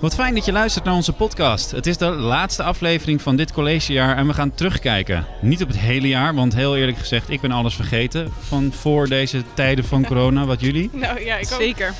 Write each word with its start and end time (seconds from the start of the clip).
Wat 0.00 0.14
fijn 0.14 0.34
dat 0.34 0.44
je 0.44 0.52
luistert 0.52 0.84
naar 0.84 0.94
onze 0.94 1.12
podcast. 1.12 1.70
Het 1.70 1.86
is 1.86 1.96
de 1.96 2.10
laatste 2.10 2.62
aflevering 2.62 3.22
van 3.22 3.36
dit 3.36 3.52
collegejaar 3.52 4.16
en 4.16 4.26
we 4.26 4.34
gaan 4.34 4.54
terugkijken. 4.54 5.26
Niet 5.40 5.62
op 5.62 5.68
het 5.68 5.78
hele 5.78 6.08
jaar, 6.08 6.34
want 6.34 6.54
heel 6.54 6.76
eerlijk 6.76 6.98
gezegd, 6.98 7.30
ik 7.30 7.40
ben 7.40 7.50
alles 7.50 7.74
vergeten 7.74 8.32
van 8.40 8.72
voor 8.72 9.08
deze 9.08 9.42
tijden 9.54 9.84
van 9.84 10.04
corona. 10.04 10.44
Wat 10.44 10.60
jullie? 10.60 10.90
Nou 10.98 11.24
ja, 11.24 11.36
ik 11.36 11.52
ook. 11.52 11.60
Zeker. 11.60 11.94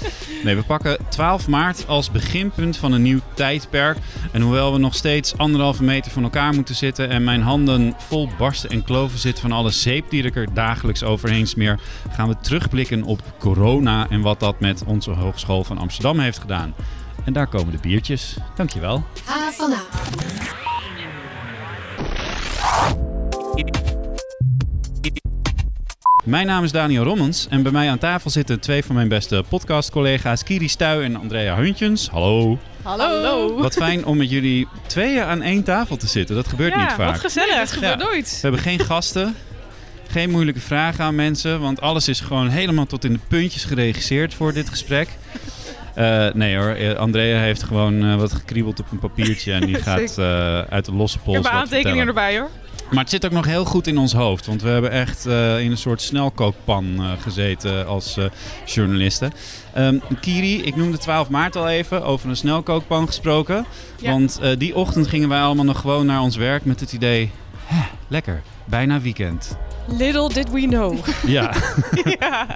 Nee, 0.44 0.56
we 0.56 0.62
pakken 0.62 0.98
12 1.08 1.48
maart 1.48 1.84
als 1.86 2.10
beginpunt 2.10 2.76
van 2.76 2.92
een 2.92 3.02
nieuw 3.02 3.20
tijdperk. 3.34 3.98
En 4.32 4.40
hoewel 4.40 4.72
we 4.72 4.78
nog 4.78 4.94
steeds 4.94 5.36
anderhalve 5.36 5.82
meter 5.82 6.12
van 6.12 6.22
elkaar 6.22 6.54
moeten 6.54 6.74
zitten 6.74 7.08
en 7.08 7.24
mijn 7.24 7.42
handen 7.42 7.94
vol 7.96 8.28
barsten 8.38 8.70
en 8.70 8.84
kloven 8.84 9.18
zitten 9.18 9.42
van 9.42 9.52
alle 9.52 9.70
zeep 9.70 10.10
die 10.10 10.22
ik 10.22 10.36
er 10.36 10.54
dagelijks 10.54 11.04
overheen 11.04 11.46
smeer, 11.46 11.80
gaan 12.10 12.28
we 12.28 12.36
terugblikken 12.40 13.02
op 13.02 13.20
corona 13.38 14.08
en 14.10 14.20
wat 14.20 14.40
dat 14.40 14.60
met 14.60 14.84
onze 14.84 15.10
Hogeschool 15.10 15.64
van 15.64 15.78
Amsterdam 15.78 16.18
heeft 16.18 16.38
gedaan. 16.38 16.74
En 17.28 17.34
daar 17.34 17.46
komen 17.46 17.72
de 17.72 17.78
biertjes. 17.80 18.36
Dankjewel. 18.56 19.04
Ha 19.24 19.50
van 19.50 19.72
A. 19.72 19.80
Mijn 26.24 26.46
naam 26.46 26.64
is 26.64 26.72
Daniel 26.72 27.04
Rommens 27.04 27.46
en 27.48 27.62
bij 27.62 27.72
mij 27.72 27.90
aan 27.90 27.98
tafel 27.98 28.30
zitten 28.30 28.60
twee 28.60 28.84
van 28.84 28.94
mijn 28.94 29.08
beste 29.08 29.44
podcastcollega's 29.48 30.42
Kiri 30.42 30.68
Stuy 30.68 31.02
en 31.02 31.16
Andrea 31.16 31.56
Huntjens. 31.56 32.08
Hallo. 32.08 32.58
Hallo. 32.82 33.56
Wat 33.58 33.74
fijn 33.74 34.04
om 34.04 34.16
met 34.16 34.30
jullie 34.30 34.68
tweeën 34.86 35.22
aan 35.22 35.42
één 35.42 35.62
tafel 35.62 35.96
te 35.96 36.06
zitten. 36.06 36.34
Dat 36.34 36.48
gebeurt 36.48 36.72
ja, 36.72 36.82
niet 36.82 36.92
vaak. 36.92 37.10
wat 37.10 37.20
gezellig. 37.20 37.58
Dat 37.58 37.72
gebeurt 37.72 38.00
Ja. 38.00 38.06
nooit. 38.06 38.30
We 38.30 38.38
hebben 38.40 38.60
geen 38.60 38.80
gasten, 38.80 39.34
geen 40.08 40.30
moeilijke 40.30 40.60
vragen 40.60 41.04
aan 41.04 41.14
mensen, 41.14 41.60
want 41.60 41.80
alles 41.80 42.08
is 42.08 42.20
gewoon 42.20 42.48
helemaal 42.48 42.86
tot 42.86 43.04
in 43.04 43.12
de 43.12 43.20
puntjes 43.28 43.64
geregisseerd 43.64 44.34
voor 44.34 44.52
dit 44.52 44.68
gesprek. 44.68 45.08
Eh, 45.98 46.26
nee 46.34 46.56
hoor, 46.56 46.70
eh, 46.70 46.94
Andrea 46.94 47.38
heeft 47.38 47.62
gewoon 47.62 48.04
eh, 48.04 48.16
wat 48.16 48.32
gekriebeld 48.32 48.80
op 48.80 48.86
een 48.90 48.98
papiertje 48.98 49.52
en 49.52 49.66
die 49.66 49.74
gaat 49.88 50.18
uit 50.68 50.84
de 50.84 50.92
losse 50.92 51.18
Ik 51.18 51.24
pols 51.24 51.36
heb 51.36 51.44
wat 51.44 51.54
aantekeningen 51.54 52.06
erbij 52.06 52.38
hoor. 52.38 52.48
Maar 52.90 53.00
het 53.00 53.10
zit 53.10 53.24
ook 53.24 53.32
nog 53.32 53.46
heel 53.46 53.64
goed 53.64 53.86
in 53.86 53.98
ons 53.98 54.12
hoofd, 54.12 54.46
want 54.46 54.62
we 54.62 54.68
hebben 54.68 54.90
echt 54.90 55.26
in 55.26 55.70
een 55.70 55.76
soort 55.76 56.02
snelkookpan 56.02 57.00
gezeten 57.20 57.86
als 57.86 58.18
journalisten. 58.64 59.32
Ehm, 59.74 59.98
Kiri, 60.20 60.62
ik 60.62 60.76
noemde 60.76 60.98
12 60.98 61.28
maart 61.28 61.56
al 61.56 61.68
even, 61.68 62.04
over 62.04 62.28
een 62.28 62.36
snelkookpan 62.36 63.06
gesproken. 63.06 63.66
Ja. 64.00 64.10
Want 64.10 64.40
die 64.58 64.74
ochtend 64.74 65.06
gingen 65.06 65.28
wij 65.28 65.40
allemaal 65.40 65.64
nog 65.64 65.80
gewoon 65.80 66.06
naar 66.06 66.20
ons 66.20 66.36
werk 66.36 66.64
met 66.64 66.80
het 66.80 66.92
idee, 66.92 67.30
"Hè, 67.64 67.82
lekker, 68.08 68.42
bijna 68.64 69.00
weekend. 69.00 69.58
Little 69.88 70.28
did 70.28 70.50
we 70.50 70.60
know. 70.66 70.98
Ja, 71.26 71.54
ja. 72.20 72.46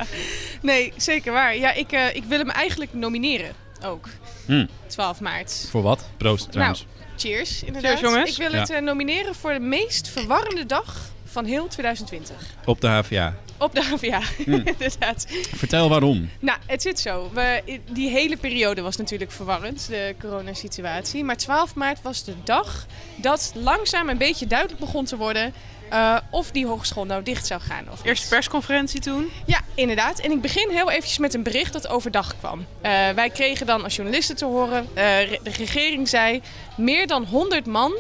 Nee, 0.62 0.92
zeker 0.97 1.33
waar. 1.33 1.56
Ja, 1.56 1.72
ik, 1.72 1.92
eh, 1.92 2.14
ik 2.14 2.25
wil 2.25 2.38
hem 2.38 2.50
eigenlijk 2.50 2.94
nomineren 2.94 3.52
ook. 3.84 4.08
Hm. 4.47 4.66
12 4.86 5.20
maart. 5.20 5.66
voor 5.70 5.83
wat? 5.83 6.05
Proost 6.16 6.53
trouwens. 6.53 6.86
Cheers, 7.16 7.62
inderdaad. 7.62 7.98
Cheers, 7.98 8.12
jongens. 8.12 8.30
Ik 8.30 8.36
wil 8.36 8.53
Ja. 8.53 8.58
het 8.58 8.70
eh, 8.70 8.80
nomineren 8.80 9.34
voor 9.34 9.53
de 9.53 9.60
meest 9.60 10.08
verwarrende 10.08 10.66
dag 10.66 11.00
van 11.25 11.44
heel 11.44 11.66
2020. 11.69 12.36
Op 12.64 12.80
de 12.80 12.86
HVA. 12.88 13.34
Op 13.58 13.75
de 13.75 13.83
HVA, 13.83 14.20
Hm. 14.44 14.53
inderdaad. 14.53 15.27
Vertel 15.55 15.88
waarom. 15.88 16.30
Nou, 16.41 16.58
het 16.66 16.83
zit 16.83 17.00
zo. 17.00 17.30
We, 17.34 17.62
die 17.91 18.08
hele 18.10 18.36
periode 18.36 18.80
was 18.80 18.97
natuurlijk 18.97 19.30
verwarrend, 19.33 19.86
de 19.88 20.14
coronasituatie. 20.20 21.25
Maar 21.25 21.36
12 21.36 21.75
maart 21.75 22.03
was 22.03 22.25
de 22.25 22.34
dag 22.44 22.86
dat 23.16 23.53
langzaam 23.55 24.08
een 24.08 24.19
beetje 24.19 24.47
duidelijk 24.47 24.80
begon 24.80 25.05
te 25.05 25.16
worden... 25.16 25.53
eh, 25.93 26.17
of 26.31 26.51
die 26.51 26.67
hogeschool 26.67 27.05
nou 27.05 27.23
dicht 27.23 27.47
zou 27.47 27.61
gaan 27.61 27.85
of. 27.91 28.05
Eerste 28.05 28.29
persconferentie 28.29 29.01
toen. 29.01 29.31
Ja, 29.47 29.61
inderdaad. 29.75 30.19
En 30.19 30.31
ik 30.31 30.41
begin 30.41 30.71
heel 30.71 30.91
eventjes 30.91 31.19
met 31.19 31.34
een 31.34 31.43
bericht 31.43 31.73
dat 31.73 31.89
overdag 31.89 32.34
kwam. 32.39 32.67
Eh, 32.81 32.91
wij 33.15 33.31
kregen 33.31 33.67
dan 33.67 33.84
als 33.84 33.97
journalisten 33.97 34.37
te 34.37 34.45
horen, 34.45 34.87
eh, 34.95 35.05
de 35.43 35.51
regering 35.57 36.09
zei... 36.09 36.43
meer 36.77 37.07
dan 37.07 37.25
100 37.25 37.67
man, 37.67 37.93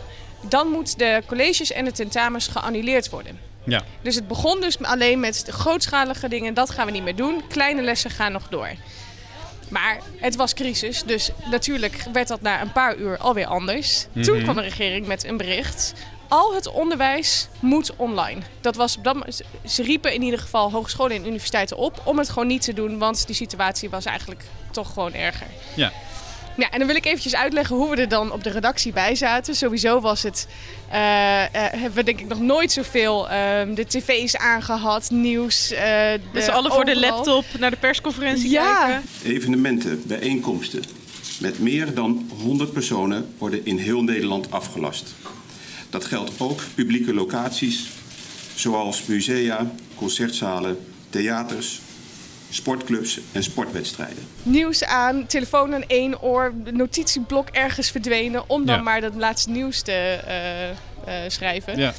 dan 0.48 0.68
moeten 0.68 0.98
de 0.98 1.22
colleges 1.26 1.72
en 1.72 1.84
de 1.84 1.92
tentamens 1.92 2.48
geannuleerd 2.48 3.10
worden. 3.10 3.38
Ja. 3.64 3.82
Dus 4.02 4.14
het 4.14 4.28
begon 4.28 4.60
dus 4.60 4.82
alleen 4.82 5.20
met 5.20 5.42
de 5.46 5.52
grootschalige 5.52 6.28
dingen, 6.28 6.54
dat 6.54 6.70
gaan 6.70 6.86
we 6.86 6.92
niet 6.92 7.02
meer 7.02 7.16
doen. 7.16 7.42
Kleine 7.48 7.82
lessen 7.82 8.10
gaan 8.10 8.32
nog 8.32 8.48
door. 8.48 8.68
Maar 9.68 9.98
het 10.16 10.36
was 10.36 10.54
crisis, 10.54 11.02
dus 11.02 11.30
natuurlijk 11.50 12.04
werd 12.12 12.28
dat 12.28 12.40
na 12.40 12.60
een 12.60 12.72
paar 12.72 12.96
uur 12.96 13.18
alweer 13.18 13.46
anders. 13.46 14.06
Toen 14.22 14.34
Mhm. 14.34 14.42
kwam 14.42 14.54
de 14.56 14.62
regering 14.62 15.06
met 15.06 15.24
een 15.24 15.36
bericht. 15.36 15.92
Al 16.32 16.54
het 16.54 16.70
onderwijs 16.70 17.48
moet 17.60 17.96
online. 17.96 18.40
Dat 18.60 18.76
was 18.76 18.96
op 18.96 19.04
dat 19.04 19.42
ze 19.66 19.82
riepen 19.82 20.14
in 20.14 20.22
ieder 20.22 20.38
geval 20.38 20.70
hogescholen 20.70 21.16
en 21.16 21.26
universiteiten 21.26 21.76
op 21.76 22.02
om 22.04 22.18
het 22.18 22.28
gewoon 22.28 22.46
niet 22.46 22.62
te 22.62 22.72
doen, 22.72 22.98
want 22.98 23.26
die 23.26 23.34
situatie 23.34 23.90
was 23.90 24.04
eigenlijk 24.04 24.44
toch 24.70 24.92
gewoon 24.92 25.14
erger. 25.14 25.46
Ja. 25.76 25.92
Ja, 26.56 26.70
en 26.70 26.78
dan 26.78 26.86
wil 26.86 26.96
ik 26.96 27.04
eventjes 27.06 27.34
uitleggen 27.34 27.76
hoe 27.76 27.90
we 27.90 27.96
er 27.96 28.08
dan 28.08 28.32
op 28.32 28.44
de 28.44 28.50
redactie 28.50 28.92
bij 28.92 29.14
zaten. 29.14 29.54
Sowieso 29.54 30.00
was 30.00 30.22
het, 30.22 30.48
eh, 30.90 31.42
eh, 31.44 31.50
hebben 31.52 31.92
we 31.94 32.02
denk 32.04 32.20
ik 32.20 32.28
nog 32.28 32.40
nooit 32.40 32.72
zoveel 32.72 33.28
ehm, 33.30 33.74
de 33.74 33.86
tv's 33.86 34.36
aangehad, 34.36 35.10
nieuws. 35.10 35.70
eh 35.70 36.12
Met 36.32 36.44
z'n 36.44 36.50
allen 36.50 36.72
voor 36.72 36.84
de 36.84 36.98
laptop 36.98 37.44
naar 37.58 37.70
de 37.70 37.76
persconferentie 37.76 38.50
Ja. 38.50 38.86
kijken. 38.86 39.08
Evenementen, 39.24 40.02
bijeenkomsten 40.06 40.82
met 41.40 41.58
meer 41.58 41.94
dan 41.94 42.30
100 42.42 42.72
personen 42.72 43.34
worden 43.38 43.64
in 43.64 43.78
heel 43.78 44.02
Nederland 44.02 44.50
afgelast. 44.50 45.14
Dat 45.92 46.04
geldt 46.04 46.32
ook 46.38 46.60
publieke 46.74 47.14
locaties 47.14 47.90
zoals 48.54 49.06
musea, 49.06 49.66
concertzalen, 49.94 50.78
theaters, 51.10 51.80
sportclubs 52.50 53.20
en 53.32 53.42
sportwedstrijden. 53.42 54.26
Nieuws 54.42 54.84
aan, 54.84 55.26
telefoon 55.26 55.74
aan 55.74 55.84
één 55.86 56.22
oor, 56.22 56.52
notitieblok 56.72 57.48
ergens 57.48 57.90
verdwenen 57.90 58.44
om 58.48 58.66
dan 58.66 58.76
Ja. 58.76 58.82
maar 58.82 59.00
dat 59.00 59.14
laatste 59.14 59.50
nieuws 59.50 59.82
te 59.82 59.92
eh, 59.92 60.70
eh, 60.70 60.76
schrijven. 61.28 61.78
Ja. 61.78 61.94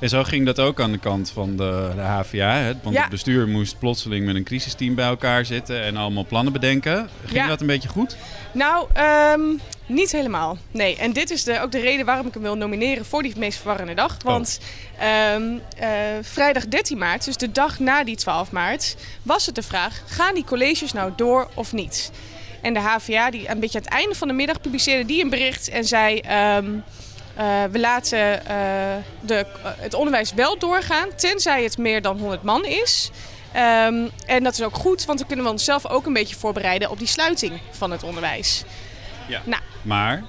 En 0.00 0.08
zo 0.08 0.24
ging 0.24 0.46
dat 0.46 0.60
ook 0.60 0.80
aan 0.80 0.92
de 0.92 0.98
kant 0.98 1.30
van 1.30 1.56
de, 1.56 1.90
de 1.94 2.00
HVA. 2.00 2.52
Hè? 2.56 2.72
Want 2.82 2.94
Ja. 2.94 3.00
het 3.00 3.10
bestuur 3.10 3.48
moest 3.48 3.78
plotseling 3.78 4.26
met 4.26 4.34
een 4.34 4.44
crisisteam 4.44 4.94
bij 4.94 5.06
elkaar 5.06 5.44
zitten 5.44 5.82
en 5.82 5.96
allemaal 5.96 6.24
plannen 6.26 6.52
bedenken. 6.52 7.08
Ging 7.24 7.36
Ja. 7.38 7.46
dat 7.46 7.60
een 7.60 7.66
beetje 7.66 7.88
goed? 7.88 8.16
Nou, 8.52 8.86
ehm, 8.92 9.40
niet 9.86 10.12
helemaal. 10.12 10.58
Nee, 10.70 10.96
en 10.96 11.12
dit 11.12 11.30
is 11.30 11.44
de, 11.44 11.60
ook 11.60 11.72
de 11.72 11.80
reden 11.80 12.06
waarom 12.06 12.26
ik 12.26 12.34
hem 12.34 12.42
wil 12.42 12.56
nomineren 12.56 13.04
voor 13.04 13.22
die 13.22 13.32
meest 13.36 13.58
verwarrende 13.58 13.94
dag. 13.94 14.16
Want 14.24 14.60
ehm, 14.98 15.42
eh, 15.78 15.88
vrijdag 16.22 16.66
13 16.68 16.98
maart, 16.98 17.24
dus 17.24 17.36
de 17.36 17.52
dag 17.52 17.78
na 17.78 18.04
die 18.04 18.16
12 18.16 18.50
maart, 18.50 18.96
was 19.22 19.46
het 19.46 19.54
de 19.54 19.62
vraag: 19.62 20.02
gaan 20.06 20.34
die 20.34 20.44
colleges 20.44 20.92
nou 20.92 21.12
door 21.16 21.48
of 21.54 21.72
niet? 21.72 22.10
En 22.62 22.74
de 22.74 22.80
HVA, 22.80 23.30
die 23.30 23.50
een 23.50 23.60
beetje 23.60 23.78
aan 23.78 23.84
het 23.84 23.92
einde 23.94 24.14
van 24.14 24.28
de 24.28 24.34
middag 24.34 24.60
publiceerde 24.60 25.04
die 25.06 25.22
een 25.22 25.30
bericht 25.30 25.68
en 25.68 25.84
zei. 25.84 26.18
ehm, 26.18 26.66
eh, 27.38 27.64
we 27.70 27.78
laten 27.78 28.46
eh, 28.46 28.56
de, 29.20 29.34
eh, 29.34 29.70
het 29.76 29.94
onderwijs 29.94 30.32
wel 30.32 30.58
doorgaan, 30.58 31.08
tenzij 31.16 31.62
het 31.62 31.78
meer 31.78 32.02
dan 32.02 32.18
100 32.18 32.42
man 32.42 32.64
is. 32.64 33.10
Ehm, 33.52 34.08
en 34.26 34.42
dat 34.42 34.52
is 34.52 34.62
ook 34.62 34.74
goed, 34.74 35.04
want 35.04 35.18
dan 35.18 35.26
kunnen 35.26 35.44
we 35.44 35.50
onszelf 35.50 35.86
ook 35.86 36.06
een 36.06 36.12
beetje 36.12 36.36
voorbereiden 36.36 36.90
op 36.90 36.98
die 36.98 37.06
sluiting 37.06 37.60
van 37.70 37.90
het 37.90 38.02
onderwijs. 38.02 38.64
Ja. 39.28 39.42
Nou, 39.44 39.62
Maar 39.82 40.24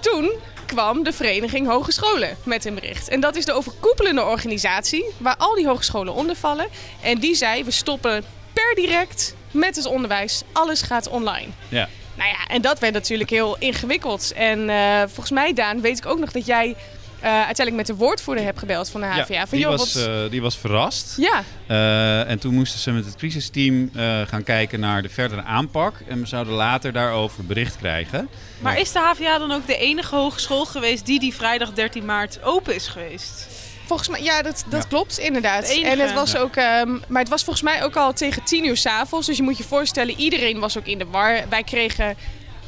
toen 0.00 0.30
kwam 0.66 1.02
de 1.02 1.12
Vereniging 1.12 1.66
Hogescholen 1.66 2.36
met 2.44 2.64
een 2.64 2.74
bericht. 2.74 3.08
En 3.08 3.20
dat 3.20 3.36
is 3.36 3.44
de 3.44 3.52
overkoepelende 3.52 4.24
organisatie 4.24 5.04
waar 5.18 5.36
al 5.36 5.54
die 5.54 5.66
hogescholen 5.66 6.14
onder 6.14 6.36
vallen. 6.36 6.66
En 7.02 7.18
die 7.18 7.34
zei, 7.34 7.64
we 7.64 7.70
stoppen 7.70 8.24
per 8.52 8.74
direct 8.74 9.34
met 9.50 9.76
het 9.76 9.86
onderwijs. 9.86 10.42
Alles 10.52 10.82
gaat 10.82 11.08
online. 11.08 11.48
ja. 11.68 11.88
Nou 12.20 12.30
ja, 12.32 12.46
en 12.54 12.62
dat 12.62 12.78
werd 12.78 12.92
natuurlijk 12.92 13.30
heel 13.30 13.56
ingewikkeld. 13.58 14.32
En 14.32 14.68
eh, 14.70 15.00
volgens 15.06 15.30
mij, 15.30 15.52
Daan, 15.52 15.80
weet 15.80 15.98
ik 15.98 16.06
ook 16.06 16.18
nog 16.18 16.32
dat 16.32 16.46
jij 16.46 16.76
eh, 17.20 17.28
uiteindelijk 17.30 17.76
met 17.76 17.86
de 17.86 17.94
woordvoerder 17.94 18.44
hebt 18.44 18.58
gebeld 18.58 18.90
van 18.90 19.00
de 19.00 19.06
HVA. 19.06 19.24
Ja, 19.34 19.46
van, 19.46 19.46
die, 19.50 19.60
joh, 19.60 19.76
was, 19.76 19.94
wat- 19.94 20.06
eh, 20.06 20.30
die 20.30 20.42
was 20.42 20.56
verrast. 20.58 21.14
ja, 21.16 21.42
Eh, 21.66 22.28
en 22.30 22.38
toen 22.38 22.54
moesten 22.54 22.80
ze 22.80 22.90
met 22.90 23.04
het 23.04 23.16
crisisteam 23.16 23.90
eh, 23.94 24.20
gaan 24.26 24.42
kijken 24.42 24.80
naar 24.80 25.02
de 25.02 25.08
verdere 25.08 25.42
aanpak. 25.42 25.94
En 26.08 26.20
we 26.20 26.26
zouden 26.26 26.54
later 26.54 26.92
daarover 26.92 27.44
bericht 27.44 27.76
krijgen. 27.76 28.28
Maar 28.58 28.78
is 28.78 28.92
de 28.92 28.98
HVA 28.98 29.38
dan 29.38 29.52
ook 29.52 29.66
de 29.66 29.76
enige 29.76 30.14
hogeschool 30.16 30.64
geweest 30.64 31.06
die 31.06 31.20
die 31.20 31.34
vrijdag 31.34 31.72
13 31.72 32.04
maart 32.04 32.42
open 32.42 32.74
is 32.74 32.86
geweest? 32.88 33.46
Volgens 33.90 34.08
mij, 34.08 34.22
ja, 34.22 34.42
dat, 34.42 34.64
dat 34.68 34.82
Ja. 34.82 34.88
klopt 34.88 35.18
inderdaad. 35.18 35.62
Het 35.62 35.76
enige. 35.76 35.90
En 35.90 35.98
het 35.98 36.12
was 36.12 36.32
Ja. 36.32 36.38
ook, 36.38 36.56
ehm, 36.56 36.90
maar 37.08 37.20
het 37.20 37.28
was 37.28 37.44
volgens 37.44 37.64
mij 37.64 37.84
ook 37.84 37.96
al 37.96 38.12
tegen 38.12 38.44
tien 38.44 38.64
uur 38.66 38.76
s'avonds. 38.76 39.26
Dus 39.26 39.36
je 39.36 39.42
moet 39.42 39.56
je 39.58 39.64
voorstellen, 39.64 40.14
iedereen 40.18 40.58
was 40.58 40.78
ook 40.78 40.86
in 40.86 40.98
de 40.98 41.06
war. 41.06 41.40
Wij 41.48 41.62
kregen 41.62 42.16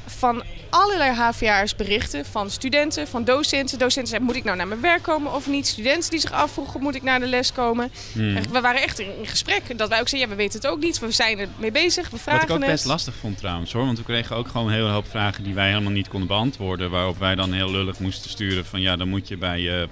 van 0.07 0.43
allerlei 0.71 1.11
HVA'ers 1.11 1.77
berichten 1.77 2.25
van 2.27 2.51
studenten, 2.51 3.09
van 3.09 3.25
docenten. 3.25 3.79
Docenten 3.79 4.07
zeiden, 4.07 4.23
moet 4.29 4.37
ik 4.37 4.45
nou 4.45 4.57
naar 4.57 4.69
mijn 4.69 4.81
werk 4.81 5.03
komen 5.03 5.35
of 5.35 5.47
niet? 5.47 5.67
Studenten 5.67 6.11
die 6.11 6.21
zich 6.21 6.33
afvroegen, 6.33 6.81
moet 6.81 6.95
ik 6.95 7.03
naar 7.03 7.21
de 7.21 7.27
les 7.27 7.53
komen? 7.53 7.93
Hmm. 8.13 8.35
We 8.53 8.61
waren 8.61 8.83
echt 8.83 8.99
in, 8.99 9.19
in 9.19 9.27
gesprek. 9.27 9.79
Dat 9.79 9.89
wij 9.89 10.01
ook 10.01 10.09
zeiden, 10.09 10.31
ja, 10.31 10.37
we 10.37 10.43
weten 10.43 10.61
het 10.61 10.71
ook 10.71 10.81
niet. 10.81 10.99
We 10.99 11.11
zijn 11.11 11.39
er 11.39 11.49
mee 11.57 11.73
bezig, 11.73 12.11
we 12.11 12.19
vragen 12.19 12.41
Wat 12.41 12.49
ik 12.51 12.55
ook 12.57 12.63
het. 12.63 12.71
best 12.71 12.85
lastig 12.85 13.15
vond 13.21 13.39
trouwens 13.39 13.73
hoor. 13.73 13.85
Want 13.85 13.99
we 13.99 14.05
kregen 14.05 14.37
ook 14.37 14.49
gewoon 14.49 14.67
een 14.67 14.73
hele 14.73 14.89
hoop 14.89 15.07
vragen 15.11 15.45
die 15.45 15.55
wij 15.55 15.69
helemaal 15.69 15.93
niet 15.93 16.09
konden 16.09 16.29
beantwoorden. 16.29 16.91
Waarop 16.91 17.19
wij 17.19 17.35
dan 17.35 17.53
heel 17.53 17.71
lullig 17.71 17.99
moesten 17.99 18.31
sturen 18.31 18.65
van 18.65 18.81
ja, 18.81 18.97
dan 18.97 19.09
moet 19.09 19.29
je 19.29 19.37
bij 19.37 19.61
je 19.61 19.89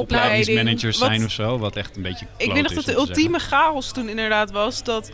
opleidingsmanagers 0.00 0.98
Wat- 0.98 1.08
zijn 1.08 1.24
of 1.24 1.30
zo. 1.30 1.58
Wat 1.58 1.76
echt 1.76 1.96
een 1.96 2.02
beetje 2.02 2.26
Ik 2.36 2.52
weet 2.52 2.62
nog 2.62 2.72
dat 2.72 2.84
de 2.84 2.94
ultieme 2.94 3.38
chaos 3.38 3.92
toen 3.92 4.08
inderdaad 4.08 4.50
was 4.50 4.84
dat 4.84 5.10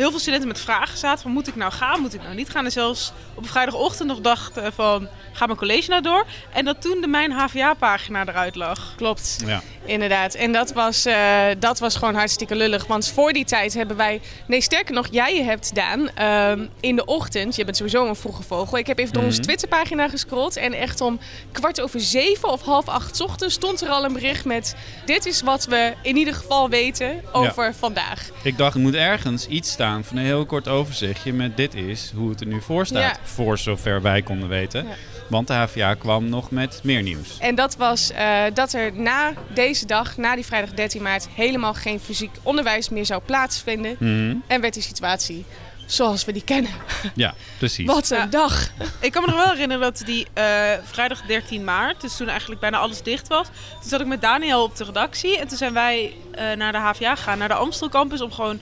heel 0.00 0.10
veel 0.10 0.18
studenten 0.18 0.48
met 0.48 0.60
vragen 0.60 0.98
zaten 0.98 1.22
van 1.22 1.32
moet 1.32 1.48
ik 1.48 1.56
nou 1.56 1.72
gaan, 1.72 2.00
moet 2.00 2.14
ik 2.14 2.22
nou 2.22 2.34
niet 2.34 2.50
gaan. 2.50 2.64
En 2.64 2.72
zelfs 2.72 3.12
op 3.34 3.42
een 3.42 3.48
vrijdagochtend 3.48 4.08
nog 4.08 4.20
dachten 4.20 4.72
van 4.72 5.08
gaat 5.32 5.46
mijn 5.46 5.58
college 5.58 5.90
nou 5.90 6.02
door? 6.02 6.26
En 6.52 6.64
dat 6.64 6.82
toen 6.82 7.00
de 7.00 7.06
Mijn 7.06 7.32
HVA-pagina 7.32 8.26
eruit 8.26 8.54
lag. 8.54 8.92
Klopt. 8.96 9.36
Ja. 9.46 9.62
Inderdaad. 9.84 10.34
En 10.34 10.52
dat 10.52 10.72
was, 10.72 11.04
eh, 11.04 11.46
dat 11.58 11.78
was 11.78 11.96
gewoon 11.96 12.14
hartstikke 12.14 12.56
lullig. 12.56 12.86
Want 12.86 13.08
voor 13.08 13.32
die 13.32 13.44
tijd 13.44 13.74
hebben 13.74 13.96
wij... 13.96 14.20
Nee, 14.46 14.60
sterker 14.60 14.94
nog, 14.94 15.06
jij 15.10 15.42
hebt, 15.42 15.74
Daan, 15.74 16.10
ehm, 16.14 16.66
in 16.80 16.96
de 16.96 17.04
ochtend... 17.04 17.56
Je 17.56 17.64
bent 17.64 17.76
sowieso 17.76 18.08
een 18.08 18.16
vroege 18.16 18.42
vogel. 18.42 18.78
Ik 18.78 18.86
heb 18.86 18.98
even 18.98 19.12
door 19.12 19.22
onze 19.22 19.38
Mhm. 19.38 19.46
Twitterpagina 19.46 20.08
gescrolld. 20.08 20.56
En 20.56 20.72
echt 20.72 21.00
om 21.00 21.20
kwart 21.52 21.80
over 21.80 22.00
zeven 22.00 22.48
of 22.48 22.62
half 22.62 22.88
acht 22.88 23.16
's 23.16 23.20
ochtends 23.20 23.54
stond 23.54 23.80
er 23.80 23.88
al 23.88 24.04
een 24.04 24.12
bericht 24.12 24.44
met... 24.44 24.76
Dit 25.04 25.26
is 25.26 25.42
wat 25.42 25.64
we 25.64 25.94
in 26.02 26.16
ieder 26.16 26.34
geval 26.34 26.68
weten 26.68 27.22
over 27.32 27.74
vandaag. 27.74 28.30
Ik 28.42 28.58
dacht, 28.58 28.74
er 28.74 28.80
moet 28.80 28.94
ergens 28.94 29.46
iets 29.46 29.70
staan 29.70 29.89
van 30.04 30.16
een 30.16 30.24
heel 30.24 30.46
kort 30.46 30.68
overzichtje 30.68 31.32
met 31.32 31.56
dit 31.56 31.74
is 31.74 32.12
hoe 32.14 32.30
het 32.30 32.40
er 32.40 32.46
nu 32.46 32.60
voor 32.62 32.86
staat. 32.86 33.16
Ja. 33.16 33.16
Voor 33.22 33.58
zover 33.58 34.02
wij 34.02 34.22
konden 34.22 34.48
weten. 34.48 34.84
Ja. 34.86 34.94
Want 35.28 35.46
de 35.46 35.52
HVA 35.52 35.94
kwam 35.94 36.28
nog 36.28 36.50
met 36.50 36.80
meer 36.82 37.02
nieuws. 37.02 37.38
En 37.38 37.54
dat 37.54 37.76
was 37.76 38.10
eh, 38.12 38.42
dat 38.54 38.72
er 38.72 38.92
na 38.92 39.32
deze 39.54 39.86
dag, 39.86 40.16
na 40.16 40.34
die 40.34 40.44
vrijdag 40.46 40.70
13 40.74 41.02
maart... 41.02 41.28
helemaal 41.34 41.74
geen 41.74 42.00
fysiek 42.00 42.30
onderwijs 42.42 42.88
meer 42.88 43.06
zou 43.06 43.22
plaatsvinden. 43.24 43.96
Mhm. 43.98 44.34
En 44.46 44.60
werd 44.60 44.74
die 44.74 44.82
situatie 44.82 45.44
zoals 45.86 46.24
we 46.24 46.32
die 46.32 46.44
kennen. 46.44 46.70
Ja, 47.14 47.34
precies. 47.58 47.86
Wat 47.86 48.10
een 48.10 48.18
Ja. 48.18 48.26
dag. 48.26 48.68
Ik 49.00 49.12
kan 49.12 49.22
me 49.22 49.28
nog 49.30 49.44
wel 49.44 49.52
herinneren 49.52 49.82
dat 49.82 50.02
die 50.06 50.26
eh, 50.32 50.44
vrijdag 50.82 51.22
13 51.22 51.64
maart, 51.64 52.00
dus 52.00 52.16
toen 52.16 52.28
eigenlijk 52.28 52.60
bijna 52.60 52.78
alles 52.78 53.02
dicht 53.02 53.28
was. 53.28 53.46
Toen 53.80 53.88
zat 53.90 54.00
ik 54.00 54.06
met 54.06 54.20
Daniel 54.20 54.62
op 54.62 54.76
de 54.76 54.84
redactie 54.84 55.38
en 55.38 55.48
toen 55.48 55.56
zijn 55.58 55.72
wij 55.72 56.14
eh, 56.32 56.52
naar 56.56 56.72
de 56.72 56.78
HVA 56.78 57.14
gegaan, 57.14 57.38
naar 57.38 57.48
de 57.48 57.54
Amstel 57.54 57.88
campus, 57.88 58.20
om 58.20 58.32
gewoon 58.32 58.60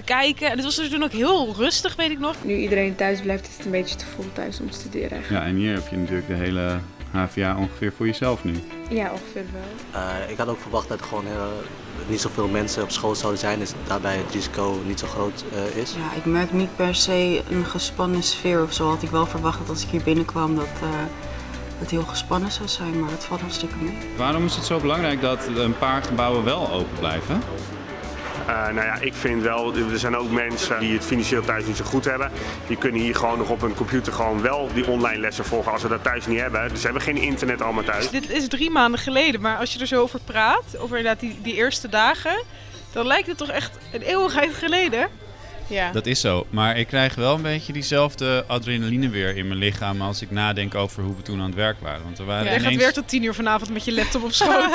te 0.00 0.12
kijken. 0.12 0.46
En 0.50 0.56
het 0.56 0.64
was 0.64 0.76
dus 0.76 0.88
toen 0.88 1.02
ook 1.02 1.12
heel 1.12 1.54
rustig, 1.56 1.96
weet 1.96 2.10
ik 2.10 2.18
nog. 2.18 2.36
Nu 2.42 2.56
iedereen 2.56 2.94
thuis 2.94 3.20
blijft, 3.20 3.48
is 3.48 3.56
het 3.56 3.64
een 3.64 3.70
beetje 3.70 3.96
te 3.96 4.06
vol 4.06 4.24
thuis 4.32 4.60
om 4.60 4.70
te 4.70 4.78
studeren. 4.78 5.22
Ja, 5.30 5.44
en 5.44 5.54
hier 5.54 5.74
heb 5.74 5.88
je 5.90 5.96
natuurlijk 5.96 6.26
de 6.26 6.34
hele 6.34 6.78
HVA 7.10 7.56
ongeveer 7.56 7.92
voor 7.92 8.06
jezelf 8.06 8.44
nu. 8.44 8.54
Ja, 8.90 9.10
ongeveer 9.10 9.44
wel. 9.52 10.02
Eh, 10.02 10.30
ik 10.30 10.36
had 10.36 10.48
ook 10.48 10.60
verwacht 10.60 10.88
dat 10.88 11.00
er 11.00 11.06
gewoon 11.06 11.26
heel, 11.26 11.62
niet 12.08 12.20
zoveel 12.20 12.48
mensen 12.48 12.82
op 12.82 12.90
school 12.90 13.14
zouden 13.14 13.40
zijn, 13.40 13.58
dus 13.58 13.72
daarbij 13.86 14.16
het 14.16 14.32
risico 14.32 14.80
niet 14.86 14.98
zo 14.98 15.06
groot 15.06 15.44
eh, 15.52 15.82
is. 15.82 15.92
Ja, 15.92 16.16
ik 16.16 16.24
merk 16.24 16.52
niet 16.52 16.76
per 16.76 16.94
se 16.94 17.42
een 17.50 17.64
gespannen 17.64 18.22
sfeer 18.22 18.62
of 18.62 18.72
zo. 18.72 18.88
Had 18.88 19.02
ik 19.02 19.10
wel 19.10 19.26
verwacht 19.26 19.58
dat 19.58 19.68
als 19.68 19.82
ik 19.82 19.88
hier 19.88 20.02
binnenkwam 20.02 20.56
dat 20.56 20.64
eh, 20.82 20.88
het 21.78 21.90
heel 21.90 22.02
gespannen 22.02 22.52
zou 22.52 22.68
zijn, 22.68 23.00
maar 23.00 23.10
het 23.10 23.24
valt 23.24 23.40
hartstikke 23.40 23.76
mee. 23.80 23.98
Waarom 24.16 24.44
is 24.44 24.56
het 24.56 24.64
zo 24.64 24.80
belangrijk 24.80 25.20
dat 25.20 25.46
een 25.56 25.78
paar 25.78 26.02
gebouwen 26.02 26.44
wel 26.44 26.70
open 26.70 26.98
blijven? 26.98 27.42
Eh, 28.50 28.74
nou 28.74 28.86
ja, 28.86 28.96
ik 29.00 29.14
vind 29.14 29.42
wel, 29.42 29.74
er 29.74 29.98
zijn 29.98 30.16
ook 30.16 30.30
mensen 30.30 30.80
die 30.80 30.92
het 30.92 31.04
financieel 31.04 31.42
thuis 31.42 31.66
niet 31.66 31.76
zo 31.76 31.84
goed 31.84 32.04
hebben. 32.04 32.30
Die 32.66 32.76
kunnen 32.76 33.00
hier 33.00 33.14
gewoon 33.14 33.38
nog 33.38 33.50
op 33.50 33.60
hun 33.60 33.74
computer 33.74 34.12
gewoon 34.12 34.42
wel 34.42 34.68
die 34.74 34.86
online 34.86 35.18
lessen 35.18 35.44
volgen 35.44 35.72
als 35.72 35.80
ze 35.80 35.88
dat 35.88 36.02
thuis 36.02 36.26
niet 36.26 36.40
hebben. 36.40 36.68
Dus 36.68 36.78
ze 36.78 36.84
hebben 36.84 37.02
geen 37.02 37.16
internet 37.16 37.62
allemaal 37.62 37.84
thuis. 37.84 38.10
Dit 38.10 38.30
is 38.30 38.48
drie 38.48 38.70
maanden 38.70 39.00
geleden, 39.00 39.40
maar 39.40 39.56
als 39.56 39.72
je 39.72 39.80
er 39.80 39.86
zo 39.86 40.02
over 40.02 40.20
praat, 40.24 40.78
over 40.78 40.96
inderdaad 40.96 41.20
die, 41.20 41.38
die 41.42 41.54
eerste 41.54 41.88
dagen, 41.88 42.42
dan 42.92 43.06
lijkt 43.06 43.26
het 43.26 43.36
toch 43.36 43.50
echt 43.50 43.78
een 43.92 44.02
eeuwigheid 44.02 44.54
geleden. 44.54 45.08
Ja. 45.70 45.92
Dat 45.92 46.06
is 46.06 46.20
zo. 46.20 46.46
Maar 46.50 46.78
ik 46.78 46.86
krijg 46.86 47.14
wel 47.14 47.34
een 47.34 47.42
beetje 47.42 47.72
diezelfde 47.72 48.44
adrenaline 48.46 49.08
weer 49.08 49.36
in 49.36 49.48
mijn 49.48 49.58
lichaam 49.58 50.02
als 50.02 50.22
ik 50.22 50.30
nadenk 50.30 50.74
over 50.74 51.02
hoe 51.02 51.16
we 51.16 51.22
toen 51.22 51.40
aan 51.40 51.46
het 51.46 51.54
werk 51.54 51.80
waren. 51.80 52.02
Want 52.04 52.18
er 52.18 52.24
waren 52.24 52.44
Jij 52.44 52.52
gaat 52.52 52.62
ineens... 52.62 52.82
weer 52.82 52.92
tot 52.92 53.08
tien 53.08 53.22
uur 53.22 53.34
vanavond 53.34 53.70
met 53.72 53.84
je 53.84 53.92
laptop 53.92 54.22
op 54.22 54.32
schoot 54.32 54.74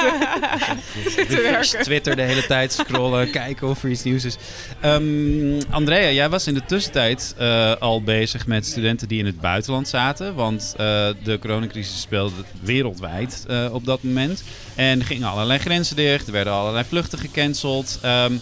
zitten 1.15 1.42
werken. 1.42 1.81
Twitter 1.83 2.15
de 2.15 2.21
hele 2.21 2.45
tijd 2.45 2.74
scrollen, 2.74 3.31
kijken 3.31 3.68
of 3.68 3.83
er 3.83 3.89
iets 3.89 4.03
nieuws 4.03 4.25
is. 4.25 4.38
Ehm, 4.81 5.62
Andrea, 5.69 6.12
jij 6.12 6.30
was 6.30 6.47
in 6.47 6.53
de 6.53 6.65
tussentijd 6.65 7.36
eh, 7.38 7.75
al 7.80 8.03
bezig 8.03 8.47
met 8.47 8.65
studenten 8.65 9.07
die 9.07 9.19
in 9.19 9.25
het 9.25 9.39
buitenland 9.39 9.88
zaten. 9.88 10.36
Want 10.36 10.74
eh, 10.77 11.07
de 11.24 11.39
coronacrisis 11.39 12.01
speelde 12.01 12.44
wereldwijd 12.62 13.45
eh, 13.47 13.68
op 13.71 13.86
dat 13.86 14.03
moment. 14.03 14.44
En 14.75 15.00
er 15.00 15.06
gingen 15.06 15.27
allerlei 15.27 15.59
grenzen 15.59 15.95
dicht, 15.95 16.27
er 16.27 16.33
werden 16.33 16.53
allerlei 16.53 16.86
vluchten 16.86 17.19
gecanceld. 17.19 18.00
Ehm, 18.01 18.33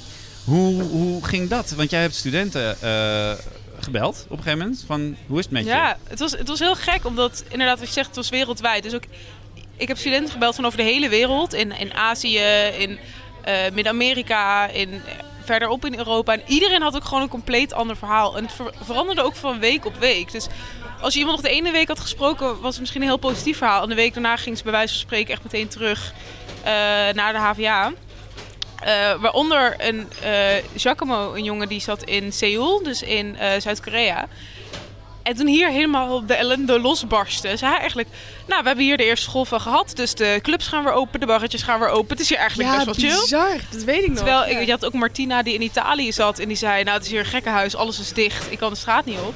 hoe, 0.45 0.81
hoe 0.83 1.25
ging 1.25 1.49
dat? 1.49 1.71
Want 1.71 1.89
jij 1.89 2.01
hebt 2.01 2.15
studenten 2.15 2.81
eh, 2.81 3.31
gebeld 3.79 4.25
op 4.29 4.37
een 4.37 4.43
gegeven 4.43 4.59
moment. 4.59 4.83
Van, 4.87 5.15
hoe 5.27 5.37
is 5.39 5.43
het 5.43 5.53
met 5.53 5.63
je? 5.63 5.69
Ja, 5.69 5.97
het 6.07 6.19
was, 6.19 6.31
het 6.31 6.47
was 6.47 6.59
heel 6.59 6.75
gek, 6.75 7.05
omdat 7.05 7.43
inderdaad, 7.49 7.79
wat 7.79 7.87
je 7.87 7.93
zegt, 7.93 8.07
het 8.07 8.15
was 8.15 8.29
wereldwijd. 8.29 8.83
Dus 8.83 8.93
ook, 8.93 9.03
ik 9.77 9.87
heb 9.87 9.97
studenten 9.97 10.31
gebeld 10.31 10.55
van 10.55 10.65
over 10.65 10.77
de 10.77 10.83
hele 10.83 11.09
wereld. 11.09 11.53
In, 11.53 11.71
in 11.71 11.93
Azië, 11.93 12.39
in 12.77 12.99
eh, 13.43 13.55
Midden-Amerika, 13.73 14.67
in, 14.67 15.01
verderop 15.43 15.85
in 15.85 15.97
Europa. 15.97 16.33
En 16.33 16.41
iedereen 16.47 16.81
had 16.81 16.95
ook 16.95 17.03
gewoon 17.05 17.23
een 17.23 17.29
compleet 17.29 17.73
ander 17.73 17.97
verhaal. 17.97 18.37
En 18.37 18.43
het 18.43 18.53
ver- 18.53 18.73
veranderde 18.81 19.21
ook 19.21 19.35
van 19.35 19.59
week 19.59 19.85
op 19.85 19.97
week. 19.97 20.31
Dus 20.31 20.47
als 21.01 21.13
je 21.13 21.19
iemand 21.19 21.37
nog 21.37 21.45
de 21.45 21.55
ene 21.55 21.71
week 21.71 21.87
had 21.87 21.99
gesproken, 21.99 22.61
was 22.61 22.71
het 22.71 22.79
misschien 22.79 23.01
een 23.01 23.07
heel 23.07 23.17
positief 23.17 23.57
verhaal. 23.57 23.83
En 23.83 23.89
de 23.89 23.95
week 23.95 24.13
daarna 24.13 24.35
ging 24.37 24.57
ze 24.57 24.63
bij 24.63 24.71
wijze 24.71 24.93
van 24.93 25.01
spreken 25.01 25.33
echt 25.33 25.43
meteen 25.43 25.67
terug 25.67 26.13
eh, 26.63 26.71
naar 27.13 27.33
de 27.33 27.39
HVA. 27.39 27.91
Eh, 28.85 29.21
waaronder 29.21 29.75
een 29.77 30.07
eh 30.23 30.63
Giacomo, 30.75 31.33
een 31.33 31.43
jongen 31.43 31.67
die 31.67 31.81
zat 31.81 32.03
in 32.03 32.31
Seoul, 32.33 32.83
dus 32.83 33.01
in 33.01 33.37
eh, 33.37 33.49
Zuid-Korea. 33.61 34.27
En 35.23 35.35
toen 35.35 35.47
hier 35.47 35.69
helemaal 35.69 36.25
de 36.25 36.33
ellende 36.33 36.79
losbarstte, 36.79 37.57
zei 37.57 37.71
hij 37.71 37.79
eigenlijk... 37.79 38.09
Nou, 38.47 38.61
we 38.61 38.67
hebben 38.67 38.85
hier 38.85 38.97
de 38.97 39.03
eerste 39.03 39.29
golf 39.29 39.47
van 39.47 39.61
gehad, 39.61 39.91
dus 39.95 40.13
de 40.15 40.39
clubs 40.41 40.67
gaan 40.67 40.83
weer 40.83 40.93
open, 40.93 41.19
de 41.19 41.25
barretjes 41.25 41.61
gaan 41.63 41.79
weer 41.79 41.89
open. 41.89 42.09
Het 42.09 42.19
is 42.19 42.29
hier 42.29 42.37
eigenlijk 42.37 42.69
ja, 42.69 42.75
best 42.85 43.01
wel 43.01 43.09
chill. 43.09 43.21
bizar. 43.21 43.57
Dat 43.71 43.83
weet 43.83 44.01
ik 44.03 44.07
nog. 44.07 44.17
Terwijl 44.17 44.39
Ja. 44.49 44.59
ik, 44.59 44.65
je 44.65 44.71
had 44.71 44.85
ook 44.85 44.93
Martina 44.93 45.43
die 45.43 45.53
in 45.53 45.61
Italië 45.61 46.11
zat 46.13 46.39
en 46.39 46.47
die 46.47 46.57
zei... 46.57 46.83
Nou, 46.83 46.95
het 46.95 47.05
is 47.05 47.11
hier 47.11 47.19
een 47.19 47.25
gekkenhuis, 47.25 47.75
alles 47.75 47.99
is 47.99 48.13
dicht, 48.13 48.51
ik 48.51 48.57
kan 48.57 48.69
de 48.71 48.77
straat 48.77 49.05
niet 49.05 49.19
op. 49.19 49.33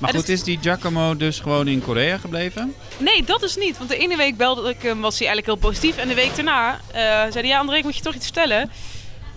Maar 0.00 0.14
goed, 0.14 0.28
is 0.28 0.42
die 0.42 0.58
Giacomo 0.60 1.16
dus 1.16 1.38
gewoon 1.38 1.68
in 1.68 1.82
Korea 1.82 2.18
gebleven? 2.18 2.74
Nee, 2.98 3.24
dat 3.24 3.42
is 3.42 3.56
niet. 3.56 3.78
Want 3.78 3.90
de 3.90 3.96
ene 3.96 4.16
week 4.16 4.36
belde 4.36 4.70
ik 4.70 4.82
hem, 4.82 5.00
was 5.00 5.18
hij 5.18 5.28
eigenlijk 5.28 5.46
heel 5.46 5.70
positief. 5.70 5.96
En 5.96 6.08
de 6.08 6.14
week 6.14 6.34
daarna 6.34 6.80
eh, 6.92 7.02
zei 7.02 7.32
hij, 7.32 7.46
ja 7.46 7.58
André, 7.58 7.76
ik 7.76 7.84
moet 7.84 7.96
je 7.96 8.02
toch 8.02 8.14
iets 8.14 8.24
vertellen. 8.24 8.70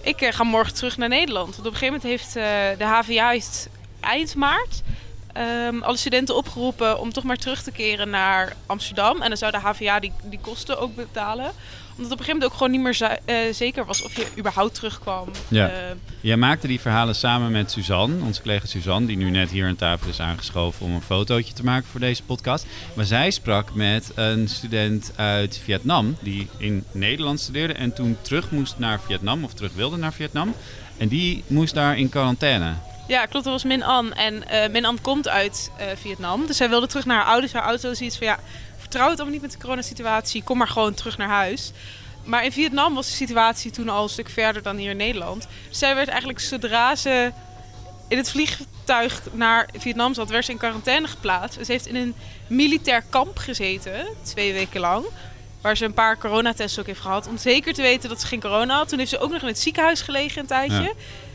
Ik 0.01 0.21
eh, 0.21 0.33
ga 0.33 0.43
morgen 0.43 0.73
terug 0.73 0.97
naar 0.97 1.09
Nederland. 1.09 1.55
Want 1.55 1.67
op 1.67 1.73
een 1.73 1.79
gegeven 1.79 1.93
moment 1.95 2.09
heeft 2.11 2.35
eh, 2.35 2.77
de 2.77 2.85
HVA 2.85 3.29
heeft 3.29 3.69
eind 3.99 4.35
maart 4.35 4.81
ehm, 5.33 5.81
alle 5.81 5.97
studenten 5.97 6.35
opgeroepen 6.35 6.99
om 6.99 7.13
toch 7.13 7.23
maar 7.23 7.37
terug 7.37 7.63
te 7.63 7.71
keren 7.71 8.09
naar 8.09 8.55
Amsterdam. 8.65 9.21
En 9.21 9.27
dan 9.27 9.37
zou 9.37 9.51
de 9.51 9.57
HVA 9.57 9.99
die, 9.99 10.11
die 10.23 10.39
kosten 10.41 10.79
ook 10.79 10.95
betalen. 10.95 11.51
Omdat 11.97 12.11
op 12.11 12.19
een 12.19 12.25
gegeven 12.25 12.33
moment 12.33 12.43
ook 12.51 12.53
gewoon 12.57 12.71
niet 12.71 12.81
meer 12.81 13.19
eh, 13.25 13.53
zeker 13.53 13.85
was 13.85 14.01
of 14.03 14.15
je 14.15 14.27
überhaupt 14.37 14.73
terugkwam. 14.75 15.29
Ja. 15.47 15.67
Eh, 15.69 15.73
Jij 16.21 16.37
maakte 16.37 16.67
die 16.67 16.79
verhalen 16.79 17.15
samen 17.15 17.51
met 17.51 17.71
Suzanne, 17.71 18.23
onze 18.23 18.41
collega 18.41 18.65
Suzanne, 18.65 19.07
die 19.07 19.17
nu 19.17 19.29
net 19.29 19.49
hier 19.51 19.67
aan 19.67 19.75
tafel 19.75 20.09
is 20.09 20.19
aangeschoven 20.19 20.85
om 20.85 20.93
een 20.93 21.01
fotootje 21.01 21.53
te 21.53 21.63
maken 21.63 21.87
voor 21.91 21.99
deze 21.99 22.23
podcast. 22.23 22.65
Maar 22.93 23.05
zij 23.05 23.31
sprak 23.31 23.73
met 23.73 24.11
een 24.15 24.47
student 24.47 25.13
uit 25.15 25.61
Vietnam 25.63 26.17
die 26.21 26.47
in 26.57 26.83
Nederland 26.91 27.39
studeerde 27.39 27.73
en 27.73 27.93
toen 27.93 28.17
terug 28.21 28.51
moest 28.51 28.77
naar 28.77 28.99
Vietnam 29.01 29.43
of 29.43 29.53
terug 29.53 29.73
wilde 29.73 29.97
naar 29.97 30.13
Vietnam. 30.13 30.55
En 30.97 31.07
die 31.07 31.43
moest 31.47 31.73
daar 31.73 31.97
in 31.97 32.09
quarantaine. 32.09 32.73
Ja, 33.07 33.25
klopt. 33.25 33.45
Dat 33.45 33.53
was 33.53 33.63
Min 33.63 33.83
An. 33.83 34.13
En 34.13 34.47
eh 34.47 34.69
Min 34.71 34.85
An 34.85 35.01
komt 35.01 35.27
uit 35.27 35.71
Vietnam. 35.95 36.45
Dus 36.47 36.57
zij 36.57 36.69
wilde 36.69 36.87
terug 36.87 37.05
naar 37.05 37.17
haar 37.17 37.25
ouders. 37.31 37.53
Haar 37.53 37.61
ouders 37.61 37.97
zoiets 37.97 38.17
van, 38.17 38.27
ja, 38.27 38.39
vertrouw 38.93 39.11
het 39.11 39.21
allemaal 39.21 39.39
niet 39.39 39.51
met 39.51 39.59
de 39.59 39.65
coronasituatie. 39.65 40.43
Kom 40.43 40.57
maar 40.57 40.67
gewoon 40.67 40.93
terug 40.93 41.17
naar 41.17 41.29
huis. 41.29 41.71
Maar 42.23 42.43
in 42.43 42.51
Vietnam 42.51 42.93
was 42.93 43.07
de 43.07 43.13
situatie 43.13 43.71
toen 43.71 43.89
al 43.89 44.03
een 44.03 44.09
stuk 44.09 44.29
verder 44.29 44.61
dan 44.61 44.77
hier 44.77 44.89
in 44.89 44.97
Nederland. 44.97 45.47
Zij 45.69 45.95
werd 45.95 46.07
eigenlijk 46.07 46.39
zodra 46.39 46.95
ze 46.95 47.31
in 48.07 48.17
het 48.17 48.31
vliegtuig 48.31 49.21
naar 49.31 49.69
Vietnam 49.77 50.13
zat, 50.13 50.29
werd 50.29 50.45
ze 50.45 50.51
in 50.51 50.57
quarantaine 50.57 51.07
geplaatst. 51.07 51.65
Ze 51.65 51.71
heeft 51.71 51.87
in 51.87 51.95
een 51.95 52.15
militair 52.47 53.03
kamp 53.09 53.37
gezeten, 53.37 54.07
twee 54.21 54.53
weken 54.53 54.79
lang. 54.79 55.05
Waar 55.61 55.77
ze 55.77 55.85
een 55.85 55.93
paar 55.93 56.17
coronatests 56.17 56.79
ook 56.79 56.85
heeft 56.85 56.99
gehad. 56.99 57.27
Om 57.27 57.37
zeker 57.37 57.73
te 57.73 57.81
weten 57.81 58.09
dat 58.09 58.21
ze 58.21 58.27
geen 58.27 58.41
corona 58.41 58.75
had. 58.75 58.89
Toen 58.89 58.97
heeft 58.99 59.09
ze 59.09 59.19
ook 59.19 59.31
nog 59.31 59.41
in 59.41 59.47
het 59.47 59.59
ziekenhuis 59.59 60.01
gelegen 60.01 60.41
een 60.41 60.47
tijdje. 60.47 60.93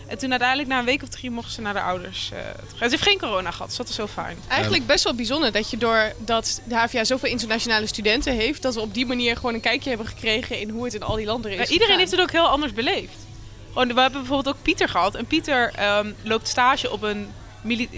En 0.09 0.19
toen 0.19 0.31
uiteindelijk 0.31 0.69
na 0.69 0.79
een 0.79 0.85
week 0.85 1.03
of 1.03 1.09
drie 1.09 1.31
mocht 1.31 1.53
ze 1.53 1.61
naar 1.61 1.73
de 1.73 1.81
ouders. 1.81 2.31
eh, 2.33 2.39
terug. 2.41 2.79
Ze 2.79 2.89
heeft 2.89 3.03
geen 3.03 3.19
corona 3.19 3.51
gehad, 3.51 3.67
dus 3.69 3.77
dat 3.77 3.89
is 3.89 3.95
zo 3.95 4.07
fijn. 4.07 4.37
Eigenlijk 4.49 4.87
best 4.87 5.05
wel 5.05 5.15
bijzonder 5.15 5.53
dat 5.53 5.71
je 5.71 5.77
doordat 5.77 6.61
de 6.65 6.75
HVA 6.77 7.05
zoveel 7.05 7.31
internationale 7.31 7.87
studenten 7.87 8.35
heeft, 8.35 8.63
dat 8.63 8.75
we 8.75 8.81
op 8.81 8.95
die 8.95 9.07
manier 9.07 9.37
gewoon 9.37 9.55
een 9.55 9.61
kijkje 9.61 9.89
hebben 9.89 10.07
gekregen 10.07 10.61
in 10.61 10.71
hoe 10.71 10.85
het 10.85 10.95
in 10.95 11.03
al 11.03 11.17
die 11.17 11.27
landen 11.27 11.51
is. 11.51 11.57
Maar 11.57 11.67
iedereen 11.67 11.85
gegaan. 11.87 11.99
heeft 11.99 12.11
het 12.11 12.21
ook 12.21 12.33
heel 12.33 12.49
anders 12.49 12.73
beleefd. 12.73 13.17
Gewoon, 13.73 13.95
we 13.95 14.01
hebben 14.01 14.21
bijvoorbeeld 14.21 14.57
ook 14.57 14.63
Pieter 14.63 14.89
gehad. 14.89 15.15
En 15.15 15.27
Pieter 15.27 15.73
ehm, 15.75 16.13
loopt 16.23 16.49
stage 16.49 16.91
op 16.91 17.03
een, 17.03 17.31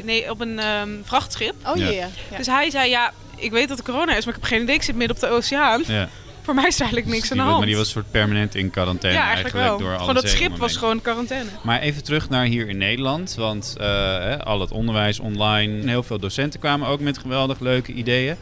nee, 0.05 0.31
op 0.31 0.41
een 0.41 0.59
ehm, 0.59 0.91
vrachtschip. 1.03 1.55
Oh 1.67 1.77
Ja. 1.77 1.85
ja. 1.85 1.91
ja. 1.91 2.09
ja. 2.31 2.37
Dus 2.37 2.47
hij 2.47 2.71
zei, 2.71 2.91
ja, 2.91 3.13
ik 3.37 3.51
weet 3.51 3.69
dat 3.69 3.79
er 3.79 3.85
corona 3.85 4.17
is, 4.17 4.25
maar 4.25 4.35
ik 4.35 4.41
heb 4.41 4.51
geen 4.51 4.63
idee. 4.63 4.75
Ik 4.75 4.83
zit 4.83 4.97
midden 4.97 5.17
op 5.17 5.23
de 5.23 5.29
oceaan. 5.29 5.83
Ja. 5.87 6.09
Voor 6.51 6.59
mij 6.61 6.69
is 6.69 6.75
er 6.75 6.81
eigenlijk 6.83 7.13
niks 7.15 7.29
Die 7.29 7.33
aan 7.33 7.37
de 7.37 7.43
hand. 7.45 7.59
Maar 7.59 7.67
die 7.67 7.77
was 7.77 7.91
soort 7.91 8.11
permanent 8.11 8.55
in 8.55 8.71
quarantaine 8.71 9.19
ja, 9.19 9.25
eigenlijk, 9.25 9.55
wel. 9.55 9.79
door 9.79 9.99
gewoon 9.99 10.15
dat 10.15 10.29
schip 10.29 10.57
was 10.57 10.77
gewoon 10.77 11.03
quarantaine. 11.03 11.49
Maar 11.63 11.81
even 11.81 12.05
terug 12.05 12.29
naar 12.29 12.45
hier 12.45 12.69
in 12.69 12.77
Nederland. 12.79 13.35
Want 13.35 13.75
eh, 13.79 14.37
al 14.39 14.61
het 14.61 14.71
onderwijs 14.71 15.21
online, 15.21 15.89
heel 15.89 16.03
veel 16.03 16.19
docenten 16.19 16.61
kwamen 16.61 16.89
ook 16.89 17.01
met 17.01 17.19
geweldig 17.19 17.61
leuke 17.61 17.93
ideeën. 17.93 18.37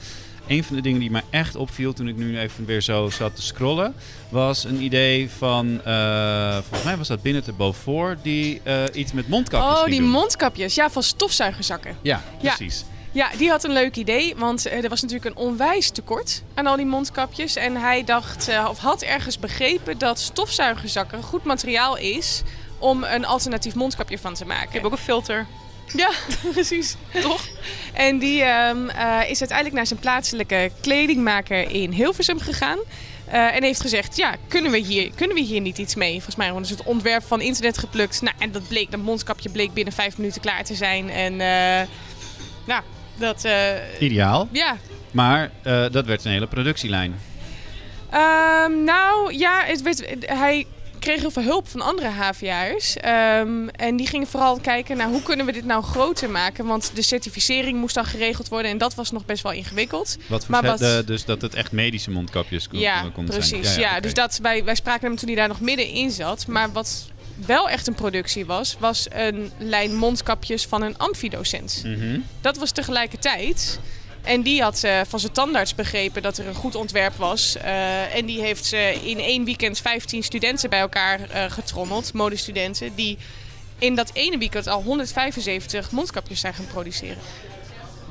een 0.46 0.64
van 0.64 0.76
de 0.76 0.82
dingen 0.82 1.00
die 1.00 1.10
mij 1.10 1.22
echt 1.30 1.56
opviel 1.56 1.92
toen 1.92 2.08
ik 2.08 2.16
nu 2.16 2.38
even 2.38 2.64
weer 2.64 2.80
zo 2.82 3.10
zat 3.10 3.36
te 3.36 3.42
scrollen, 3.42 3.94
was 4.28 4.64
een 4.64 4.82
idee 4.82 5.30
van, 5.30 5.80
eh, 5.84 6.52
volgens 6.52 6.82
mij 6.84 6.96
was 6.96 7.08
dat 7.08 7.22
binnen 7.22 7.44
de 7.44 7.52
Beaufort, 7.52 8.18
die 8.22 8.60
eh, 8.64 8.82
iets 8.92 9.12
met 9.12 9.28
mondkapjes 9.28 9.78
Oh, 9.78 9.84
die 9.84 10.00
doen. 10.00 10.08
mondkapjes. 10.08 10.74
Ja, 10.74 10.90
van 10.90 11.02
stofzuigerzakken. 11.02 11.96
Ja, 12.02 12.22
Ja. 12.40 12.54
precies. 12.54 12.78
Ja, 12.90 12.96
die 13.12 13.50
had 13.50 13.64
een 13.64 13.72
leuk 13.72 13.96
idee, 13.96 14.34
want 14.36 14.66
eh, 14.66 14.82
er 14.82 14.88
was 14.88 15.02
natuurlijk 15.02 15.36
een 15.36 15.42
onwijs 15.42 15.90
tekort 15.90 16.42
aan 16.54 16.66
al 16.66 16.76
die 16.76 16.86
mondkapjes. 16.86 17.56
En 17.56 17.76
hij 17.76 18.04
dacht, 18.04 18.48
eh, 18.48 18.66
of 18.70 18.78
had 18.78 19.02
ergens 19.02 19.38
begrepen 19.38 19.98
dat 19.98 20.18
stofzuigerzakken 20.18 21.22
goed 21.22 21.44
materiaal 21.44 21.96
is 21.96 22.42
om 22.78 23.04
een 23.04 23.26
alternatief 23.26 23.74
mondkapje 23.74 24.18
van 24.18 24.34
te 24.34 24.44
maken. 24.44 24.66
Ik 24.66 24.72
heb 24.72 24.84
ook 24.84 24.92
een 24.92 24.98
filter. 24.98 25.46
Ja, 25.96 26.10
precies. 26.52 26.96
Toch? 27.20 27.48
En 27.92 28.18
die 28.18 28.42
ehm, 28.42 28.88
eh, 28.88 29.30
is 29.30 29.38
uiteindelijk 29.38 29.76
naar 29.76 29.86
zijn 29.86 30.00
plaatselijke 30.00 30.70
kledingmaker 30.80 31.70
in 31.70 31.90
Hilversum 31.90 32.40
gegaan. 32.40 32.78
en 33.30 33.62
heeft 33.62 33.80
gezegd, 33.80 34.16
ja, 34.16 34.34
kunnen 34.48 34.70
we, 34.70 34.78
hier, 34.78 35.10
kunnen 35.14 35.36
we 35.36 35.42
hier 35.42 35.60
niet 35.60 35.78
iets 35.78 35.94
mee? 35.94 36.12
Volgens 36.12 36.36
mij 36.36 36.52
dus 36.52 36.70
het 36.70 36.82
ontwerp 36.82 37.22
van 37.24 37.40
internet 37.40 37.78
geplukt. 37.78 38.22
Nou, 38.22 38.36
en 38.38 38.52
dat 38.52 38.68
bleek, 38.68 38.90
dat 38.90 39.00
mondkapje 39.00 39.48
bleek 39.48 39.72
binnen 39.72 39.92
vijf 39.92 40.18
minuten 40.18 40.40
klaar 40.40 40.64
te 40.64 40.74
zijn. 40.74 41.10
En 41.10 41.32
eh, 41.32 41.88
nou, 42.64 42.82
dat... 43.18 43.44
eh, 43.44 43.70
Ideaal. 43.98 44.48
ja, 44.52 44.76
Maar 45.10 45.50
eh, 45.62 45.84
dat 45.90 46.06
werd 46.06 46.24
een 46.24 46.30
hele 46.30 46.46
productielijn. 46.46 47.14
Ehm, 48.10 48.84
nou 48.84 49.34
ja, 49.38 49.62
het 49.64 49.82
werd, 49.82 50.02
hij 50.20 50.66
kreeg 50.98 51.20
heel 51.20 51.30
veel 51.30 51.42
hulp 51.42 51.68
van 51.68 51.80
andere 51.80 52.08
HVA'ers. 52.08 52.96
Ehm, 52.96 53.68
en 53.68 53.96
die 53.96 54.06
gingen 54.06 54.26
vooral 54.26 54.58
kijken 54.60 54.96
naar 54.96 55.08
hoe 55.08 55.22
kunnen 55.22 55.46
we 55.46 55.52
dit 55.52 55.64
nou 55.64 55.82
groter 55.82 56.30
maken. 56.30 56.66
Want 56.66 56.90
de 56.94 57.02
certificering 57.02 57.78
moest 57.78 57.94
dan 57.94 58.04
geregeld 58.04 58.48
worden 58.48 58.70
en 58.70 58.78
dat 58.78 58.94
was 58.94 59.10
nog 59.10 59.24
best 59.24 59.42
wel 59.42 59.52
ingewikkeld. 59.52 60.16
Wat 60.26 60.44
voor 60.44 60.50
Maar 60.50 60.62
wat- 60.64 60.78
de- 60.78 61.02
dus 61.06 61.24
dat 61.24 61.42
het 61.42 61.54
echt 61.54 61.72
medische 61.72 62.10
mondkapjes 62.10 62.68
kon, 62.68 62.78
Ja, 62.78 63.00
konden 63.14 63.34
precies. 63.34 63.68
zijn. 63.68 63.80
Ja, 63.80 63.90
oké. 63.90 64.00
Dus 64.00 64.14
dat, 64.14 64.38
wij, 64.42 64.64
wij 64.64 64.74
spraken 64.74 65.06
hem 65.08 65.16
toen 65.16 65.28
hij 65.28 65.36
daar 65.36 65.48
nog 65.48 65.60
middenin 65.60 66.10
zat. 66.10 66.46
Maar 66.46 66.72
wat 66.72 67.06
wel 67.46 67.68
echt 67.68 67.86
een 67.86 67.94
productie 67.94 68.46
was, 68.46 68.76
was 68.78 69.06
een 69.10 69.52
lijn 69.58 69.94
mondkapjes 69.94 70.66
van 70.66 70.82
een 70.82 70.98
amfidocent. 70.98 71.82
Mhm. 71.84 72.18
Dat 72.40 72.56
was 72.56 72.70
tegelijkertijd. 72.70 73.80
En 74.22 74.42
die 74.42 74.62
had 74.62 74.84
eh, 74.84 75.00
van 75.08 75.20
zijn 75.20 75.32
tandarts 75.32 75.74
begrepen 75.74 76.22
dat 76.22 76.38
er 76.38 76.46
een 76.46 76.54
goed 76.54 76.74
ontwerp 76.74 77.14
was. 77.16 77.56
Eh, 77.56 78.14
en 78.14 78.26
die 78.26 78.40
heeft 78.40 78.64
ze 78.64 78.98
in 79.04 79.18
één 79.18 79.44
weekend 79.44 79.78
15 79.78 80.22
studenten 80.22 80.70
bij 80.70 80.80
elkaar 80.80 81.20
eh, 81.20 81.50
getrommeld, 81.50 82.12
modestudenten, 82.12 82.94
die 82.94 83.18
in 83.78 83.94
dat 83.94 84.10
ene 84.12 84.38
weekend 84.38 84.66
al 84.66 84.82
175 84.82 85.90
mondkapjes 85.90 86.40
zijn 86.40 86.54
gaan 86.54 86.66
produceren. 86.66 87.18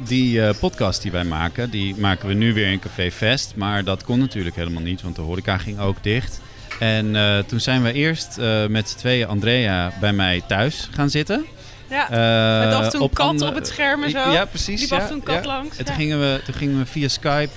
Die 0.03 0.41
eh, 0.41 0.59
podcast 0.59 1.01
die 1.01 1.11
wij 1.11 1.23
maken, 1.23 1.69
die 1.69 1.95
maken 1.95 2.27
we 2.27 2.33
nu 2.33 2.53
weer 2.53 2.71
in 2.71 2.79
Café 2.79 3.11
Vest. 3.11 3.53
Maar 3.55 3.83
dat 3.83 4.03
kon 4.03 4.19
natuurlijk 4.19 4.55
helemaal 4.55 4.81
niet, 4.81 5.01
want 5.01 5.15
de 5.15 5.21
horeca 5.21 5.57
ging 5.57 5.79
ook 5.79 6.03
dicht. 6.03 6.41
En 6.79 7.15
eh, 7.15 7.37
toen 7.37 7.59
zijn 7.59 7.83
we 7.83 7.93
eerst 7.93 8.37
eh, 8.37 8.65
met 8.65 8.89
z'n 8.89 8.97
tweeën, 8.97 9.27
Andrea, 9.27 9.91
bij 9.99 10.13
mij 10.13 10.43
thuis 10.47 10.89
gaan 10.91 11.09
zitten. 11.09 11.45
Ja, 11.89 12.09
Eh, 12.09 12.65
met 12.65 12.73
af 12.77 12.83
en 12.83 12.89
toe 12.89 13.01
een 13.01 13.09
kat 13.09 13.41
op 13.41 13.55
het 13.55 13.67
scherm 13.67 14.03
en 14.03 14.09
zo. 14.09 14.31
Ja, 14.31 14.45
precies. 14.45 14.81
Liep 14.81 14.89
ja, 14.89 14.95
af 14.95 15.01
en 15.01 15.07
toe 15.07 15.17
een 15.17 15.23
kat 15.23 15.43
ja. 15.43 15.49
langs. 15.49 15.77
En 15.77 15.85
toen, 15.85 15.93
Ja. 15.93 15.99
gingen 15.99 16.19
we, 16.19 16.41
toen 16.45 16.53
gingen 16.53 16.77
we 16.77 16.85
via 16.85 17.07
Skype 17.07 17.49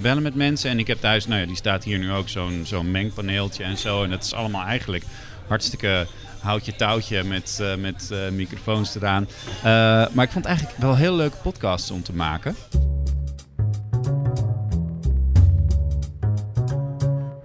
bellen 0.00 0.22
met 0.22 0.34
mensen. 0.34 0.70
En 0.70 0.78
ik 0.78 0.86
heb 0.86 1.00
thuis, 1.00 1.26
nou 1.26 1.40
ja, 1.40 1.46
die 1.46 1.56
staat 1.56 1.84
hier 1.84 1.98
nu 1.98 2.12
ook, 2.12 2.28
zo'n 2.28 2.62
zo'n 2.64 2.90
mengpaneeltje 2.90 3.64
en 3.64 3.78
zo. 3.78 4.02
En 4.02 4.10
dat 4.10 4.24
is 4.24 4.34
allemaal 4.34 4.64
eigenlijk 4.66 5.04
hartstikke 5.46 6.06
houtje 6.40 6.76
touwtje 6.76 7.24
met, 7.24 7.62
met 7.78 8.10
microfoons 8.32 8.94
eraan. 8.94 9.28
Maar 10.12 10.24
ik 10.24 10.30
vond 10.30 10.34
het 10.34 10.44
eigenlijk 10.44 10.78
wel 10.78 10.96
heel 10.96 11.14
leuke 11.16 11.36
podcasts 11.42 11.90
om 11.90 12.02
te 12.02 12.12
maken. 12.12 12.56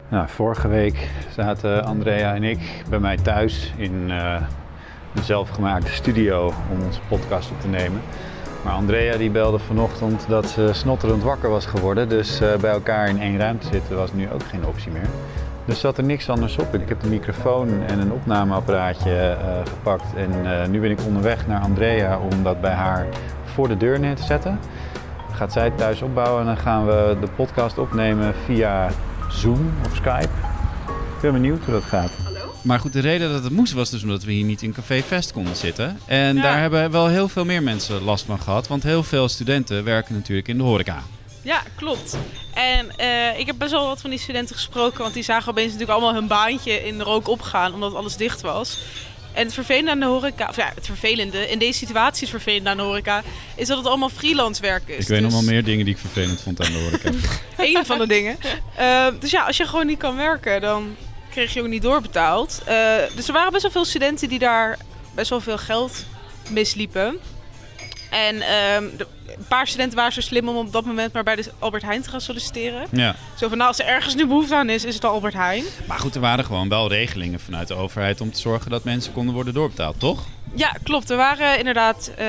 Nou, 0.10 0.28
vorige 0.28 0.68
week 0.68 1.10
zaten 1.36 1.86
Andrea 1.86 2.36
en 2.36 2.44
ik 2.44 2.84
bij 2.90 3.00
mij 3.00 3.18
thuis 3.18 3.74
in 3.76 4.12
eh, 4.12 4.42
een 5.16 5.24
zelfgemaakte 5.24 5.92
studio 5.92 6.54
om 6.72 6.86
onze 6.86 7.00
podcast 7.08 7.52
op 7.52 7.62
te 7.62 7.68
nemen. 7.68 8.02
Maar 8.64 8.74
Andrea 8.74 9.18
die 9.18 9.30
belde 9.30 9.60
vanochtend 9.60 10.26
dat 10.28 10.48
ze 10.48 10.70
snotterend 10.74 11.24
wakker 11.24 11.50
was 11.50 11.66
geworden. 11.66 12.10
Dus 12.10 12.42
eh, 12.42 12.56
bij 12.56 12.72
elkaar 12.72 13.10
in 13.10 13.22
één 13.22 13.38
ruimte 13.38 13.68
zitten 13.68 13.96
was 13.96 14.14
nu 14.14 14.32
ook 14.32 14.44
geen 14.44 14.66
optie 14.66 14.92
meer. 14.92 15.08
Dus 15.66 15.80
zat 15.80 15.98
er 15.98 16.04
niks 16.04 16.30
anders 16.30 16.58
op. 16.58 16.74
Ik 16.74 16.90
heb 16.90 17.02
de 17.02 17.10
microfoon 17.10 17.70
en 17.88 18.00
een 18.00 18.12
opnameapparaatje 18.12 19.16
eh, 19.16 19.38
gepakt. 19.70 20.14
En 20.16 20.72
nu 20.72 20.80
ben 20.80 20.92
ik 20.92 21.00
onderweg 21.06 21.48
naar 21.48 21.62
Andrea 21.62 22.20
om 22.32 22.44
dat 22.44 22.62
bij 22.62 22.74
haar 22.74 23.08
voor 23.44 23.68
de 23.68 23.78
deur 23.78 24.00
neer 24.00 24.16
te 24.16 24.24
zetten. 24.24 24.60
Gaat 25.32 25.52
zij 25.52 25.64
het 25.64 25.78
thuis 25.78 26.02
opbouwen 26.02 26.40
en 26.40 26.46
dan 26.46 26.58
gaan 26.58 26.86
we 26.86 27.18
de 27.22 27.28
podcast 27.36 27.78
opnemen 27.78 28.34
via 28.46 28.90
Zoom 29.30 29.72
of 29.86 29.96
Skype. 29.96 30.30
Ik 31.16 31.22
ben 31.22 31.34
benieuwd 31.34 31.64
hoe 31.66 31.74
dat 31.74 31.84
gaat. 31.84 32.12
Maar 32.62 32.80
goed, 32.80 32.94
de 32.94 33.00
reden 33.00 33.32
dat 33.32 33.44
het 33.44 33.54
moest 33.54 33.74
was 33.74 33.90
dus 33.90 34.04
omdat 34.04 34.24
we 34.24 34.32
hier 34.32 34.44
niet 34.46 34.62
in 34.62 34.74
Café 34.74 35.02
Vest 35.02 35.32
konden 35.32 35.56
zitten. 35.56 36.00
En 36.06 36.36
Ja. 36.36 36.42
daar 36.42 36.60
hebben 36.60 36.92
wel 36.92 37.08
heel 37.08 37.28
veel 37.30 37.46
meer 37.46 37.64
mensen 37.64 38.02
last 38.04 38.26
van 38.26 38.40
gehad. 38.42 38.68
Want 38.68 38.84
heel 38.84 39.04
veel 39.04 39.30
studenten 39.30 39.84
werken 39.84 40.16
natuurlijk 40.16 40.48
in 40.48 40.58
de 40.58 40.64
horeca. 40.64 41.02
Ja, 41.42 41.62
klopt. 41.76 42.18
En 42.54 42.98
eh, 42.98 43.40
ik 43.40 43.46
heb 43.46 43.56
best 43.58 43.72
wel 43.72 43.86
wat 43.88 44.02
van 44.02 44.10
die 44.10 44.20
studenten 44.20 44.56
gesproken, 44.56 45.02
want 45.02 45.14
die 45.14 45.24
zagen 45.24 45.50
opeens 45.52 45.72
natuurlijk 45.72 45.92
allemaal 46.00 46.14
hun 46.20 46.28
baantje 46.28 46.86
in 46.88 46.98
de 46.98 47.04
rook 47.04 47.28
opgaan, 47.28 47.74
omdat 47.74 47.94
alles 47.96 48.16
dicht 48.18 48.42
was. 48.42 48.80
En 49.40 49.46
het 49.46 49.54
vervelende 49.54 49.92
aan 49.92 50.00
de 50.00 50.06
horeca, 50.06 50.48
of 50.50 50.56
ja, 50.56 50.72
het 50.76 50.86
vervelende, 50.86 51.50
in 51.50 51.60
deze 51.60 51.78
situatie 51.78 52.22
het 52.22 52.30
vervelende 52.30 52.70
aan 52.70 52.78
de 52.78 52.84
horeca, 52.84 53.24
is 53.56 53.68
dat 53.68 53.78
het 53.78 53.88
allemaal 53.88 54.10
freelance 54.10 54.62
werk 54.62 54.88
is. 54.88 54.98
ik 55.04 55.08
weet 55.08 55.22
nog 55.22 55.32
Dus 55.32 55.42
wel 55.42 55.50
meer 55.54 55.64
dingen 55.64 55.86
die 55.86 55.94
ik 55.94 56.00
vervelend 56.00 56.42
vond 56.42 56.62
aan 56.66 56.72
de 56.72 56.78
horeca. 56.80 57.10
Eén 57.78 57.86
van 57.86 57.98
de 57.98 58.08
dingen. 58.08 58.38
Eh, 58.76 59.08
dus 59.20 59.32
ja, 59.32 59.44
als 59.46 59.58
je 59.58 59.68
gewoon 59.68 59.86
niet 59.86 59.98
kan 60.00 60.16
werken, 60.16 60.62
dan 60.62 60.96
kreeg 61.30 61.54
je 61.54 61.62
ook 61.62 61.68
niet 61.68 61.82
doorbetaald. 61.82 62.62
Eh, 62.66 62.96
dus 63.16 63.28
er 63.28 63.34
waren 63.34 63.52
best 63.52 63.62
wel 63.64 63.72
veel 63.72 63.86
studenten 63.86 64.30
die 64.30 64.40
daar 64.40 64.78
best 65.16 65.30
wel 65.30 65.42
veel 65.42 65.58
geld 65.58 66.06
misliepen. 66.50 67.18
En 68.10 68.42
ehm, 68.42 68.84
de- 68.98 69.08
een 69.40 69.48
paar 69.48 69.68
studenten 69.68 69.98
waren 69.98 70.14
zo 70.14 70.22
slim 70.22 70.50
om 70.50 70.56
op 70.56 70.72
dat 70.72 70.86
moment 70.86 71.14
maar 71.14 71.24
bij 71.24 71.36
de 71.36 71.52
Albert 71.60 71.84
Heijn 71.84 72.02
te 72.02 72.10
gaan 72.10 72.22
solliciteren. 72.22 72.88
ja. 72.92 73.16
Zo 73.38 73.48
van, 73.48 73.58
nou, 73.58 73.70
als 73.70 73.80
er 73.80 73.86
ergens 73.86 74.16
nu 74.16 74.28
behoefte 74.28 74.56
aan 74.56 74.70
is, 74.70 74.86
is 74.86 74.96
het 74.96 75.06
Albert 75.06 75.34
Heijn. 75.34 75.64
Maar 75.88 76.00
goed, 76.00 76.16
er 76.16 76.22
waren 76.22 76.46
gewoon 76.46 76.70
wel 76.70 76.90
regelingen 76.90 77.40
vanuit 77.40 77.68
de 77.68 77.74
overheid 77.74 78.22
om 78.22 78.32
te 78.32 78.40
zorgen 78.40 78.72
dat 78.72 78.84
mensen 78.84 79.14
konden 79.14 79.34
worden 79.34 79.54
doorbetaald, 79.54 80.00
toch? 80.00 80.26
Ja, 80.56 80.76
klopt. 80.84 81.10
Er 81.10 81.18
waren 81.18 81.58
inderdaad 81.58 82.12
eh, 82.18 82.28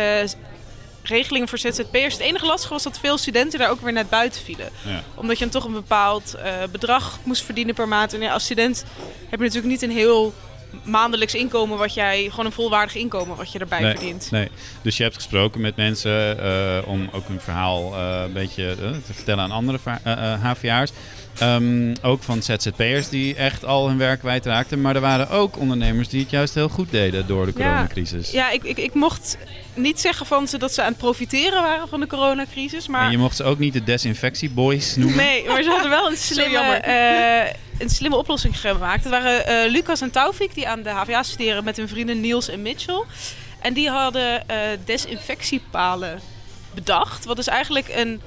regelingen 1.02 1.48
voor 1.48 1.58
ZZP'ers. 1.58 2.12
Het 2.14 2.22
enige 2.22 2.46
lastige 2.46 2.72
was 2.72 2.82
dat 2.82 2.98
veel 2.98 3.18
studenten 3.18 3.58
daar 3.58 3.70
ook 3.70 3.80
weer 3.80 3.92
net 3.92 4.08
buiten 4.10 4.42
vielen. 4.42 4.68
Ja. 4.86 5.02
Omdat 5.14 5.38
je 5.38 5.44
dan 5.44 5.52
toch 5.52 5.64
een 5.64 5.72
bepaald 5.72 6.34
eh, 6.34 6.52
bedrag 6.72 7.18
moest 7.22 7.42
verdienen 7.42 7.74
per 7.74 7.88
maand. 7.88 8.14
En 8.14 8.20
ja, 8.20 8.32
als 8.32 8.44
student 8.44 8.84
heb 9.28 9.38
je 9.38 9.44
natuurlijk 9.44 9.72
niet 9.72 9.82
een 9.82 9.90
heel 9.90 10.34
maandelijks 10.82 11.34
inkomen 11.34 11.78
wat 11.78 11.94
jij, 11.94 12.26
gewoon 12.30 12.46
een 12.46 12.52
volwaardig 12.52 12.94
inkomen 12.94 13.36
wat 13.36 13.52
je 13.52 13.58
erbij 13.58 13.80
nee, 13.80 13.90
verdient. 13.90 14.30
Nee. 14.30 14.48
Dus 14.82 14.96
je 14.96 15.02
hebt 15.02 15.14
gesproken 15.14 15.60
met 15.60 15.76
mensen 15.76 16.42
eh, 16.42 16.88
om 16.88 17.08
ook 17.12 17.28
hun 17.28 17.40
verhaal 17.40 17.94
eh, 17.94 18.22
een 18.24 18.32
beetje 18.32 18.70
eh, 18.70 18.76
te 18.76 19.14
vertellen 19.14 19.44
aan 19.44 19.50
andere 19.50 19.78
va- 19.78 20.00
eh, 21.40 21.46
eh. 21.46 21.54
Ehm, 21.54 21.94
ook 22.02 22.22
van 22.22 22.42
ZZP'ers 22.42 23.08
die 23.08 23.34
echt 23.34 23.64
al 23.64 23.88
hun 23.88 23.98
werk 23.98 24.18
kwijtraakten. 24.18 24.80
Maar 24.80 24.94
er 24.94 25.00
waren 25.00 25.30
ook 25.30 25.58
ondernemers 25.58 26.08
die 26.08 26.20
het 26.20 26.30
juist 26.30 26.54
heel 26.54 26.68
goed 26.68 26.90
deden 26.90 27.26
door 27.26 27.46
de 27.46 27.52
coronacrisis. 27.52 28.30
Ja, 28.30 28.50
ik, 28.50 28.62
ik, 28.62 28.78
ik 28.78 28.94
mocht 28.94 29.36
niet 29.74 30.00
zeggen 30.00 30.26
van 30.26 30.48
ze 30.48 30.58
dat 30.58 30.74
ze 30.74 30.82
aan 30.82 30.88
het 30.88 30.98
profiteren 30.98 31.62
waren 31.62 31.88
van 31.88 32.00
de 32.00 32.06
coronacrisis. 32.06 32.88
Maar 32.88 33.04
En 33.04 33.10
je 33.10 33.18
mocht 33.18 33.36
ze 33.36 33.44
ook 33.44 33.58
niet 33.58 33.72
de 33.72 33.84
desinfectieboys 33.84 34.96
noemen. 34.96 35.16
Nee, 35.16 35.46
maar 35.46 35.62
ze 35.62 35.70
hadden 35.70 35.90
wel 35.90 36.10
een 36.10 36.16
slimme, 36.32 36.58
eh, 36.58 37.54
een 37.78 37.90
slimme 37.90 38.16
oplossing 38.16 38.60
gemaakt. 38.60 39.04
Het 39.04 39.12
waren 39.12 39.46
eh, 39.46 39.70
Lucas 39.70 40.00
en 40.00 40.10
Taufik 40.10 40.54
die 40.54 40.68
aan 40.68 40.82
de 40.82 40.90
HVA 40.90 41.22
studeren 41.22 41.64
met 41.64 41.76
hun 41.76 41.88
vrienden 41.88 42.20
Niels 42.20 42.48
en 42.48 42.62
Mitchell. 42.62 43.04
En 43.60 43.72
die 43.72 43.90
hadden 43.90 44.48
eh, 44.48 44.56
desinfectiepalen 44.84 46.20
bedacht. 46.74 47.24
Wat 47.24 47.36
dus 47.36 47.46
eigenlijk 47.46 47.88
een, 47.88 48.20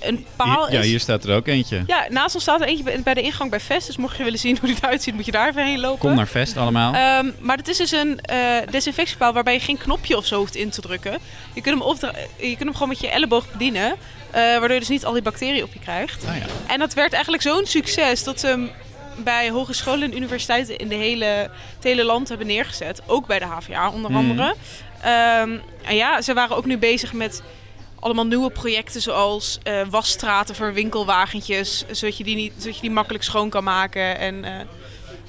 een 0.00 0.26
paal 0.36 0.72
ja, 0.72 0.78
is. 0.80 0.86
hier 0.86 1.00
staat 1.00 1.24
er 1.24 1.36
ook 1.36 1.46
eentje. 1.46 1.82
Ja, 1.86 2.06
naast 2.08 2.34
ons 2.34 2.44
staat 2.44 2.60
er 2.60 2.66
eentje 2.66 3.00
bij- 3.02 3.14
de 3.14 3.22
ingang 3.22 3.50
bij 3.50 3.60
Vest. 3.60 3.86
Dus 3.86 3.96
mocht 3.96 4.16
je 4.16 4.24
willen 4.24 4.38
zien 4.38 4.56
hoe 4.60 4.68
die 4.68 4.78
eruit 4.82 5.02
ziet, 5.02 5.14
moet 5.14 5.24
je 5.24 5.32
daar 5.32 5.48
even 5.48 5.64
heen 5.64 5.80
lopen. 5.80 5.98
Kom 5.98 6.14
naar 6.14 6.26
Vest 6.28 6.56
allemaal. 6.56 6.94
Ehm, 6.94 7.30
maar 7.40 7.56
het 7.56 7.68
is 7.68 7.76
dus 7.76 7.90
een 7.92 8.20
eh, 8.20 8.38
desinfectiepaal 8.70 9.32
waarbij 9.32 9.52
je 9.52 9.60
geen 9.60 9.78
knopje 9.78 10.16
of 10.16 10.26
zo 10.26 10.38
hoeft 10.38 10.54
in 10.54 10.70
te 10.70 10.80
drukken. 10.80 11.18
Je 11.52 11.60
kunt 11.60 11.78
hem, 11.78 11.88
opdra- 11.88 12.12
je 12.36 12.46
kunt 12.48 12.58
hem 12.58 12.72
gewoon 12.72 12.88
met 12.88 13.00
je 13.00 13.08
elleboog 13.10 13.50
bedienen. 13.52 13.94
eh, 14.30 14.42
waardoor 14.42 14.72
je 14.72 14.78
dus 14.78 14.88
niet 14.88 15.04
al 15.04 15.12
die 15.12 15.22
bacteriën 15.22 15.62
op 15.62 15.72
je 15.72 15.78
krijgt. 15.78 16.24
Ah, 16.28 16.36
ja. 16.36 16.42
En 16.66 16.78
dat 16.78 16.94
werd 16.94 17.12
eigenlijk 17.12 17.42
zo'n 17.42 17.66
succes 17.66 18.24
dat 18.24 18.40
ze 18.40 18.46
hem 18.46 18.70
bij 19.18 19.50
hogescholen 19.50 20.02
en 20.10 20.16
universiteiten 20.16 20.78
in 20.78 20.88
de 20.88 20.94
hele, 20.94 21.24
het 21.74 21.82
hele 21.84 22.04
land 22.04 22.28
hebben 22.28 22.46
neergezet. 22.46 23.02
Ook 23.06 23.26
bij 23.26 23.38
de 23.38 23.44
HVA 23.44 23.90
onder 23.90 24.10
Mhm. 24.10 24.18
andere. 24.20 24.54
Ehm, 25.02 25.50
en 25.84 25.96
ja, 25.96 26.22
ze 26.22 26.34
waren 26.34 26.56
ook 26.56 26.64
nu 26.64 26.78
bezig 26.78 27.12
met 27.12 27.42
allemaal 28.00 28.26
nieuwe 28.26 28.50
projecten 28.50 29.00
zoals 29.02 29.58
eh, 29.62 29.80
wasstraten 29.90 30.54
voor 30.54 30.72
winkelwagentjes. 30.72 31.84
Zodat 31.90 32.16
je, 32.16 32.24
die 32.24 32.36
niet, 32.36 32.52
zodat 32.58 32.74
je 32.74 32.80
die 32.80 32.90
makkelijk 32.90 33.24
schoon 33.24 33.50
kan 33.50 33.64
maken. 33.64 34.18
En 34.18 34.44
eh, 34.44 34.52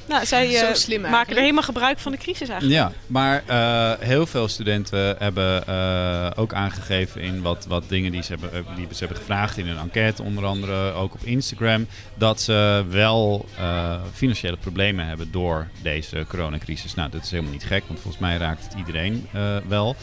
Nou, 0.08 0.26
zij 0.26 0.52
Zo 0.52 0.66
eh, 0.66 0.74
slim 0.74 1.02
maken 1.02 1.04
eigenlijk. 1.04 1.30
er 1.30 1.44
helemaal 1.44 1.64
gebruik 1.64 2.00
van 2.00 2.12
de 2.12 2.18
crisis 2.18 2.50
eigenlijk. 2.50 2.80
Ja, 2.80 2.92
maar 3.08 3.44
eh, 3.46 3.92
heel 4.08 4.26
veel 4.26 4.48
studenten 4.48 5.16
hebben 5.20 5.68
eh, 5.68 6.30
ook 6.36 6.54
aangegeven 6.54 7.22
in 7.22 7.42
wat, 7.42 7.66
wat 7.66 7.90
dingen 7.90 8.12
die 8.12 8.24
ze, 8.24 8.36
hebben, 8.40 8.66
die 8.76 8.88
ze 8.92 9.00
hebben 9.00 9.18
gevraagd 9.18 9.58
in 9.58 9.68
een 9.68 9.78
enquête, 9.78 10.24
onder 10.24 10.46
andere 10.46 10.92
ook 10.94 11.14
op 11.14 11.24
Instagram, 11.24 11.88
dat 12.16 12.42
ze 12.42 12.86
wel 12.90 13.46
eh, 13.58 13.96
financiële 14.14 14.58
problemen 14.58 15.06
hebben 15.06 15.32
door 15.32 15.68
deze 15.82 16.26
coronacrisis. 16.28 16.94
Nou, 16.96 17.10
dat 17.10 17.24
is 17.24 17.32
helemaal 17.32 17.52
niet 17.52 17.64
gek, 17.66 17.84
want 17.88 18.00
volgens 18.00 18.22
mij 18.22 18.38
raakt 18.38 18.64
het 18.64 18.74
iedereen 18.78 19.28
eh, 19.34 19.58
wel. 19.68 19.96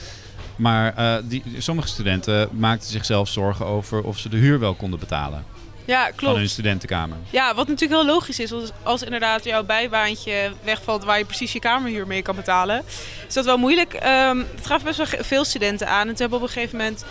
Maar 0.57 0.95
eh, 0.97 1.15
die, 1.23 1.43
sommige 1.59 1.89
studenten 1.89 2.49
maakten 2.53 2.91
zichzelf 2.91 3.29
zorgen 3.29 3.67
over 3.67 4.03
of 4.03 4.19
ze 4.19 4.29
de 4.29 4.37
huur 4.37 4.59
wel 4.59 4.75
konden 4.75 4.99
betalen 4.99 5.45
Ja, 5.85 6.05
van 6.05 6.15
klopt. 6.17 6.37
hun 6.37 6.49
studentenkamer. 6.49 7.17
Ja, 7.31 7.55
wat 7.55 7.69
natuurlijk 7.69 8.01
heel 8.01 8.13
logisch 8.15 8.39
is, 8.39 8.53
als, 8.53 8.71
als 8.83 9.03
inderdaad 9.03 9.45
jouw 9.45 9.65
bijbaantje 9.65 10.53
wegvalt 10.63 11.05
waar 11.05 11.19
je 11.19 11.25
precies 11.25 11.53
je 11.53 11.59
kamerhuur 11.59 12.07
mee 12.07 12.23
kan 12.23 12.37
betalen, 12.37 12.83
is 13.29 13.35
dat 13.35 13.45
wel 13.45 13.59
moeilijk. 13.59 13.93
Ehm, 13.95 14.39
het 14.55 14.67
gaf 14.67 14.83
best 14.83 14.97
wel 14.97 15.07
veel 15.25 15.45
studenten 15.45 15.89
aan. 15.89 16.01
En 16.01 16.07
toen 16.07 16.17
hebben 16.17 16.39
op 16.39 16.45
een 16.45 16.53
gegeven 16.53 16.77
moment 16.79 17.05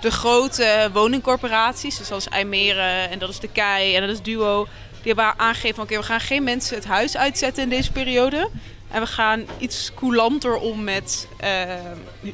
de 0.00 0.10
grote 0.10 0.90
woningcorporaties, 0.92 1.98
dus 1.98 2.06
zoals 2.06 2.28
IJmeren 2.28 3.10
en 3.10 3.18
dat 3.18 3.28
is 3.28 3.38
de 3.40 3.48
KEI 3.48 3.94
en 3.94 4.00
dat 4.00 4.10
is 4.10 4.22
Duo, 4.22 4.66
die 4.90 5.12
hebben 5.14 5.38
aangegeven 5.38 5.74
van 5.74 5.84
oké, 5.84 5.96
we 5.96 6.02
gaan 6.02 6.20
geen 6.20 6.44
mensen 6.44 6.74
het 6.76 6.84
huis 6.84 7.16
uitzetten 7.16 7.62
in 7.62 7.68
deze 7.68 7.92
periode. 7.92 8.50
En 8.90 9.00
we 9.00 9.06
gaan 9.06 9.44
iets 9.58 9.90
coulanter 9.94 10.54
om 10.56 10.84
met 10.84 11.28
eh, 11.36 11.62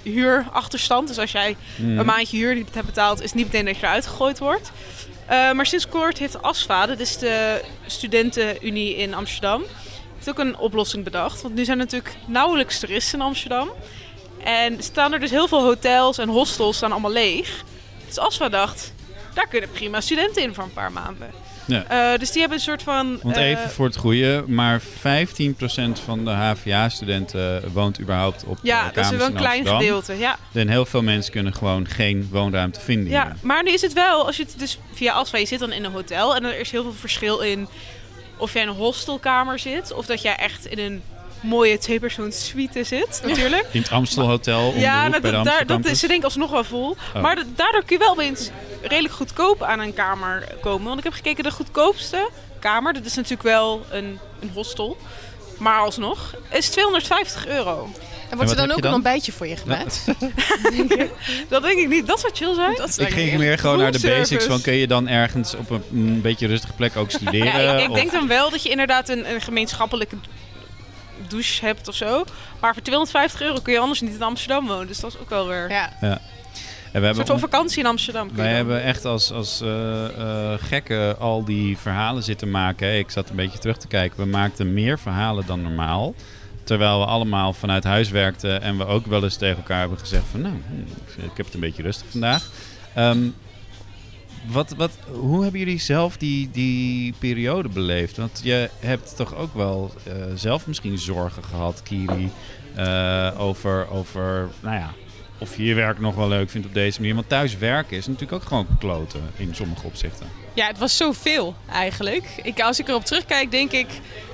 huurachterstand. 0.02 1.08
Dus 1.08 1.18
als 1.18 1.32
jij 1.32 1.56
Mhm. 1.76 1.98
een 1.98 2.06
maandje 2.06 2.36
huur 2.36 2.54
niet 2.54 2.75
hebt 2.75 2.86
betaald, 2.86 3.18
is 3.18 3.25
het 3.25 3.34
niet 3.34 3.44
meteen 3.44 3.64
dat 3.64 3.76
je 3.76 3.82
eruit 3.86 4.06
gegooid 4.06 4.38
wordt. 4.38 4.70
Eh, 5.26 5.52
maar 5.52 5.66
sinds 5.66 5.88
kort 5.88 6.18
heeft 6.18 6.42
ASFA, 6.42 6.86
dat 6.86 6.98
is 6.98 7.18
de 7.18 7.62
studentenunie 7.86 8.96
in 8.96 9.14
Amsterdam, 9.14 9.62
heeft 10.14 10.28
ook 10.28 10.38
een 10.38 10.56
oplossing 10.58 11.04
bedacht. 11.04 11.42
Want 11.42 11.54
nu 11.54 11.64
zijn 11.64 11.78
er 11.78 11.84
natuurlijk 11.84 12.14
nauwelijks 12.26 12.78
toeristen 12.78 13.18
in 13.18 13.25
Amsterdam. 13.25 13.70
En 14.44 14.82
staan 14.82 15.12
er 15.12 15.20
dus 15.20 15.30
heel 15.30 15.48
veel 15.48 15.62
hotels 15.62 16.18
en 16.18 16.28
hostels 16.28 16.76
staan 16.76 16.92
allemaal 16.92 17.10
leeg. 17.12 17.64
Dus 18.06 18.18
ASFA 18.18 18.48
dacht, 18.48 18.92
daar 19.34 19.48
kunnen 19.48 19.70
prima 19.70 20.00
studenten 20.00 20.42
in 20.42 20.54
voor 20.54 20.64
een 20.64 20.72
paar 20.72 20.92
maanden. 20.92 21.30
Ja. 21.66 22.12
Eh, 22.12 22.18
dus 22.18 22.30
die 22.30 22.40
hebben 22.40 22.58
een 22.58 22.64
soort 22.64 22.82
van... 22.82 23.18
Want 23.23 23.37
eh, 23.37 23.49
even 23.49 23.70
voor 23.70 23.87
het 23.87 23.96
goede, 23.96 24.44
maar 24.46 24.80
15% 24.80 24.85
van 26.04 26.25
de 26.25 26.30
HVA-studenten 26.30 27.73
woont 27.73 28.00
überhaupt 28.00 28.44
op 28.44 28.58
ja, 28.62 28.78
eh, 28.78 28.85
dat 28.85 28.96
is 28.96 29.02
kamers 29.02 29.16
wel 29.16 29.26
een 29.26 29.32
in 29.32 29.38
klein 29.38 29.66
gedeelte. 29.66 30.18
Ja. 30.18 30.37
En 30.52 30.68
heel 30.68 30.87
veel 30.87 31.02
mensen 31.02 31.32
kunnen 31.32 31.54
gewoon 31.54 31.88
geen 31.88 32.28
woonruimte 32.30 32.80
vinden 32.80 33.11
Ja, 33.11 33.25
hier. 33.25 33.37
maar 33.40 33.62
nu 33.62 33.70
is 33.70 33.80
het 33.80 33.92
wel, 33.92 34.26
als 34.26 34.37
je 34.37 34.42
het 34.42 34.58
dus 34.58 34.78
via 34.92 35.12
ASFA, 35.12 35.38
je 35.38 35.46
zit 35.46 35.58
dan 35.58 35.73
in 35.73 35.85
een 35.85 35.92
hotel 35.92 36.37
en 36.37 36.44
er 36.44 36.58
is 36.58 36.70
heel 36.70 36.82
veel 36.82 36.92
verschil 36.92 37.38
in 37.38 37.68
of 38.38 38.52
jij 38.52 38.62
in 38.62 38.68
een 38.68 38.75
hostelkamer 38.75 39.58
zit 39.58 39.92
of 39.92 40.06
dat 40.06 40.23
jij 40.23 40.37
echt 40.37 40.66
in 40.66 40.78
een 40.78 41.02
mooie 41.40 41.78
tweepersoons 41.78 42.47
suite 42.47 42.85
zit, 42.85 43.21
natuurlijk. 43.25 43.66
In 43.71 43.81
het 43.81 43.90
Amstelhotel 43.90 44.69
om 44.69 44.78
Ja, 44.78 45.09
dat, 45.09 45.23
bij 45.23 45.31
de 45.31 45.43
daar, 45.43 45.66
dat 45.66 45.85
is 45.85 45.99
ze 45.99 46.07
denk 46.07 46.19
ik 46.19 46.25
alsnog 46.25 46.50
wel 46.50 46.64
vol. 46.64 46.97
Oh. 47.14 47.23
Maar 47.23 47.35
da- 47.37 47.43
daardoor 47.57 47.85
kun 47.85 47.99
je 47.99 48.02
wel 48.05 48.12
opeens 48.12 48.50
redelijk 48.83 49.14
goedkoop 49.14 49.62
aan 49.62 49.81
een 49.81 49.95
kamer 49.95 50.47
komen. 50.61 50.87
Want 50.87 50.99
ik 50.99 51.05
heb 51.05 51.12
gekeken, 51.12 51.45
de 51.45 51.50
goedkoopste 51.50 52.28
kamer, 52.61 52.93
dat 52.93 53.05
is 53.05 53.14
natuurlijk 53.14 53.43
wel 53.43 53.85
een, 53.90 54.19
een 54.40 54.50
hostel, 54.55 54.97
maar 55.59 55.78
alsnog, 55.81 56.35
is 56.50 56.69
250 56.69 57.47
euro. 57.47 57.88
En 58.31 58.37
wordt 58.37 58.50
wat 58.52 58.61
er 58.61 58.69
dan 58.69 58.76
ook 58.76 58.85
een 58.85 58.93
ontbijtje 58.93 59.33
voor 59.33 59.47
je 59.47 59.57
gemaakt? 59.57 60.05
Dat 61.49 61.62
denk 61.62 61.78
ik 61.78 61.88
niet. 61.88 62.07
Dat 62.07 62.21
zou 62.21 62.33
chill 62.35 62.55
zijn. 62.55 62.75
Dat 62.76 62.99
Ik 63.00 63.09
ging 63.09 63.38
meer 63.38 63.59
gewoon 63.59 63.78
naar 63.78 63.93
de 63.93 64.00
basics 64.00 64.45
van 64.45 64.61
kun 64.61 64.73
je 64.75 64.87
dan 64.87 65.09
ergens 65.09 65.55
op 65.55 65.71
een, 65.71 65.83
een 65.93 66.21
beetje 66.21 66.47
rustige 66.47 66.73
plek 66.73 66.97
ook 66.97 67.11
studeren? 67.21 67.62
Ja, 67.62 67.73
ik, 67.76 67.83
ik 67.83 67.90
Of- 67.90 67.97
denk 67.97 68.12
dan 68.12 68.26
wel 68.28 68.50
dat 68.50 68.62
je 68.62 68.69
inderdaad 68.69 69.09
een, 69.09 69.31
een 69.31 69.40
gemeenschappelijke 69.40 70.16
douche 71.28 71.64
hebt 71.64 71.88
of 71.88 71.94
zo. 71.94 72.25
Maar 72.61 72.73
voor 72.73 72.82
250 72.82 73.40
euro 73.40 73.61
kun 73.61 73.73
je 73.73 73.78
anders 73.78 74.00
niet 74.00 74.14
in 74.14 74.23
Amsterdam 74.23 74.66
wonen. 74.66 74.87
Dus 74.87 75.00
dat 75.00 75.12
is 75.12 75.20
ook 75.20 75.30
wel 75.30 75.46
weer 75.46 75.70
Ja. 75.70 76.20
En 76.96 77.02
we 77.02 77.08
een 77.08 77.14
hebben 77.14 77.26
soort 77.26 77.40
van 77.40 77.50
vakantie 77.50 77.78
in 77.78 77.87
Amsterdam. 77.87 78.26
kun 78.26 78.37
je 78.37 78.42
Wij 78.42 78.54
hebben 78.54 78.82
echt 78.82 79.04
als, 79.04 79.32
als 79.32 79.61
eh, 79.61 80.04
eh, 80.04 80.58
gekken 80.61 81.18
al 81.18 81.44
die 81.44 81.78
verhalen 81.78 82.23
zitten 82.23 82.50
maken. 82.50 82.99
Ik 82.99 83.11
zat 83.11 83.30
een 83.30 83.37
beetje 83.37 83.58
terug 83.58 83.76
te 83.76 83.87
kijken. 83.87 84.18
We 84.18 84.26
maakten 84.26 84.75
meer 84.75 84.99
verhalen 84.99 85.46
dan 85.46 85.62
normaal. 85.62 86.14
Terwijl 86.64 86.99
we 86.99 87.06
allemaal 87.06 87.52
vanuit 87.52 87.85
huis 87.85 88.11
werkten 88.11 88.62
en 88.62 88.78
we 88.78 88.87
ook 88.87 89.06
wel 89.06 89.23
eens 89.23 89.37
tegen 89.37 89.56
elkaar 89.56 89.80
hebben 89.80 89.99
gezegd 89.99 90.25
van 90.30 90.40
nou, 90.40 90.54
hm, 90.68 91.25
ik 91.25 91.37
heb 91.37 91.46
het 91.46 91.54
een 91.54 91.61
beetje 91.61 91.82
rustig 91.82 92.06
vandaag. 92.11 92.50
Ehm, 92.94 93.18
wat, 94.46 94.74
wat, 94.76 94.98
hoe 95.10 95.42
hebben 95.42 95.61
jullie 95.61 95.78
zelf 95.78 96.16
die, 96.16 96.50
die 96.50 97.14
periode 97.18 97.68
beleefd? 97.68 98.16
Want 98.16 98.40
je 98.42 98.70
hebt 98.78 99.16
toch 99.16 99.35
ook 99.35 99.54
wel 99.54 99.90
eh, 100.04 100.12
zelf 100.35 100.66
misschien 100.66 100.98
zorgen 100.98 101.44
gehad, 101.44 101.82
Kiri, 101.82 102.30
eh, 102.74 103.30
over, 103.38 103.90
over 103.90 104.48
nou 104.61 104.76
ja, 104.76 104.94
of 105.38 105.56
je 105.56 105.64
je 105.64 105.74
werk 105.74 105.98
nog 105.98 106.14
wel 106.14 106.28
leuk 106.28 106.50
vindt 106.50 106.66
op 106.66 106.74
deze 106.74 107.00
manier. 107.00 107.14
Want 107.14 107.28
thuis 107.28 107.56
werken 107.56 107.96
is 107.96 108.06
natuurlijk 108.06 108.42
ook 108.42 108.48
gewoon 108.48 108.66
kloten 108.78 109.22
in 109.37 109.54
sommige 109.54 109.87
opzichten. 109.87 110.26
Ja, 110.57 110.66
het 110.66 110.79
was 110.79 110.97
zoveel 110.97 111.55
eigenlijk. 111.73 112.25
Ik, 112.42 112.61
als 112.61 112.79
ik 112.79 112.88
erop 112.88 113.05
terugkijk, 113.05 113.51
denk 113.51 113.73
ik... 113.73 113.87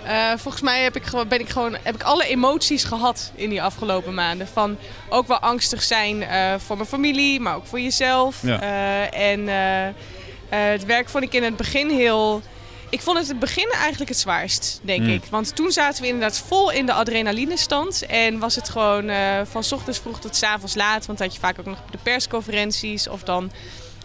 eh, 0.04 0.30
volgens 0.36 0.62
mij 0.62 0.82
heb 0.82 0.96
ik, 0.96 1.04
ben 1.28 1.40
ik 1.40 1.48
gewoon, 1.48 1.76
heb 1.82 1.94
ik 1.94 2.02
alle 2.02 2.26
emoties 2.26 2.84
gehad 2.84 3.32
in 3.34 3.48
die 3.48 3.62
afgelopen 3.62 4.14
maanden. 4.14 4.48
Van 4.48 4.76
ook 5.08 5.26
wel 5.26 5.38
angstig 5.38 5.82
zijn 5.82 6.22
eh, 6.22 6.54
voor 6.58 6.76
mijn 6.76 6.88
familie, 6.88 7.40
maar 7.40 7.54
ook 7.54 7.66
voor 7.66 7.80
jezelf. 7.80 8.38
Ja. 8.42 8.60
Eh, 8.60 9.30
en 9.30 9.48
het 10.48 10.84
werk 10.84 11.08
vond 11.08 11.24
ik 11.24 11.32
in 11.34 11.42
het 11.42 11.56
begin 11.56 11.90
heel... 11.90 12.42
Ik 12.88 13.00
vond 13.00 13.18
het 13.18 13.28
het 13.28 13.38
begin 13.38 13.70
eigenlijk 13.70 14.08
het 14.10 14.18
zwaarst, 14.18 14.80
denk 14.82 15.00
Mm. 15.02 15.08
ik. 15.08 15.22
Want 15.30 15.56
toen 15.56 15.70
zaten 15.72 16.02
we 16.02 16.08
inderdaad 16.08 16.38
vol 16.46 16.70
in 16.70 16.86
de 16.86 16.92
adrenalinestand. 16.92 18.06
En 18.06 18.38
was 18.38 18.54
het 18.54 18.68
gewoon 18.68 19.10
van 19.50 19.64
's 19.64 19.72
ochtends 19.72 19.98
vroeg 19.98 20.20
tot 20.20 20.36
's 20.36 20.42
avonds 20.42 20.74
laat. 20.74 21.06
Want 21.06 21.18
dan 21.18 21.26
had 21.26 21.36
je 21.36 21.40
vaak 21.42 21.58
ook 21.58 21.66
nog 21.66 21.78
de 21.90 21.98
persconferenties. 22.02 23.08
Of 23.08 23.22
dan 23.22 23.50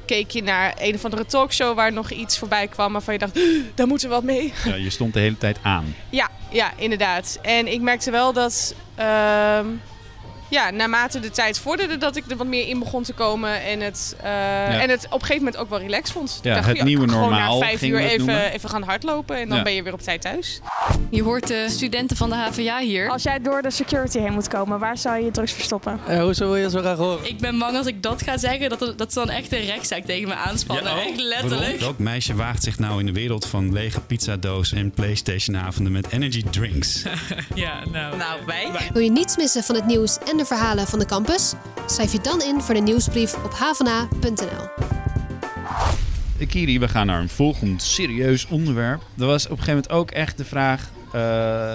keek 0.07 0.31
je 0.31 0.43
naar 0.43 0.73
een 0.79 0.95
of 0.95 1.03
andere 1.03 1.25
talkshow 1.25 1.75
waar 1.75 1.93
nog 1.93 2.11
iets 2.11 2.37
voorbij 2.37 2.67
kwam. 2.67 2.91
Waarvan 2.91 3.13
je 3.13 3.19
dacht, 3.19 3.39
daar 3.75 3.87
moeten 3.87 4.07
we 4.09 4.13
wat 4.15 4.23
mee. 4.23 4.53
Ja, 4.65 4.75
je 4.75 4.89
stond 4.89 5.13
de 5.13 5.19
hele 5.19 5.37
tijd 5.37 5.57
aan. 5.61 5.95
Ja, 6.09 6.29
ja, 6.51 6.71
inderdaad. 6.77 7.39
En 7.41 7.67
ik 7.67 7.81
merkte 7.81 8.11
wel 8.11 8.33
dat... 8.33 8.75
ehm, 8.95 9.65
ja, 10.49 10.69
naarmate 10.69 11.19
de 11.19 11.29
tijd 11.29 11.59
vorderde 11.59 11.97
dat 11.97 12.15
ik 12.15 12.23
er 12.29 12.37
wat 12.37 12.47
meer 12.47 12.67
in 12.67 12.79
begon 12.79 13.03
te 13.03 13.13
komen. 13.13 13.61
En 13.63 13.79
het, 13.79 14.15
eh, 14.23 14.81
en 14.81 14.89
het 14.89 15.05
op 15.05 15.13
een 15.13 15.19
gegeven 15.19 15.43
moment 15.43 15.57
ook 15.57 15.69
wel 15.69 15.79
relaxed 15.79 16.11
vond. 16.11 16.39
Ja, 16.43 16.49
ik 16.49 16.55
dacht, 16.55 16.67
het 16.67 16.77
ja, 16.77 16.83
nieuwe 16.83 17.05
normaal 17.05 17.59
na 17.59 17.65
vijf 17.65 17.81
uur 17.81 17.99
even, 17.99 18.51
even 18.51 18.69
gaan 18.69 18.83
hardlopen. 18.83 19.37
En 19.37 19.47
dan 19.47 19.57
Ja. 19.57 19.63
ben 19.63 19.73
je 19.73 19.83
weer 19.83 19.93
op 19.93 20.01
tijd 20.01 20.21
thuis. 20.21 20.59
Je 21.09 21.23
hoort 21.23 21.47
de 21.47 21.65
studenten 21.69 22.17
van 22.17 22.29
de 22.29 22.35
HVA 22.35 22.79
hier. 22.79 23.09
Als 23.09 23.23
jij 23.23 23.41
door 23.41 23.61
de 23.61 23.71
security 23.71 24.19
heen 24.19 24.33
moet 24.33 24.47
komen, 24.47 24.79
waar 24.79 24.97
zou 24.97 25.17
je 25.17 25.25
je 25.25 25.31
drugs 25.31 25.51
verstoppen? 25.53 25.99
Eh, 26.07 26.21
hoezo 26.21 26.45
wil 26.45 26.55
je 26.55 26.63
dat 26.63 26.71
zo 26.71 26.79
graag 26.79 26.97
horen? 26.97 27.25
Ik 27.29 27.37
ben 27.37 27.59
bang 27.59 27.77
als 27.77 27.85
ik 27.87 28.03
dat 28.03 28.21
ga 28.21 28.37
zeggen, 28.37 28.69
dat, 28.69 28.93
dat 28.97 29.13
ze 29.13 29.19
dan 29.19 29.29
echt 29.29 29.51
een 29.53 29.65
rechtszaak 29.65 30.03
tegen 30.05 30.27
me 30.27 30.35
aanspannen. 30.35 30.97
echt 30.97 31.19
letterlijk. 31.21 31.79
Welk 31.79 31.97
meisje 31.99 32.35
waagt 32.35 32.63
zich 32.63 32.79
nou 32.79 32.99
in 32.99 33.05
de 33.05 33.11
wereld 33.11 33.45
van 33.47 33.73
lege 33.73 34.01
pizzadozen 34.01 34.77
en 34.77 34.91
PlayStation-avonden 34.91 35.91
met 35.93 36.11
energy 36.11 36.43
drinks? 36.51 37.03
ja, 37.55 37.73
nou. 37.91 38.17
Nou, 38.17 38.39
wij. 38.45 38.67
Wil 38.93 39.01
je 39.01 39.11
niets 39.11 39.37
missen 39.37 39.63
van 39.63 39.75
het 39.75 39.85
nieuws 39.85 40.17
en 40.31 40.36
de 40.37 40.45
verhalen 40.45 40.87
van 40.87 40.99
de 40.99 41.05
campus? 41.05 41.53
Schrijf 41.85 42.11
je 42.11 42.19
dan 42.21 42.41
in 42.41 42.61
voor 42.61 42.73
de 42.73 42.81
nieuwsbrief 42.81 43.43
op 43.43 43.53
havana.nl. 43.53 44.85
Kiri, 46.47 46.79
we 46.79 46.87
gaan 46.87 47.05
naar 47.07 47.19
een 47.21 47.29
volgend 47.29 47.81
serieus 47.83 48.47
onderwerp. 48.47 49.01
Er 49.17 49.25
was 49.25 49.45
op 49.45 49.51
een 49.51 49.57
gegeven 49.57 49.73
moment 49.73 49.91
ook 49.91 50.11
echt 50.11 50.37
de 50.37 50.45
vraag, 50.45 50.89
eh, 51.13 51.73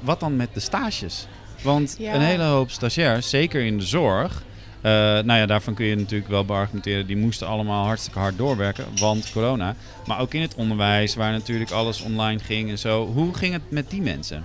wat 0.00 0.20
dan 0.20 0.36
met 0.36 0.48
de 0.54 0.60
stages? 0.60 1.26
Want 1.62 1.96
Ja. 1.98 2.14
een 2.14 2.20
hele 2.20 2.42
hoop 2.42 2.70
stagiairs, 2.70 3.28
zeker 3.30 3.64
in 3.64 3.78
de 3.78 3.84
zorg... 3.86 4.42
eh, 4.80 4.92
nou 4.92 5.32
ja, 5.32 5.46
daarvan 5.46 5.74
kun 5.74 5.86
je 5.86 5.96
natuurlijk 5.96 6.30
wel 6.30 6.44
beargumenteren... 6.44 7.06
die 7.06 7.16
moesten 7.16 7.46
allemaal 7.46 7.84
hartstikke 7.84 8.18
hard 8.18 8.38
doorwerken, 8.38 8.84
want 8.96 9.30
corona. 9.32 9.74
Maar 10.06 10.20
ook 10.20 10.34
in 10.34 10.42
het 10.42 10.54
onderwijs, 10.54 11.14
waar 11.14 11.32
natuurlijk 11.32 11.70
alles 11.70 12.00
online 12.00 12.38
ging 12.38 12.70
en 12.70 12.78
zo. 12.78 13.06
Hoe 13.06 13.34
ging 13.34 13.52
het 13.52 13.70
met 13.70 13.90
die 13.90 14.02
mensen? 14.02 14.44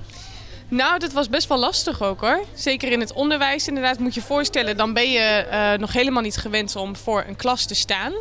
Nou, 0.74 1.00
dat 1.00 1.14
was 1.14 1.30
best 1.30 1.48
wel 1.48 1.60
lastig 1.60 2.02
ook 2.02 2.22
hoor. 2.22 2.44
Zeker 2.54 2.92
in 2.92 3.00
het 3.00 3.14
onderwijs 3.14 3.68
inderdaad 3.68 4.00
moet 4.00 4.14
je 4.14 4.22
voorstellen. 4.22 4.78
Dan 4.78 4.94
ben 4.94 5.12
je 5.12 5.20
eh, 5.20 5.80
nog 5.80 5.94
helemaal 5.94 6.22
niet 6.22 6.38
gewend 6.38 6.76
om 6.76 6.96
voor 6.96 7.24
een 7.28 7.36
klas 7.36 7.66
te 7.66 7.76
staan. 7.76 8.14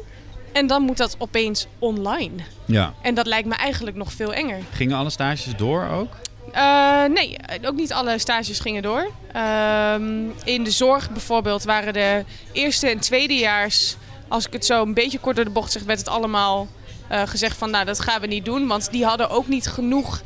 En 0.53 0.67
dan 0.67 0.83
moet 0.83 0.97
dat 0.97 1.17
opeens 1.19 1.67
online. 1.79 2.43
Ja. 2.65 2.95
En 3.03 3.15
dat 3.15 3.27
lijkt 3.27 3.49
me 3.49 3.55
eigenlijk 3.55 3.97
nog 3.97 4.12
veel 4.12 4.35
enger. 4.35 4.59
Gingen 4.73 4.97
alle 4.97 5.11
stages 5.11 5.57
door 5.57 5.88
ook? 5.88 6.17
Eh, 6.53 7.05
nee, 7.05 7.37
ook 7.65 7.77
niet 7.77 7.93
alle 7.93 8.19
stages 8.19 8.61
gingen 8.61 8.83
door. 8.83 9.11
Ehm, 9.33 10.29
in 10.45 10.65
de 10.65 10.71
zorg 10.71 11.11
bijvoorbeeld 11.11 11.65
waren 11.65 11.93
de 11.93 12.25
eerste 12.53 12.88
en 12.88 12.99
tweedejaars... 13.01 13.97
Als 14.29 14.47
ik 14.47 14.53
het 14.53 14.67
zo 14.67 14.83
een 14.83 14.95
beetje 14.95 15.19
kort 15.19 15.37
door 15.37 15.45
de 15.45 15.51
bocht 15.51 15.73
zeg, 15.73 15.83
werd 15.83 15.99
het 15.99 16.09
allemaal 16.09 16.69
eh, 17.09 17.23
gezegd 17.25 17.57
van... 17.57 17.71
Nou, 17.71 17.85
dat 17.85 18.01
gaan 18.01 18.21
we 18.21 18.27
niet 18.27 18.45
doen. 18.45 18.67
Want 18.67 18.91
die 18.91 19.05
hadden 19.05 19.31
ook 19.31 19.49
niet 19.49 19.67
genoeg 19.67 20.23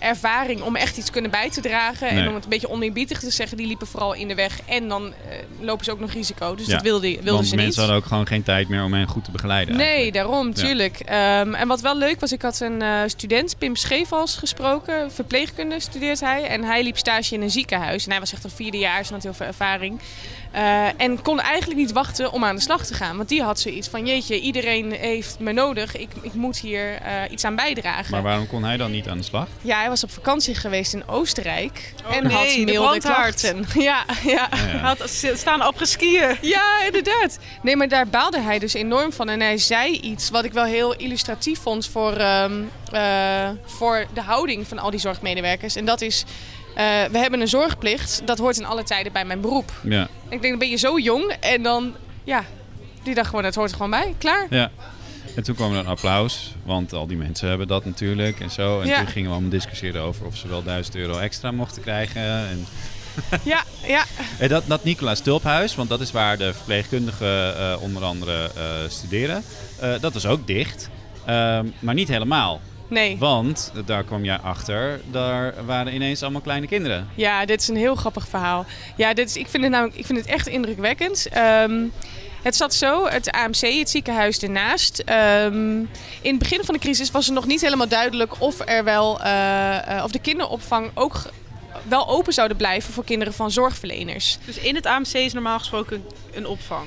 ervaring 0.00 0.60
om 0.62 0.76
echt 0.76 0.96
iets 0.96 1.10
kunnen 1.10 1.30
bij 1.30 1.50
te 1.50 1.60
dragen. 1.60 2.14
Nee. 2.14 2.22
En 2.22 2.28
om 2.28 2.34
het 2.34 2.44
een 2.44 2.50
beetje 2.50 2.68
oneerbiedig 2.70 3.18
te 3.18 3.30
zeggen, 3.30 3.56
die 3.56 3.66
liepen 3.66 3.86
vooral 3.86 4.12
in 4.14 4.28
de 4.28 4.34
weg. 4.34 4.60
En 4.66 4.88
dan 4.88 5.06
eh, 5.06 5.36
lopen 5.60 5.84
ze 5.84 5.90
ook 5.90 6.00
nog 6.00 6.12
risico. 6.12 6.54
Dus 6.54 6.66
Ja, 6.66 6.72
dat 6.72 6.82
wilde, 6.82 7.08
wilden 7.08 7.24
Want 7.34 7.46
ze 7.46 7.54
mensen 7.56 7.66
niet. 7.66 7.76
hadden 7.76 7.96
ook 7.96 8.04
gewoon 8.04 8.26
geen 8.26 8.42
tijd 8.42 8.68
meer 8.68 8.82
om 8.82 8.92
hen 8.92 9.06
goed 9.08 9.24
te 9.24 9.30
begeleiden. 9.30 9.76
Nee, 9.76 10.12
daarom, 10.12 10.46
Ja. 10.46 10.52
tuurlijk. 10.52 11.00
Ehm, 11.00 11.54
en 11.54 11.68
wat 11.68 11.80
wel 11.80 11.96
leuk 11.96 12.20
was, 12.20 12.32
ik 12.32 12.42
had 12.42 12.60
een 12.60 12.82
eh, 12.82 13.00
student, 13.06 13.58
Pim 13.58 13.76
Scheefals, 13.76 14.36
gesproken. 14.36 15.12
Verpleegkunde 15.12 15.80
studeert 15.80 16.20
hij. 16.20 16.42
En 16.46 16.64
hij 16.64 16.82
liep 16.82 16.96
stage 16.98 17.34
in 17.34 17.42
een 17.42 17.50
ziekenhuis. 17.50 18.04
En 18.04 18.10
hij 18.10 18.20
was 18.20 18.32
echt 18.32 18.44
een 18.44 18.50
vierdejaars 18.50 19.08
en 19.08 19.14
had 19.14 19.22
heel 19.22 19.34
veel 19.34 19.46
ervaring. 19.46 20.00
Eh, 20.50 21.00
en 21.00 21.22
kon 21.22 21.40
eigenlijk 21.40 21.80
niet 21.80 21.92
wachten 21.92 22.32
om 22.32 22.44
aan 22.44 22.54
de 22.54 22.60
slag 22.62 22.86
te 22.86 22.94
gaan. 22.94 23.16
Want 23.16 23.28
die 23.28 23.42
had 23.42 23.60
zoiets 23.60 23.88
van, 23.88 24.06
jeetje, 24.06 24.40
iedereen 24.40 24.92
heeft 24.92 25.38
me 25.38 25.52
nodig. 25.52 25.96
Ik, 25.96 26.10
ik 26.20 26.34
moet 26.34 26.58
hier 26.58 26.94
eh, 26.94 27.12
iets 27.30 27.44
aan 27.44 27.56
bijdragen. 27.56 28.10
Maar 28.10 28.22
waarom 28.22 28.46
kon 28.46 28.64
hij 28.64 28.76
dan 28.76 28.90
niet 28.90 29.08
aan 29.08 29.16
de 29.16 29.24
slag? 29.24 29.48
Ja, 29.62 29.78
hij 29.78 29.88
was 29.88 30.04
op 30.04 30.10
vakantie 30.10 30.54
geweest 30.54 30.92
in 30.92 31.08
Oostenrijk. 31.08 31.94
Oh 32.06 32.16
en 32.16 32.22
nee, 32.22 32.32
had 32.32 32.48
de 32.48 32.64
milde 32.64 32.98
klachten. 32.98 33.64
Ja, 33.80 34.04
ja. 34.24 34.48
Hij 34.50 34.78
had 34.78 35.24
staan 35.34 35.66
op 35.66 35.76
skiën. 35.80 36.36
Ja, 36.40 36.84
inderdaad. 36.84 37.38
Nee, 37.62 37.76
maar 37.76 37.88
daar 37.88 38.08
baalde 38.08 38.40
hij 38.40 38.58
dus 38.58 38.74
enorm 38.74 39.12
van. 39.12 39.28
En 39.28 39.40
hij 39.40 39.58
zei 39.58 40.00
iets 40.00 40.30
wat 40.30 40.44
ik 40.44 40.52
wel 40.52 40.64
heel 40.64 40.94
illustratief 40.96 41.60
vond 41.60 41.86
voor, 41.86 42.12
ehm, 42.12 42.62
eh, 42.92 43.48
voor 43.64 44.06
de 44.14 44.22
houding 44.22 44.66
van 44.66 44.78
al 44.78 44.90
die 44.90 45.00
zorgmedewerkers. 45.00 45.76
En 45.76 45.84
dat 45.84 46.00
is, 46.00 46.24
we 46.74 47.18
hebben 47.18 47.40
een 47.40 47.48
zorgplicht. 47.48 48.22
Dat 48.24 48.38
hoort 48.38 48.58
in 48.58 48.64
alle 48.64 48.82
tijden 48.82 49.12
bij 49.12 49.24
mijn 49.24 49.40
beroep. 49.40 49.72
Ja. 49.82 50.02
Ik 50.28 50.28
denk, 50.28 50.42
dan 50.42 50.58
ben 50.58 50.68
je 50.70 50.76
zo 50.76 50.98
jong 50.98 51.32
en 51.40 51.62
dan, 51.62 51.94
ja, 52.24 52.44
die 53.02 53.14
dacht 53.14 53.28
gewoon, 53.28 53.44
het 53.44 53.54
hoort 53.54 53.70
er 53.70 53.76
gewoon 53.76 53.90
bij. 53.90 54.14
Klaar. 54.18 54.46
Ja. 54.50 54.70
En 55.36 55.42
toen 55.42 55.54
kwam 55.54 55.72
er 55.72 55.78
een 55.78 55.86
applaus, 55.86 56.54
want 56.64 56.92
al 56.92 57.06
die 57.06 57.16
mensen 57.16 57.48
hebben 57.48 57.68
dat 57.68 57.84
natuurlijk 57.84 58.40
en 58.40 58.50
zo. 58.50 58.80
En 58.80 58.86
Ja. 58.86 58.96
toen 58.98 59.06
gingen 59.06 59.28
we 59.28 59.32
allemaal 59.34 59.50
discussiëren 59.50 60.02
over 60.02 60.26
of 60.26 60.36
ze 60.36 60.48
wel 60.48 60.62
1000 60.62 60.96
euro 60.96 61.18
extra 61.18 61.50
mochten 61.50 61.82
krijgen. 61.82 62.22
En, 62.22 62.66
Ja, 63.42 63.62
ja. 63.86 64.04
en 64.38 64.48
dat, 64.48 64.62
dat 64.66 64.84
Nicolaas 64.84 65.20
Tulphuis, 65.20 65.74
want 65.74 65.88
dat 65.88 66.00
is 66.00 66.10
waar 66.10 66.38
de 66.38 66.52
verpleegkundigen 66.54 67.56
eh, 67.58 67.76
onder 67.82 68.02
andere 68.04 68.50
eh, 68.56 68.62
studeren, 68.88 69.42
eh, 69.80 69.92
dat 70.00 70.14
is 70.14 70.26
ook 70.26 70.46
dicht. 70.46 70.88
Ehm, 71.26 71.66
maar 71.78 71.94
niet 71.94 72.08
helemaal. 72.08 72.60
Nee. 72.90 73.16
Want, 73.18 73.72
daar 73.84 74.04
kwam 74.04 74.24
jij 74.24 74.38
achter, 74.38 75.00
daar 75.10 75.54
waren 75.64 75.94
ineens 75.94 76.22
allemaal 76.22 76.40
kleine 76.40 76.66
kinderen. 76.66 77.08
Ja, 77.14 77.44
dit 77.44 77.60
is 77.60 77.68
een 77.68 77.76
heel 77.76 77.94
grappig 77.94 78.28
verhaal. 78.28 78.66
Ja, 78.96 79.14
dit 79.14 79.28
is, 79.28 79.36
ik, 79.36 79.48
vind 79.48 79.62
het 79.62 79.72
namelijk, 79.72 79.98
ik 79.98 80.06
vind 80.06 80.18
het 80.18 80.28
echt 80.28 80.46
indrukwekkend. 80.46 81.28
Ehm, 81.30 81.84
het 82.42 82.56
zat 82.56 82.74
zo, 82.74 83.06
het 83.06 83.30
AMC, 83.30 83.78
het 83.78 83.90
ziekenhuis 83.90 84.38
ernaast. 84.38 84.98
ehm, 84.98 85.78
in 86.20 86.30
het 86.30 86.38
begin 86.38 86.64
van 86.64 86.74
de 86.74 86.80
crisis 86.80 87.10
was 87.10 87.26
het 87.26 87.34
nog 87.34 87.46
niet 87.46 87.60
helemaal 87.60 87.88
duidelijk 87.88 88.34
of, 88.38 88.68
er 88.68 88.84
wel, 88.84 89.20
eh, 89.20 89.96
eh, 89.96 90.04
of 90.04 90.10
de 90.10 90.18
kinderopvang 90.18 90.90
ook 90.94 91.22
wel 91.88 92.08
open 92.08 92.32
zouden 92.32 92.56
blijven 92.56 92.92
voor 92.92 93.04
kinderen 93.04 93.34
van 93.34 93.50
zorgverleners. 93.50 94.38
Dus 94.44 94.58
in 94.58 94.74
het 94.74 94.86
AMC 94.86 95.12
is 95.12 95.32
normaal 95.32 95.58
gesproken 95.58 96.04
een 96.34 96.46
opvang. 96.46 96.86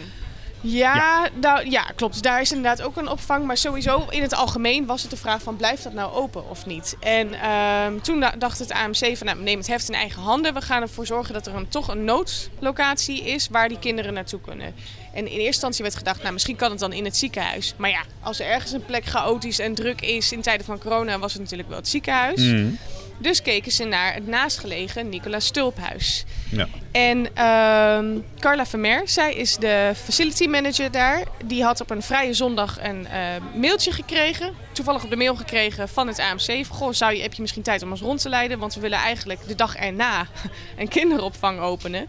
Ja, 0.66 1.28
Nou, 1.42 1.70
ja, 1.70 1.84
klopt. 1.96 2.24
Daar 2.24 2.42
is 2.42 2.52
inderdaad 2.52 2.82
ook 2.82 2.98
een 2.98 3.08
opvang. 3.08 3.46
Maar 3.46 3.58
sowieso 3.58 4.06
in 4.10 4.22
het 4.22 4.34
algemeen 4.36 4.86
was 4.86 5.02
het 5.02 5.12
de 5.12 5.18
vraag 5.18 5.42
van 5.42 5.56
blijft 5.56 5.84
dat 5.84 5.94
nou 5.94 6.14
open 6.14 6.50
of 6.50 6.66
niet? 6.66 6.96
En 7.00 7.34
ehm, 7.34 8.00
toen 8.00 8.20
da- 8.20 8.34
dacht 8.38 8.60
het 8.60 8.72
AMC 8.72 9.18
van 9.18 9.26
nou, 9.28 9.40
neem 9.40 9.58
het 9.58 9.68
heft 9.68 9.88
in 9.90 9.96
eigen 9.96 10.22
handen. 10.22 10.54
We 10.54 10.62
gaan 10.62 10.82
ervoor 10.82 11.06
zorgen 11.06 11.34
dat 11.34 11.48
er 11.48 11.56
een, 11.56 11.68
toch 11.70 11.88
een 11.88 12.04
noodlocatie 12.04 13.22
is 13.24 13.48
waar 13.52 13.68
die 13.70 13.80
kinderen 13.80 14.14
naartoe 14.14 14.42
kunnen. 14.42 14.76
En 15.14 15.20
in 15.20 15.26
eerste 15.28 15.46
instantie 15.46 15.84
werd 15.84 15.96
gedacht, 15.96 16.22
nou 16.22 16.34
misschien 16.34 16.56
kan 16.56 16.70
het 16.72 16.80
dan 16.80 16.94
in 16.94 17.06
het 17.06 17.18
ziekenhuis. 17.18 17.74
Maar 17.78 17.90
ja, 17.90 18.02
als 18.22 18.40
er 18.40 18.46
ergens 18.48 18.72
een 18.72 18.86
plek 18.86 19.06
chaotisch 19.06 19.60
en 19.60 19.76
druk 19.76 20.02
is 20.02 20.32
in 20.32 20.42
tijden 20.42 20.66
van 20.66 20.80
corona 20.80 21.20
was 21.20 21.34
het 21.34 21.42
natuurlijk 21.42 21.70
wel 21.70 21.78
het 21.78 21.88
ziekenhuis. 21.88 22.40
Mm. 22.42 22.78
Dus 23.18 23.42
keken 23.42 23.72
ze 23.72 23.84
naar 23.84 24.14
het 24.14 24.28
naastgelegen 24.28 25.10
Nicolaas 25.10 25.46
Stulphuis. 25.46 26.26
Ja. 26.52 26.68
En 26.92 27.36
ehm, 27.36 28.20
Carla 28.40 28.66
Vermeer, 28.66 29.02
zij 29.06 29.34
is 29.34 29.56
de 29.56 29.92
facility 29.96 30.48
manager 30.48 30.92
daar. 30.92 31.24
Die 31.46 31.64
had 31.64 31.82
op 31.82 31.90
een 31.90 32.02
vrije 32.02 32.34
zondag 32.34 32.84
een 32.84 33.08
eh, 33.08 33.20
mailtje 33.56 33.92
gekregen. 33.92 34.54
Toevallig 34.72 35.04
op 35.04 35.10
de 35.10 35.16
mail 35.16 35.36
gekregen 35.36 35.90
van 35.90 36.08
het 36.08 36.20
AMC. 36.20 36.66
Goh, 36.70 36.94
zou 36.94 37.16
je, 37.16 37.22
heb 37.22 37.34
je 37.34 37.42
misschien 37.42 37.64
tijd 37.64 37.84
om 37.84 37.92
ons 37.92 38.02
rond 38.02 38.22
te 38.22 38.30
leiden? 38.30 38.60
Want 38.60 38.74
we 38.74 38.82
willen 38.82 38.98
eigenlijk 38.98 39.48
de 39.48 39.56
dag 39.56 39.76
erna 39.76 40.28
een 40.78 40.88
kinderopvang 40.88 41.60
openen. 41.60 42.08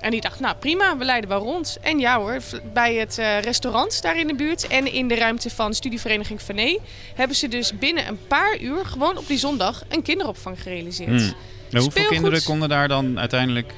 En 0.00 0.10
die 0.10 0.20
dacht, 0.20 0.40
nou 0.40 0.56
prima, 0.56 0.96
we 0.96 1.04
leiden 1.04 1.30
wel 1.30 1.42
rond. 1.42 1.78
En 1.80 1.98
ja 1.98 2.18
hoor, 2.18 2.40
bij 2.72 2.94
het 2.94 3.18
eh, 3.18 3.40
restaurant 3.40 4.02
daar 4.02 4.18
in 4.18 4.26
de 4.26 4.34
buurt 4.34 4.66
en 4.66 4.92
in 4.92 5.08
de 5.08 5.14
ruimte 5.14 5.50
van 5.50 5.74
studievereniging 5.74 6.42
Venet... 6.42 6.78
hebben 7.14 7.36
ze 7.36 7.48
dus 7.48 7.78
binnen 7.78 8.08
een 8.08 8.26
paar 8.26 8.58
uur 8.58 8.86
gewoon 8.86 9.16
op 9.16 9.26
die 9.26 9.38
zondag 9.38 9.82
een 9.88 10.02
kinderopvang 10.02 10.62
gerealiseerd. 10.62 11.10
Mm. 11.10 11.16
En 11.16 11.34
hoeveel 11.70 11.90
Speelgoed. 11.90 12.12
kinderen 12.12 12.42
konden 12.42 12.68
daar 12.68 12.88
dan 12.88 13.18
uiteindelijk 13.18 13.74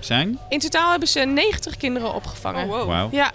zijn? 0.00 0.38
In 0.48 0.58
totaal 0.58 0.90
hebben 0.90 1.08
ze 1.08 1.20
90 1.20 1.76
kinderen 1.76 2.14
opgevangen. 2.14 2.64
Oh, 2.64 2.70
wow. 2.70 2.88
Wauw. 2.88 3.08
Ja. 3.12 3.32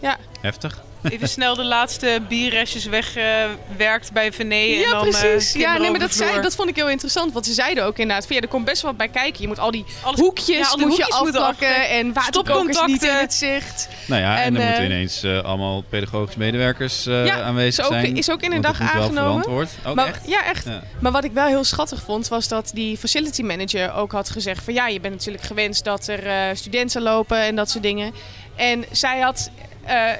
ja. 0.00 0.18
Heftig. 0.40 0.82
Even 1.10 1.28
snel 1.28 1.54
de 1.54 1.64
laatste 1.64 2.20
bierrestjes 2.28 2.84
wegwerkt 2.84 4.12
bij 4.12 4.32
Venet. 4.32 4.74
en 4.74 4.78
Ja, 4.80 4.90
dan, 4.90 5.06
eh, 5.06 5.20
precies. 5.20 5.52
ja, 5.52 5.78
nee, 5.78 5.90
maar 5.90 6.00
dat, 6.00 6.14
zei, 6.14 6.40
dat 6.40 6.54
vond 6.54 6.68
ik 6.68 6.76
heel 6.76 6.88
interessant. 6.88 7.32
Want 7.32 7.46
ze 7.46 7.52
zeiden 7.52 7.84
ook 7.84 7.98
inderdaad 7.98 8.26
van 8.26 8.36
ja, 8.36 8.42
er 8.42 8.48
komt 8.48 8.64
best 8.64 8.82
wel 8.82 8.90
wat 8.90 8.98
bij 9.00 9.22
kijken. 9.22 9.40
Je 9.42 9.46
moet 9.48 9.58
al 9.58 9.70
die 9.70 9.84
hoekjes, 10.02 10.56
ja, 10.58 10.68
al 10.68 10.76
die 10.76 10.86
moet 10.86 10.96
je 10.96 11.02
hoekjes 11.02 11.22
moeten 11.22 11.40
afpakken. 11.40 11.76
af- 11.76 11.86
En 11.88 12.12
waterkokers 12.12 12.86
niet 12.86 13.02
in 13.02 13.14
het 13.14 13.34
zicht. 13.34 13.88
Nou 14.06 14.20
ja, 14.22 14.36
en, 14.36 14.42
En, 14.42 14.52
dan 14.52 14.62
eh, 14.62 14.68
moeten 14.68 14.84
ineens 14.84 15.22
eh, 15.22 15.42
allemaal 15.42 15.82
pedagogische 15.88 16.38
medewerkers 16.38 17.06
eh, 17.06 17.26
Ja, 17.26 17.40
aanwezig 17.42 17.84
is 17.84 17.90
ook- 17.90 17.96
zijn. 18.00 18.16
is 18.16 18.30
ook 18.30 18.40
in 18.42 18.50
want 18.50 18.62
dag 18.62 18.80
aangenomen. 18.80 19.46
Ook 19.84 19.94
maar, 19.94 20.06
echt? 20.06 20.26
Ja, 20.26 20.44
echt. 20.44 20.64
Ja. 20.64 20.82
Maar 21.00 21.12
wat 21.12 21.24
ik 21.24 21.32
wel 21.32 21.46
heel 21.46 21.64
schattig 21.64 22.02
vond, 22.02 22.28
was 22.28 22.48
dat 22.48 22.70
die 22.74 22.96
facility 22.98 23.42
manager 23.42 23.92
ook 23.94 24.12
had 24.12 24.30
gezegd 24.30 24.64
van 24.64 24.74
ja, 24.74 24.86
je 24.88 25.00
bent 25.00 25.14
natuurlijk 25.14 25.44
gewenst 25.44 25.84
dat 25.84 26.08
er 26.08 26.26
eh, 26.26 26.36
studenten 26.54 27.02
lopen 27.02 27.38
en 27.38 27.56
dat 27.56 27.70
soort 27.70 27.82
dingen. 27.82 28.14
En 28.56 28.84
zij 28.90 29.20
had. 29.20 29.50
eh, 29.84 30.10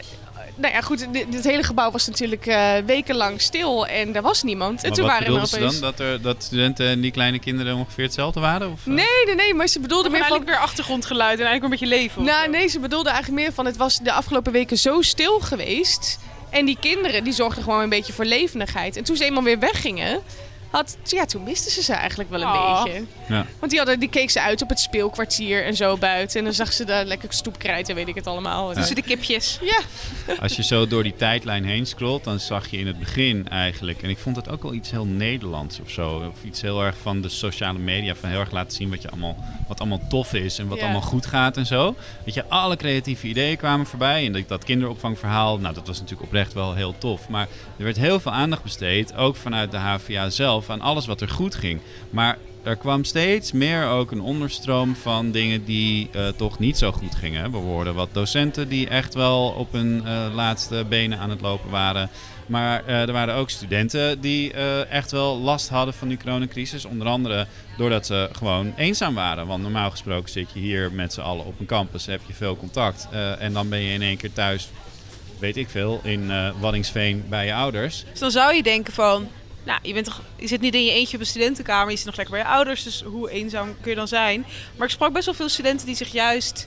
nou 0.55 0.75
ja, 0.75 0.81
goed, 0.81 1.13
dit, 1.13 1.33
dit 1.33 1.45
hele 1.45 1.63
gebouw 1.63 1.91
was 1.91 2.07
natuurlijk 2.07 2.47
eh, 2.47 2.73
wekenlang 2.87 3.41
stil 3.41 3.87
en 3.87 4.17
er 4.17 4.23
was 4.23 4.43
niemand. 4.43 4.85
En 4.85 4.93
toen 4.93 5.05
wat 5.05 5.13
waren 5.13 5.27
er 5.27 5.33
bedoelden 5.33 5.49
ze 5.49 5.57
opeens... 5.57 5.81
dan? 5.81 5.91
Dat, 5.91 6.01
er, 6.01 6.23
dat 6.23 6.43
studenten 6.43 6.87
en 6.87 7.01
die 7.01 7.11
kleine 7.11 7.39
kinderen 7.39 7.77
ongeveer 7.77 8.05
hetzelfde 8.05 8.41
waren? 8.41 8.73
Of, 8.73 8.87
eh? 8.87 8.93
Nee, 8.93 9.25
nee, 9.27 9.35
nee, 9.35 9.55
maar 9.55 9.67
ze 9.67 9.81
bedoelde 9.81 10.09
meer 10.09 10.21
van... 10.21 10.29
eigenlijk 10.29 10.59
weer 10.59 10.69
achtergrondgeluid 10.69 11.39
en 11.39 11.47
eigenlijk 11.47 11.65
een 11.65 11.81
beetje 11.81 11.97
leven. 11.97 12.25
Nou, 12.25 12.51
nee, 12.51 12.69
ze 12.69 12.81
bedoelde 12.81 13.11
eigenlijk 13.11 13.43
meer 13.43 13.53
van 13.53 13.67
het 13.67 13.77
was 13.77 13.99
de 13.99 14.13
afgelopen 14.13 14.53
weken 14.53 14.79
zo 14.79 15.03
stil 15.03 15.41
geweest. 15.41 16.19
En 16.51 16.65
die 16.65 16.77
kinderen 16.81 17.25
die 17.25 17.33
zorgden 17.33 17.63
gewoon 17.63 17.81
een 17.81 17.89
beetje 17.89 18.13
voor 18.13 18.25
levendigheid. 18.25 18.97
En 18.97 19.05
toen 19.05 19.17
ze 19.17 19.25
eenmaal 19.25 19.43
weer 19.43 19.59
weggingen, 19.59 20.23
had, 20.75 20.97
ja, 21.05 21.25
toen 21.25 21.43
misten 21.43 21.71
ze 21.73 21.83
ze 21.83 21.93
eigenlijk 21.93 22.31
wel 22.31 22.41
een 22.43 22.47
Oh. 22.49 22.83
beetje. 22.85 23.05
Ja. 23.29 23.47
Want 23.59 23.71
die, 23.71 23.79
hadden, 23.81 24.01
die 24.01 24.09
keek 24.09 24.31
ze 24.31 24.41
uit 24.41 24.63
op 24.63 24.69
het 24.69 24.81
speelkwartier 24.81 25.65
en 25.65 25.77
zo 25.77 25.97
buiten. 25.97 26.39
En 26.39 26.45
dan 26.45 26.53
zag 26.55 26.73
ze 26.73 26.85
daar 26.85 27.05
lekker 27.05 27.33
stoepkruid 27.33 27.89
en 27.89 27.95
weet 27.95 28.09
ik 28.09 28.15
het 28.15 28.27
allemaal. 28.27 28.67
Dus- 28.67 28.77
Tussen 28.77 28.95
de 28.95 29.03
kipjes. 29.03 29.59
Ja. 29.63 29.81
Als 30.41 30.57
je 30.57 30.63
zo 30.63 30.87
door 30.87 31.03
die 31.03 31.17
tijdlijn 31.17 31.65
heen 31.65 31.87
scrolt, 31.87 32.25
dan 32.25 32.41
zag 32.41 32.71
je 32.71 32.77
in 32.79 32.87
het 32.87 32.99
begin 32.99 33.49
eigenlijk... 33.49 34.03
En 34.03 34.09
ik 34.11 34.19
vond 34.19 34.37
het 34.37 34.49
ook 34.51 34.63
wel 34.63 34.73
iets 34.75 34.91
heel 34.91 35.05
Nederlands 35.05 35.81
of 35.81 35.91
zo. 35.91 36.31
Of 36.33 36.45
iets 36.45 36.61
heel 36.61 36.83
erg 36.83 36.97
van 37.03 37.21
de 37.21 37.29
sociale 37.29 37.79
media. 37.79 38.15
Van 38.15 38.29
heel 38.29 38.41
erg 38.41 38.51
laten 38.51 38.73
zien 38.77 38.91
wat, 38.91 39.03
je 39.03 39.09
allemaal, 39.11 39.37
wat 39.69 39.81
allemaal 39.81 40.01
tof 40.09 40.33
is 40.35 40.59
en 40.59 40.69
wat 40.69 40.79
Ja. 40.79 40.85
allemaal 40.85 41.01
goed 41.03 41.27
gaat 41.27 41.57
en 41.57 41.67
zo. 41.67 41.95
Weet 42.25 42.35
je, 42.35 42.45
alle 42.49 42.77
creatieve 42.77 43.27
ideeën 43.27 43.57
kwamen 43.57 43.87
voorbij. 43.87 44.27
En 44.27 44.33
dat, 44.33 44.49
dat 44.49 44.65
kinderopvangverhaal, 44.65 45.59
nou 45.59 45.75
dat 45.75 45.87
was 45.87 45.97
natuurlijk 45.99 46.23
oprecht 46.27 46.53
wel 46.53 46.75
heel 46.75 46.95
tof. 46.99 47.29
Maar 47.29 47.49
er 47.77 47.85
werd 47.85 47.97
heel 47.97 48.21
veel 48.21 48.33
aandacht 48.33 48.63
besteed, 48.63 49.15
ook 49.17 49.37
vanuit 49.37 49.71
de 49.71 49.77
HVA 49.77 50.31
zelf, 50.31 50.64
aan 50.71 50.81
alles 50.81 51.07
wat 51.07 51.21
er 51.21 51.29
goed 51.29 51.55
ging. 51.55 51.81
Maar 52.11 52.39
er 52.65 52.77
kwam 52.77 53.05
steeds 53.05 53.53
meer 53.53 53.87
ook 53.87 54.11
een 54.11 54.21
onderstroom 54.21 54.95
van 54.95 55.31
dingen 55.31 55.65
die 55.65 56.09
eh, 56.13 56.29
toch 56.29 56.59
niet 56.59 56.79
zo 56.79 56.93
goed 56.93 57.15
gingen. 57.15 57.51
We 57.51 57.57
hoorden 57.57 57.95
wat 57.95 58.09
docenten 58.13 58.69
die 58.69 58.89
echt 58.89 59.15
wel 59.15 59.49
op 59.49 59.73
hun 59.73 60.03
eh, 60.07 60.27
laatste 60.35 60.85
benen 60.89 61.19
aan 61.19 61.31
het 61.31 61.41
lopen 61.41 61.71
waren. 61.71 62.11
Maar 62.47 62.85
eh, 62.85 63.01
er 63.01 63.13
waren 63.13 63.35
ook 63.35 63.51
studenten 63.51 64.21
die 64.21 64.53
echt 64.89 65.11
wel 65.11 65.39
last 65.39 65.69
hadden 65.69 65.95
van 65.95 66.09
die 66.09 66.19
coronacrisis. 66.19 66.85
Onder 66.85 67.07
andere 67.07 67.47
doordat 67.77 68.07
ze 68.07 68.29
gewoon 68.33 68.73
eenzaam 68.77 69.15
waren. 69.15 69.47
Want 69.47 69.63
normaal 69.63 69.91
gesproken 69.91 70.31
zit 70.31 70.49
je 70.53 70.61
hier 70.61 70.93
met 70.93 71.13
z'n 71.13 71.21
allen 71.21 71.45
op 71.45 71.61
een 71.61 71.67
campus, 71.67 72.07
heb 72.07 72.21
je 72.27 72.35
veel 72.35 72.57
contact. 72.57 73.09
en 73.39 73.53
dan 73.53 73.69
ben 73.69 73.81
je 73.81 73.93
in 73.93 74.03
één 74.03 74.17
keer 74.17 74.33
thuis, 74.33 74.69
weet 75.39 75.57
ik 75.57 75.69
veel, 75.69 76.01
in 76.03 76.33
Waddingsveen 76.61 77.25
bij 77.29 77.47
je 77.47 77.55
ouders. 77.55 78.05
Dus 78.11 78.21
dan 78.21 78.31
zou 78.31 78.55
je 78.55 78.63
denken 78.63 78.93
van... 78.93 79.29
Nou, 79.65 79.79
je, 79.83 79.93
bent 79.93 80.05
toch, 80.05 80.21
zit 80.39 80.61
niet 80.61 80.75
in 80.75 80.85
je 80.85 80.93
eentje 80.93 81.15
op 81.15 81.21
een 81.23 81.29
studentenkamer. 81.29 81.91
Je 81.91 81.97
zit 81.97 82.07
nog 82.07 82.17
lekker 82.17 82.35
bij 82.35 82.45
je 82.45 82.51
ouders. 82.51 82.83
Dus 82.83 83.03
hoe 83.03 83.31
eenzaam 83.31 83.77
kun 83.81 83.91
je 83.91 83.97
dan 83.97 84.09
zijn? 84.09 84.47
Maar 84.77 84.87
ik 84.87 84.93
sprak 84.93 85.13
best 85.13 85.25
wel 85.25 85.35
veel 85.35 85.49
studenten 85.49 85.87
die 85.87 85.97
zich 85.97 86.13
juist 86.13 86.67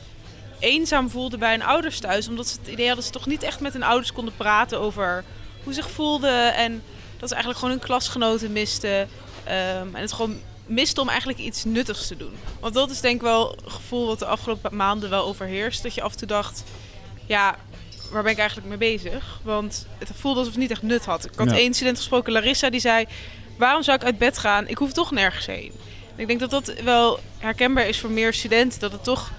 eenzaam 0.60 1.10
voelden 1.10 1.40
bij 1.40 1.52
hun 1.52 1.64
ouders 1.64 2.00
thuis. 2.00 2.28
Omdat 2.28 2.48
ze 2.48 2.58
het 2.60 2.68
idee 2.68 2.88
hadden 2.88 2.96
dat 2.96 3.06
ze 3.06 3.20
toch 3.20 3.28
niet 3.28 3.44
echt 3.44 3.60
met 3.60 3.74
hun 3.74 3.84
ouders 3.84 4.14
konden 4.14 4.36
praten 4.36 4.80
over 4.80 5.24
hoe 5.64 5.74
ze 5.74 5.82
zich 5.82 5.92
voelden. 5.92 6.56
En 6.56 6.84
dat 7.18 7.30
ze 7.30 7.36
eigenlijk 7.36 7.64
gewoon 7.64 7.78
hun 7.78 7.88
klasgenoten 7.88 8.52
misten. 8.52 9.10
Ehm, 9.44 9.96
en 9.96 10.02
het 10.02 10.14
gewoon 10.14 10.40
misten 10.66 11.02
om 11.02 11.10
eigenlijk 11.10 11.40
iets 11.40 11.64
nuttigs 11.64 12.08
te 12.08 12.18
doen. 12.18 12.34
Want 12.60 12.74
dat 12.74 12.90
is 12.90 13.02
denk 13.02 13.16
ik 13.16 13.22
wel 13.22 13.58
een 13.64 13.72
gevoel 13.72 14.08
wat 14.08 14.20
de 14.20 14.26
afgelopen 14.26 14.76
maanden 14.76 15.10
wel 15.10 15.26
overheerst. 15.26 15.84
Dat 15.84 15.94
je 15.94 16.02
af 16.02 16.12
en 16.12 16.18
toe 16.18 16.28
dacht, 16.28 16.64
ja, 17.26 17.56
waar 18.12 18.24
ben 18.24 18.32
ik 18.32 18.38
eigenlijk 18.38 18.68
mee 18.70 18.78
bezig? 18.78 19.40
Want 19.44 19.88
het 19.98 20.10
voelde 20.16 20.38
alsof 20.40 20.54
het 20.54 20.62
niet 20.62 20.72
echt 20.72 20.82
nut 20.82 21.06
had. 21.06 21.26
Ik 21.26 21.32
had 21.36 21.50
Ja. 21.50 21.56
één 21.58 21.74
student 21.74 21.98
gesproken, 21.98 22.34
Larissa, 22.34 22.70
die 22.70 22.80
zei... 22.80 23.06
waarom 23.58 23.84
zou 23.84 23.98
ik 23.98 24.04
uit 24.04 24.18
bed 24.18 24.38
gaan? 24.38 24.68
Ik 24.68 24.78
hoef 24.78 24.92
toch 24.94 25.12
nergens 25.12 25.46
heen. 25.46 25.72
ik 26.16 26.28
denk 26.28 26.40
dat 26.40 26.50
dat 26.50 26.74
wel 26.84 27.20
herkenbaar 27.38 27.88
is 27.88 28.00
voor 28.00 28.10
meer 28.10 28.34
studenten. 28.34 28.80
Dat 28.80 28.92
het 28.92 29.04
toch, 29.04 29.32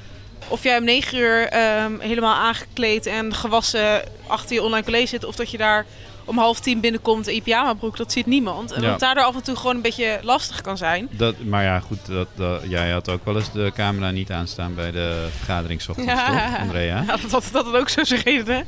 of 0.49 0.63
jij 0.63 0.79
om 0.79 0.85
negen 0.85 1.19
uur 1.19 1.47
ehm, 1.49 1.99
helemaal 2.01 2.35
aangekleed 2.35 3.07
en 3.07 3.35
gewassen 3.35 4.03
achter 4.27 4.55
je 4.55 4.63
online 4.63 4.85
college 4.85 5.07
zit, 5.07 5.25
of 5.25 5.37
dat 5.37 5.51
je 5.51 5.59
daar 5.59 5.87
om 6.29 6.39
half 6.39 6.61
tien 6.61 6.81
binnenkomt 6.81 7.27
in 7.29 7.35
je 7.35 7.41
pyjamabroek, 7.43 7.97
dat 7.97 8.13
ziet 8.13 8.27
niemand. 8.27 8.73
En 8.73 8.83
Ja. 8.83 8.91
dat 8.91 9.01
daardoor 9.01 9.25
af 9.25 9.35
en 9.35 9.43
toe 9.43 9.57
gewoon 9.57 9.77
een 9.77 9.83
beetje 9.83 10.19
lastig 10.23 10.61
kan 10.61 10.77
zijn. 10.77 11.09
Dat, 11.11 11.35
maar 11.45 11.63
ja, 11.65 11.81
goed, 11.81 12.07
dat, 12.07 12.29
dat, 12.35 12.63
jij 12.69 12.91
had 12.91 13.09
ook 13.09 13.25
wel 13.25 13.37
eens 13.37 13.53
de 13.53 13.73
camera 13.75 14.11
niet 14.11 14.31
aanstaan 14.31 14.75
bij 14.75 14.91
de 14.91 15.29
vergadering 15.37 15.83
's 15.83 15.89
ochtends, 15.89 16.13
toch, 16.13 16.59
Andrea? 16.59 17.03
Ja, 17.07 17.17
dat 17.17 17.31
dat 17.31 17.65
had 17.65 17.75
ook 17.75 17.89
zo 17.89 18.05
zijn 18.05 18.21
reden. 18.25 18.67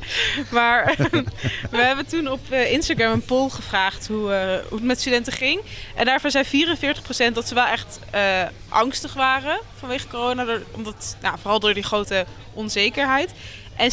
Maar 0.51 0.95
we 1.71 1.77
hebben 1.77 2.05
toen 2.05 2.27
op 2.31 2.39
eh, 2.49 2.71
Instagram 2.71 3.11
een 3.11 3.25
poll 3.25 3.49
gevraagd 3.49 4.07
hoe, 4.07 4.33
eh, 4.33 4.67
hoe 4.69 4.77
het 4.77 4.87
met 4.87 4.99
studenten 4.99 5.33
ging. 5.33 5.61
En 5.95 6.05
daarvan 6.05 6.31
zei 6.31 6.45
44% 6.45 7.33
dat 7.33 7.47
ze 7.47 7.53
wel 7.53 7.65
echt 7.65 7.99
eh, 8.11 8.41
angstig 8.69 9.13
waren 9.13 9.59
vanwege 9.75 10.07
corona. 10.07 10.45
omdat, 10.71 11.17
nou, 11.21 11.37
vooral 11.41 11.59
door 11.59 11.73
die 11.73 11.83
grote 11.83 12.25
onzekerheid. 12.53 13.31
En 13.75 13.91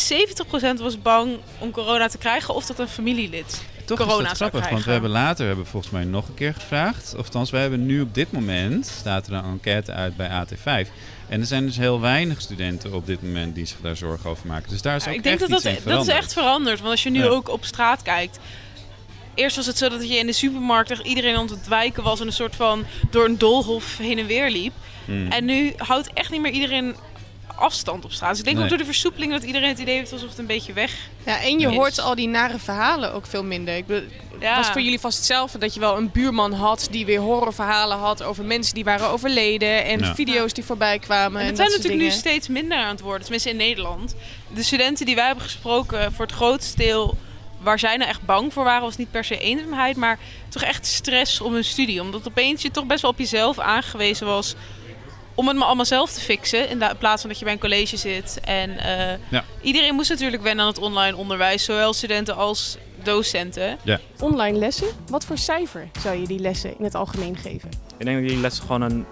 70% 0.79 0.81
was 0.83 1.03
bang 1.03 1.39
om 1.59 1.71
corona 1.71 2.09
te 2.09 2.19
krijgen 2.19 2.55
of 2.55 2.67
dat 2.67 2.79
een 2.79 2.89
familielid 2.89 3.63
Toch 3.85 3.99
corona 3.99 4.23
is 4.23 4.29
dat 4.29 4.37
grappig, 4.37 4.51
krijgen. 4.61 4.73
want 4.73 4.85
we 4.85 4.91
hebben 4.93 5.11
later 5.11 5.47
hebben 5.47 5.67
volgens 5.67 5.93
mij 5.93 6.05
nog 6.05 6.29
een 6.29 6.35
keer 6.35 6.55
gevraagd. 6.55 7.13
Of 7.17 7.25
althans, 7.25 7.51
we 7.51 7.57
hebben 7.57 7.87
nu 7.87 8.01
op 8.01 8.15
dit 8.15 8.33
moment, 8.33 8.87
staat 8.87 9.27
er 9.27 9.33
een 9.33 9.45
enquête 9.45 9.93
uit 9.93 10.17
bij 10.17 10.29
AT5. 10.47 10.89
En 11.29 11.41
er 11.41 11.47
zijn 11.47 11.67
dus 11.67 11.77
heel 11.77 12.01
weinig 12.01 12.41
studenten 12.41 12.93
op 12.93 13.07
dit 13.07 13.23
moment 13.23 13.55
die 13.55 13.67
zich 13.67 13.77
daar 13.83 13.97
zorgen 13.97 14.31
over 14.31 14.47
maken. 14.47 14.71
Dus 14.71 14.83
daar 14.83 14.97
is 14.97 15.05
Ja, 15.05 15.11
ook 15.11 15.17
ik 15.17 15.23
denk 15.23 15.41
echt 15.41 15.51
dat 15.51 15.63
dat, 15.63 15.73
in 15.73 15.79
dat 15.85 16.03
is 16.07 16.13
echt 16.13 16.33
veranderd. 16.33 16.79
Want 16.79 16.91
als 16.91 17.03
je 17.03 17.11
nu 17.11 17.23
Ja. 17.23 17.27
ook 17.29 17.49
op 17.49 17.65
straat 17.65 18.03
kijkt. 18.03 18.39
Eerst 19.35 19.57
was 19.57 19.67
het 19.67 19.79
zo 19.79 19.89
dat 19.89 20.09
je 20.09 20.17
in 20.19 20.27
de 20.27 20.33
supermarkt 20.33 20.91
echt 20.91 21.07
iedereen 21.07 21.37
aan 21.37 21.47
het 21.47 21.69
wijken 21.69 22.03
was 22.03 22.21
en 22.21 22.27
een 22.27 22.33
soort 22.33 22.57
van 22.57 22.85
door 23.11 23.25
een 23.25 23.39
doolhof 23.39 23.97
heen 23.99 24.19
en 24.19 24.27
weer 24.27 24.51
liep. 24.51 24.73
Hmm. 25.05 25.31
En 25.31 25.45
nu 25.45 25.73
houdt 25.77 26.13
echt 26.13 26.31
niet 26.31 26.41
meer 26.41 26.53
iedereen 26.53 26.97
afstand 27.59 28.05
op 28.05 28.13
straat. 28.13 28.31
Dus 28.31 28.39
ik 28.39 28.45
denk 28.45 28.57
Nee. 28.57 28.65
ook 28.65 28.71
door 28.71 28.79
de 28.81 28.85
versoepeling 28.93 29.33
dat 29.33 29.43
iedereen 29.43 29.69
het 29.69 29.79
idee 29.79 29.97
heeft 29.97 30.13
alsof 30.13 30.29
het 30.29 30.39
een 30.39 30.47
beetje 30.47 30.73
weg 30.73 31.09
Ja, 31.27 31.41
en 31.43 31.59
je 31.59 31.69
is. 31.69 31.75
hoort 31.77 32.01
al 32.01 32.15
die 32.15 32.29
nare 32.29 32.59
verhalen 32.59 33.13
ook 33.13 33.27
veel 33.27 33.45
minder. 33.45 33.77
Ik 33.77 33.87
bedoel, 33.87 34.09
Ja. 34.41 34.57
was 34.57 34.69
voor 34.71 34.81
jullie 34.81 35.01
vast 35.01 35.17
hetzelfde 35.17 35.59
dat 35.59 35.75
je 35.75 35.81
wel 35.81 35.97
een 35.97 36.11
buurman 36.11 36.53
had 36.53 36.89
die 36.91 37.07
weer 37.07 37.21
horrorverhalen 37.21 37.99
had 37.99 38.23
over 38.23 38.45
mensen 38.45 38.75
die 38.75 38.85
waren 38.85 39.09
overleden 39.09 39.85
en 39.85 39.99
Ja. 39.99 40.15
video's 40.15 40.53
die 40.53 40.65
voorbij 40.65 40.99
kwamen. 40.99 41.41
En 41.41 41.43
En, 41.43 41.55
dat 41.55 41.57
zijn 41.67 41.71
natuurlijk 41.71 42.03
nu 42.03 42.11
steeds 42.11 42.49
minder 42.49 42.79
aan 42.79 42.89
het 42.91 43.01
worden, 43.01 43.21
tenminste 43.23 43.51
in 43.51 43.57
Nederland. 43.57 44.15
De 44.55 44.63
studenten 44.63 45.07
die 45.07 45.15
wij 45.15 45.27
hebben 45.27 45.45
gesproken, 45.45 46.13
voor 46.13 46.25
het 46.27 46.35
grootste 46.35 46.77
deel 46.77 47.17
waar 47.61 47.79
zij 47.79 47.97
nou 47.97 48.11
echt 48.11 48.23
bang 48.23 48.53
voor 48.53 48.65
waren, 48.65 48.83
was 48.83 48.97
niet 48.97 49.11
per 49.11 49.25
se 49.25 49.39
eenzaamheid, 49.39 49.97
maar 49.97 50.19
toch 50.49 50.63
echt 50.63 50.87
stress 50.87 51.41
om 51.41 51.53
hun 51.53 51.65
studie. 51.65 52.01
Omdat 52.01 52.29
opeens 52.29 52.63
je 52.63 52.71
toch 52.71 52.85
best 52.87 53.03
wel 53.03 53.11
op 53.11 53.19
jezelf 53.19 53.59
aangewezen 53.59 54.27
was 54.27 54.55
om 55.39 55.49
het 55.49 55.57
maar 55.57 55.67
allemaal 55.67 55.85
zelf 55.85 56.13
te 56.13 56.21
fixen. 56.21 56.69
In, 56.69 56.83
plaats 56.99 57.21
van 57.21 57.31
dat 57.31 57.39
je 57.39 57.45
bij 57.45 57.55
een 57.55 57.61
college 57.61 57.97
zit. 57.97 58.41
En 58.45 58.79
eh, 58.79 59.19
Ja. 59.29 59.45
iedereen 59.63 59.95
moest 59.95 60.11
natuurlijk 60.11 60.43
wennen 60.43 60.65
aan 60.65 60.71
het 60.71 60.81
online 60.81 61.17
onderwijs, 61.17 61.65
zowel 61.65 61.93
studenten 61.93 62.37
als 62.37 62.77
docenten. 63.03 63.79
Ja. 63.83 64.01
Online 64.21 64.59
lessen, 64.59 64.87
wat 65.09 65.25
voor 65.25 65.39
cijfer 65.39 65.89
zou 66.01 66.21
je 66.21 66.27
die 66.27 66.39
lessen 66.39 66.79
in 66.79 66.85
het 66.85 66.95
algemeen 66.95 67.37
geven? 67.37 67.69
Ik 67.99 68.05
denk 68.05 68.19
dat 68.19 68.29
je 68.29 68.35
die 68.35 68.41
lessen 68.41 68.63
gewoon 68.67 68.83
een 68.83 69.05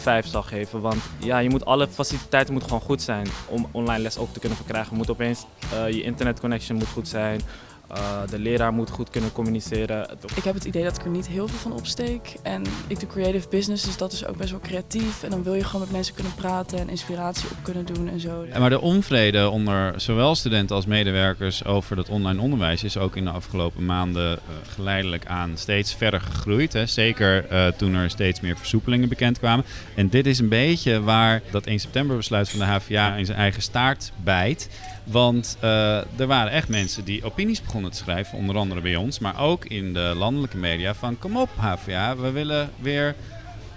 5 0.00 0.26
zal 0.26 0.42
geven. 0.42 0.80
Want 0.80 1.02
ja, 1.18 1.38
je 1.38 1.50
moet 1.50 1.64
alle 1.64 1.88
faciliteiten 1.88 2.52
moeten 2.52 2.70
gewoon 2.70 2.86
goed 2.86 3.02
zijn 3.02 3.26
om 3.48 3.68
online 3.72 4.02
les 4.02 4.16
ook 4.18 4.32
te 4.32 4.38
kunnen 4.38 4.58
verkrijgen. 4.58 4.90
Je 4.90 4.96
moet 4.96 5.10
opeens, 5.10 5.44
eh, 5.72 5.88
je 5.88 6.02
internetconnection 6.02 6.78
moet 6.78 6.88
goed 6.88 7.08
zijn. 7.08 7.40
Eh, 7.88 8.18
de 8.30 8.38
leraar 8.38 8.72
moet 8.72 8.90
goed 8.90 9.10
kunnen 9.10 9.32
communiceren. 9.32 9.98
Het- 10.00 10.36
Ik 10.36 10.44
heb 10.44 10.54
het 10.54 10.64
idee 10.64 10.84
dat 10.84 10.96
ik 10.98 11.04
er 11.04 11.10
niet 11.10 11.28
heel 11.28 11.48
veel 11.48 11.58
van 11.58 11.72
opsteek. 11.72 12.34
En 12.42 12.62
ik 12.86 13.00
doe 13.00 13.08
creative 13.08 13.48
business, 13.48 13.84
dus 13.84 13.96
dat 13.96 14.12
is 14.12 14.26
ook 14.26 14.36
best 14.36 14.50
wel 14.50 14.60
creatief. 14.60 15.22
En 15.22 15.30
dan 15.30 15.42
wil 15.42 15.54
je 15.54 15.64
gewoon 15.64 15.80
met 15.80 15.90
mensen 15.92 16.14
kunnen 16.14 16.34
praten 16.34 16.78
en 16.78 16.88
inspiratie 16.88 17.48
op 17.50 17.56
kunnen 17.62 17.84
doen 17.86 18.08
en 18.08 18.20
zo. 18.20 18.44
Ja, 18.52 18.58
Maar 18.58 18.70
de 18.70 18.80
onvrede 18.80 19.48
onder 19.48 20.00
zowel 20.00 20.34
studenten 20.34 20.76
als 20.76 20.86
medewerkers 20.86 21.64
over 21.64 21.96
dat 21.96 22.08
online 22.08 22.40
onderwijs 22.40 22.84
is 22.84 22.96
ook 22.96 23.16
in 23.16 23.24
de 23.24 23.30
afgelopen 23.30 23.84
maanden 23.84 24.32
eh, 24.38 24.38
geleidelijk 24.74 25.26
aan 25.26 25.52
steeds 25.56 25.94
verder 25.94 26.20
gegroeid. 26.20 26.72
Hè. 26.72 26.86
Zeker 26.86 27.46
eh, 27.48 27.66
toen 27.66 27.94
er 27.94 28.10
steeds 28.10 28.40
meer 28.40 28.56
versoepelingen 28.56 29.08
bekend 29.08 29.38
kwamen. 29.38 29.64
En 29.96 30.08
dit 30.08 30.26
is 30.26 30.38
een 30.38 30.48
beetje 30.48 31.00
waar 31.02 31.42
dat 31.50 31.66
1 31.66 31.78
september 31.78 32.16
besluit 32.16 32.48
van 32.48 32.58
de 32.58 32.64
HVA 32.64 33.14
in 33.14 33.26
zijn 33.26 33.38
eigen 33.38 33.62
staart 33.62 34.12
bijt. 34.22 34.68
Want 35.04 35.56
eh, 35.60 35.96
er 35.96 36.26
waren 36.26 36.52
echt 36.52 36.68
mensen 36.68 37.04
die 37.04 37.24
opinies 37.24 37.62
begonnen 37.62 37.90
te 37.90 37.96
schrijven, 37.96 38.38
onder 38.38 38.56
andere 38.56 38.80
bij 38.80 38.96
ons, 38.96 39.18
maar 39.18 39.40
ook 39.40 39.64
in 39.64 39.92
de 39.92 40.12
landelijke 40.16 40.56
media 40.56 40.94
van 40.94 41.18
kom 41.18 41.36
op 41.36 41.48
HVA, 41.56 42.16
we 42.16 42.30
willen 42.30 42.70
weer 42.80 43.14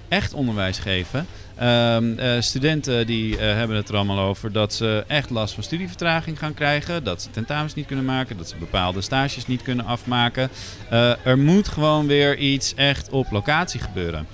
echt 0.07 0.33
onderwijs 0.33 0.79
geven. 0.79 1.27
Ehm, 1.55 2.17
eh, 2.17 2.41
studenten 2.41 3.07
die 3.07 3.37
eh, 3.37 3.53
hebben 3.53 3.77
het 3.77 3.89
er 3.89 3.95
allemaal 3.95 4.19
over 4.19 4.51
dat 4.51 4.73
ze 4.73 5.03
echt 5.07 5.29
last 5.29 5.53
van 5.53 5.63
studievertraging 5.63 6.39
gaan 6.39 6.53
krijgen. 6.53 7.03
Dat 7.03 7.21
ze 7.21 7.31
tentamens 7.31 7.73
niet 7.73 7.85
kunnen 7.85 8.05
maken. 8.05 8.37
Dat 8.37 8.49
ze 8.49 8.55
bepaalde 8.55 9.01
stages 9.01 9.47
niet 9.47 9.61
kunnen 9.61 9.85
afmaken. 9.85 10.49
Er 11.23 11.37
moet 11.37 11.67
gewoon 11.67 12.07
weer 12.07 12.37
iets 12.37 12.73
echt 12.75 13.09
op 13.09 13.31
locatie 13.31 13.79
gebeuren. 13.79 14.27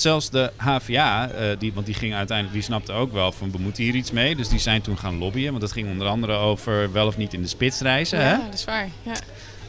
Zelfs 0.00 0.30
de 0.30 0.52
HVA, 0.56 1.30
eh, 1.30 1.46
die, 1.58 1.72
want 1.72 1.86
die 1.86 1.94
ging 1.94 2.14
uiteindelijk, 2.14 2.56
die 2.56 2.66
snapte 2.66 2.92
ook 2.92 3.12
wel 3.12 3.32
van 3.32 3.50
we 3.50 3.58
moeten 3.58 3.82
hier 3.82 3.94
iets 3.94 4.10
mee. 4.10 4.36
Dus 4.36 4.48
die 4.48 4.58
zijn 4.58 4.80
toen 4.80 4.98
gaan 4.98 5.18
lobbyen. 5.18 5.50
Want 5.50 5.60
dat 5.60 5.72
ging 5.72 5.88
onder 5.88 6.06
andere 6.06 6.32
over 6.32 6.92
wel 6.92 7.06
of 7.06 7.16
niet 7.16 7.34
in 7.34 7.42
de 7.42 7.48
spits 7.48 7.80
reizen. 7.80 8.18
hè? 8.18 8.30
Ja, 8.30 8.44
dat 8.44 8.54
is 8.54 8.64
waar. 8.64 8.88
Ja. 9.02 9.12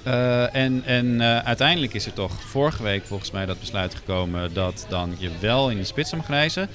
Eh, 0.03 0.55
en 0.55 0.81
en 0.85 1.21
eh, 1.21 1.37
uiteindelijk 1.37 1.93
is 1.93 2.05
er 2.05 2.13
toch 2.13 2.41
vorige 2.41 2.83
week 2.83 3.05
volgens 3.05 3.31
mij 3.31 3.45
dat 3.45 3.59
besluit 3.59 3.95
gekomen 3.95 4.53
dat 4.53 4.85
dan 4.89 5.15
je 5.17 5.29
wel 5.39 5.69
in 5.69 5.77
de 5.77 5.83
spits 5.83 6.13
mag 6.13 6.27
reizen. 6.27 6.69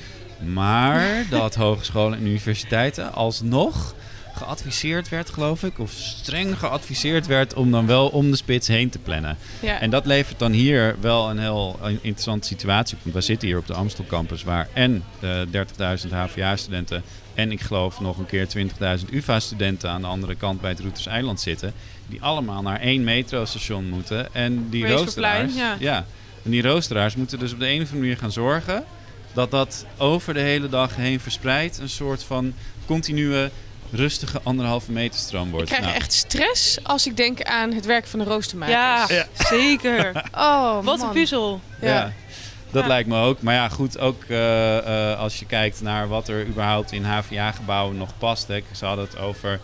Maar 0.53 1.25
dat 1.31 1.55
hogescholen 1.55 2.19
en 2.19 2.27
universiteiten 2.27 3.13
alsnog 3.13 3.95
geadviseerd 4.45 5.09
werd, 5.09 5.31
geloof 5.31 5.63
ik, 5.63 5.79
of 5.79 5.91
streng 5.93 6.59
geadviseerd 6.59 7.27
werd 7.27 7.55
om 7.55 7.71
dan 7.71 7.87
wel 7.87 8.09
om 8.09 8.31
de 8.31 8.37
spits 8.37 8.69
heen 8.69 8.91
te 8.91 8.99
plannen. 8.99 9.37
Ja. 9.61 9.81
En 9.81 9.91
dat 9.91 10.07
levert 10.07 10.39
dan 10.39 10.53
hier 10.53 10.97
wel 11.01 11.31
een 11.31 11.39
heel 11.39 11.79
eh, 11.83 11.89
interessante 11.91 12.47
situatie 12.47 12.97
op. 12.97 13.03
Want 13.03 13.15
we 13.15 13.21
zitten 13.21 13.49
hier 13.49 13.59
op 13.59 13.67
de 13.67 13.75
Amstel 13.75 14.05
campus 14.07 14.43
waar 14.43 14.69
en 14.73 15.05
eh 15.21 15.41
30.000 16.05 16.11
HVA-studenten 16.11 17.03
en 17.35 17.53
ik 17.53 17.61
geloof 17.61 18.01
nog 18.01 18.19
een 18.19 18.27
keer 18.27 18.47
20.000 18.57 19.13
UvA-studenten 19.13 19.91
aan 19.91 20.01
de 20.01 20.07
andere 20.07 20.35
kant 20.35 20.61
bij 20.61 20.71
het 20.71 20.81
Routers 20.81 21.07
Eiland 21.07 21.41
zitten. 21.41 21.73
Die 22.07 22.23
allemaal 22.23 22.63
naar 22.63 22.81
één 22.81 23.05
metrostation 23.05 23.89
moeten. 23.89 24.35
En 24.35 24.67
die 24.71 24.87
roosteraars, 24.87 25.55
ja. 25.79 26.05
en 26.45 26.51
die 26.51 26.63
roosteraars 26.63 27.17
moeten 27.17 27.39
dus 27.39 27.53
op 27.53 27.59
de 27.59 27.67
een 27.69 27.75
of 27.75 27.81
andere 27.81 28.01
manier 28.01 28.17
gaan 28.17 28.33
zorgen 28.33 28.85
dat 29.33 29.51
dat 29.51 29.87
over 29.99 30.35
de 30.35 30.41
hele 30.41 30.69
dag 30.69 30.97
heen 30.97 31.21
verspreid 31.21 31.79
een 31.79 31.89
soort 31.89 32.23
van 32.23 32.55
continue 32.87 33.51
rustige 33.95 34.41
anderhalve 34.43 34.93
meter 34.93 35.19
stroom 35.21 35.47
Ik 35.47 35.53
wordt. 35.53 35.67
krijg 35.69 35.83
Nou, 35.85 35.95
echt 35.95 36.13
stress 36.13 36.79
als 36.85 37.07
ik 37.07 37.17
denk 37.17 37.43
aan 37.43 37.73
het 37.73 37.85
werk 37.87 38.07
van 38.07 38.19
de 38.19 38.25
roostermakers. 38.25 38.75
Ja, 38.77 39.07
Ja. 39.09 39.27
zeker. 39.49 40.23
Oh, 40.35 40.75
Wat 40.85 40.99
man. 40.99 41.01
een 41.07 41.13
puzzel. 41.13 41.61
Ja. 41.81 42.13
Dat 42.71 42.83
Ja. 42.83 42.89
lijkt 42.89 43.09
me 43.09 43.19
ook. 43.23 43.43
Maar 43.43 43.55
ja, 43.55 43.69
goed, 43.69 43.99
ook 43.99 44.25
eh, 44.25 44.79
eh, 45.13 45.19
als 45.19 45.39
je 45.39 45.47
kijkt 45.47 45.81
naar 45.83 46.09
wat 46.09 46.29
er 46.29 46.47
überhaupt 46.47 46.93
in 46.93 47.05
HVA-gebouwen 47.05 47.97
nog 47.97 48.19
past. 48.19 48.49
Hè. 48.49 48.61
Ze 48.77 48.85
hadden 48.85 49.05
het 49.05 49.19
over 49.19 49.61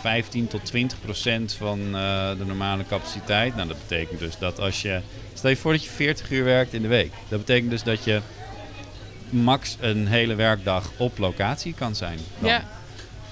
15 0.00 0.46
tot 0.48 0.64
20 0.64 1.00
procent 1.00 1.52
van 1.52 1.78
eh, 1.80 2.28
de 2.38 2.44
normale 2.46 2.84
capaciteit. 2.88 3.56
Nou, 3.56 3.68
dat 3.68 3.76
betekent 3.88 4.18
dus 4.18 4.38
dat 4.38 4.60
als 4.60 4.82
je... 4.82 5.00
Stel 5.34 5.50
je 5.50 5.56
voor 5.56 5.72
dat 5.72 5.84
je 5.84 5.90
40 5.90 6.30
uur 6.30 6.44
werkt 6.44 6.72
in 6.72 6.82
de 6.82 6.88
week. 6.88 7.12
Dat 7.28 7.38
betekent 7.38 7.70
dus 7.70 7.82
dat 7.82 8.04
je 8.04 8.20
max 9.30 9.76
een 9.80 10.06
hele 10.06 10.34
werkdag 10.34 10.90
op 10.96 11.18
locatie 11.18 11.74
kan 11.78 11.94
zijn. 11.94 12.18
dan. 12.38 12.50
Ja. 12.50 12.64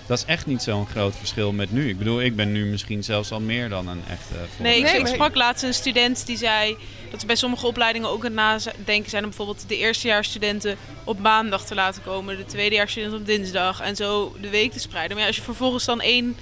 Dat 0.07 0.19
is 0.19 0.25
echt 0.25 0.47
niet 0.47 0.63
zo'n 0.63 0.87
groot 0.87 1.17
verschil 1.17 1.53
met 1.53 1.73
nu. 1.73 1.89
Ik 1.89 1.99
bedoel, 1.99 2.23
ik 2.23 2.37
ben 2.37 2.53
nu 2.53 2.65
misschien 2.65 3.05
zelfs 3.05 3.31
al 3.31 3.41
meer 3.41 3.69
dan 3.69 3.89
een 3.89 4.03
echte 4.09 4.63
Nee, 4.63 4.81
ik, 4.81 5.07
sprak 5.07 5.35
laatst 5.35 5.65
een 5.65 5.75
student 5.75 6.27
die 6.27 6.37
zei 6.37 6.77
dat 7.11 7.21
ze 7.21 7.27
bij 7.27 7.37
sommige 7.37 7.67
opleidingen 7.67 8.09
ook 8.09 8.25
aan 8.25 8.39
het 8.39 8.65
nadenken 8.77 9.11
zijn 9.11 9.23
om 9.23 9.29
bijvoorbeeld 9.29 9.69
de 9.69 9.77
eerstejaarsstudenten 9.77 10.77
op 11.05 11.19
maandag 11.19 11.65
te 11.65 11.75
laten 11.75 12.03
komen, 12.03 12.37
de 12.37 12.45
tweedejaarsstudenten 12.45 13.19
op 13.19 13.27
dinsdag 13.27 13.81
en 13.81 13.97
zo 13.97 14.37
de 14.41 14.49
week 14.49 14.73
te 14.73 14.81
spreiden. 14.81 15.13
Maar 15.13 15.21
ja, 15.21 15.27
als 15.27 15.37
je 15.37 15.43
vervolgens 15.43 15.85
dan 15.85 16.01
één 16.01 16.37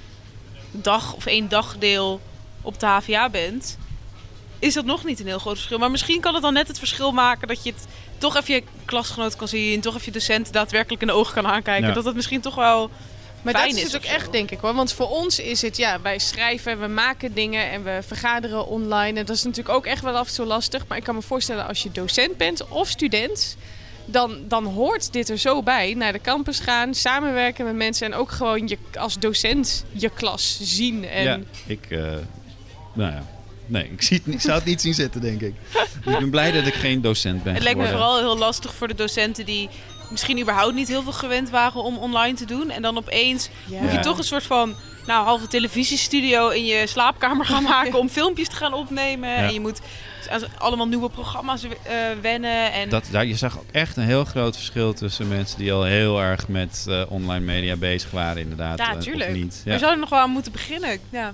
dag 0.71 1.13
of 1.13 1.25
één 1.25 1.49
dagdeel 1.49 2.21
op 2.61 2.79
de 2.79 2.85
HVA 2.85 3.29
bent, 3.29 3.77
is 4.59 4.73
dat 4.73 4.85
nog 4.85 5.03
niet 5.03 5.19
een 5.19 5.27
heel 5.27 5.39
groot 5.39 5.55
verschil. 5.55 5.77
Maar 5.77 5.91
misschien 5.91 6.21
kan 6.21 6.33
het 6.33 6.43
dan 6.43 6.53
net 6.53 6.67
het 6.67 6.79
verschil 6.79 7.11
maken 7.11 7.47
dat 7.47 7.63
je 7.63 7.71
het 7.71 7.87
toch 8.17 8.35
even 8.37 8.53
je 8.53 8.63
klasgenoot 8.85 9.35
kan 9.35 9.47
zien, 9.47 9.81
toch 9.81 9.93
even 9.93 10.05
je 10.05 10.11
docent 10.11 10.53
daadwerkelijk 10.53 11.01
in 11.01 11.07
de 11.07 11.13
ogen 11.13 11.33
kan 11.33 11.47
aankijken. 11.47 11.87
Ja. 11.87 11.93
Dat 11.93 12.05
het 12.05 12.15
misschien 12.15 12.41
toch 12.41 12.55
wel 12.55 12.89
Maar 13.43 13.53
fijn 13.53 13.67
dat 13.69 13.77
is 13.77 13.83
is 13.85 13.91
het 13.91 14.01
ook 14.05 14.09
echt, 14.11 14.31
denk 14.31 14.51
ik 14.51 14.59
hoor. 14.59 14.73
Want 14.73 14.93
voor 14.93 15.09
ons 15.09 15.39
is 15.39 15.61
het, 15.61 15.77
ja, 15.77 16.01
wij 16.01 16.19
schrijven, 16.19 16.79
we 16.79 16.87
maken 16.87 17.33
dingen 17.33 17.71
en 17.71 17.83
we 17.83 17.99
vergaderen 18.07 18.67
online. 18.67 19.19
En 19.19 19.25
dat 19.25 19.35
is 19.35 19.43
natuurlijk 19.43 19.75
ook 19.75 19.85
echt 19.85 20.03
wel 20.03 20.15
af 20.15 20.27
en 20.27 20.33
toe 20.33 20.45
lastig. 20.45 20.87
Maar 20.87 20.97
ik 20.97 21.03
kan 21.03 21.15
me 21.15 21.21
voorstellen 21.21 21.67
als 21.67 21.83
je 21.83 21.91
docent 21.91 22.37
bent 22.37 22.67
of 22.67 22.89
student, 22.89 23.57
dan, 24.05 24.37
dan 24.47 24.65
hoort 24.65 25.13
dit 25.13 25.29
er 25.29 25.37
zo 25.37 25.63
bij. 25.63 25.93
Naar 25.93 26.11
de 26.13 26.21
campus 26.21 26.59
gaan, 26.59 26.93
samenwerken 26.93 27.65
met 27.65 27.75
mensen 27.75 28.05
en 28.11 28.13
ook 28.13 28.31
gewoon 28.31 28.67
je, 28.67 28.77
als 28.99 29.19
docent 29.19 29.85
je 29.91 30.09
klas 30.09 30.57
zien. 30.61 31.05
En 31.07 31.23
Ja, 31.23 31.39
ik, 31.65 31.85
eh, 31.89 31.99
nou 32.93 33.11
ja, 33.11 33.23
Nee, 33.65 33.89
ik, 33.91 34.01
zie 34.01 34.17
het, 34.17 34.25
niet- 34.25 34.35
ik 34.35 34.41
zou 34.41 34.55
het 34.55 34.65
niet 34.65 34.81
zien 34.81 34.93
zitten, 34.93 35.21
denk 35.21 35.41
ik. 35.41 35.53
Dus 35.73 35.83
ik 36.13 36.19
ben 36.19 36.29
blij 36.29 36.51
dat 36.51 36.65
ik 36.67 36.73
geen 36.73 37.01
docent 37.01 37.43
ben 37.43 37.53
Het 37.53 37.63
lijkt 37.63 37.79
me 37.79 37.85
geworden. 37.85 38.09
vooral 38.13 38.29
heel 38.29 38.37
lastig 38.45 38.73
voor 38.73 38.87
de 38.87 38.95
docenten 38.95 39.45
die 39.45 39.69
misschien 40.13 40.39
überhaupt 40.39 40.73
niet 40.75 40.87
heel 40.87 41.03
veel 41.03 41.11
gewend 41.11 41.49
waren 41.49 41.83
om 41.83 41.97
online 41.97 42.33
te 42.35 42.45
doen. 42.45 42.69
En 42.69 42.81
dan 42.81 42.97
opeens 42.97 43.49
Ja. 43.65 43.81
moet 43.81 43.89
je 43.91 43.95
Ja. 43.97 44.01
toch 44.03 44.17
een 44.17 44.23
soort 44.23 44.43
van 44.43 44.75
nou, 45.07 45.25
halve 45.25 45.47
televisiestudio 45.47 46.49
in 46.49 46.65
je 46.65 46.87
slaapkamer 46.87 47.45
gaan 47.45 47.63
maken 47.77 47.99
om 47.99 48.09
filmpjes 48.09 48.47
te 48.49 48.55
gaan 48.55 48.73
opnemen. 48.73 49.29
Ja. 49.29 49.35
En 49.35 49.53
je 49.53 49.59
moet 49.59 49.81
allemaal 50.57 50.87
nieuwe 50.87 51.09
programma's 51.09 51.63
eh, 51.63 51.69
wennen. 52.21 52.71
En 52.71 52.89
Dat, 52.89 53.07
daar, 53.11 53.25
je 53.25 53.35
zag 53.35 53.57
ook 53.57 53.71
echt 53.71 53.97
een 53.97 54.03
heel 54.03 54.25
groot 54.25 54.55
verschil 54.55 54.93
tussen 54.93 55.27
mensen 55.27 55.57
die 55.57 55.73
al 55.73 55.83
heel 55.83 56.21
erg 56.21 56.47
met 56.47 56.85
eh, 56.89 57.01
online 57.09 57.45
media 57.45 57.75
bezig 57.75 58.11
waren, 58.11 58.41
inderdaad. 58.41 58.77
ja, 58.77 58.87
eh, 58.89 58.93
natuurlijk. 58.93 59.33
niet. 59.33 59.61
We 59.65 59.77
zouden 59.77 59.99
nog 59.99 60.09
wel 60.09 60.19
aan 60.19 60.29
moeten 60.29 60.51
beginnen. 60.51 60.99
Ja. 61.09 61.33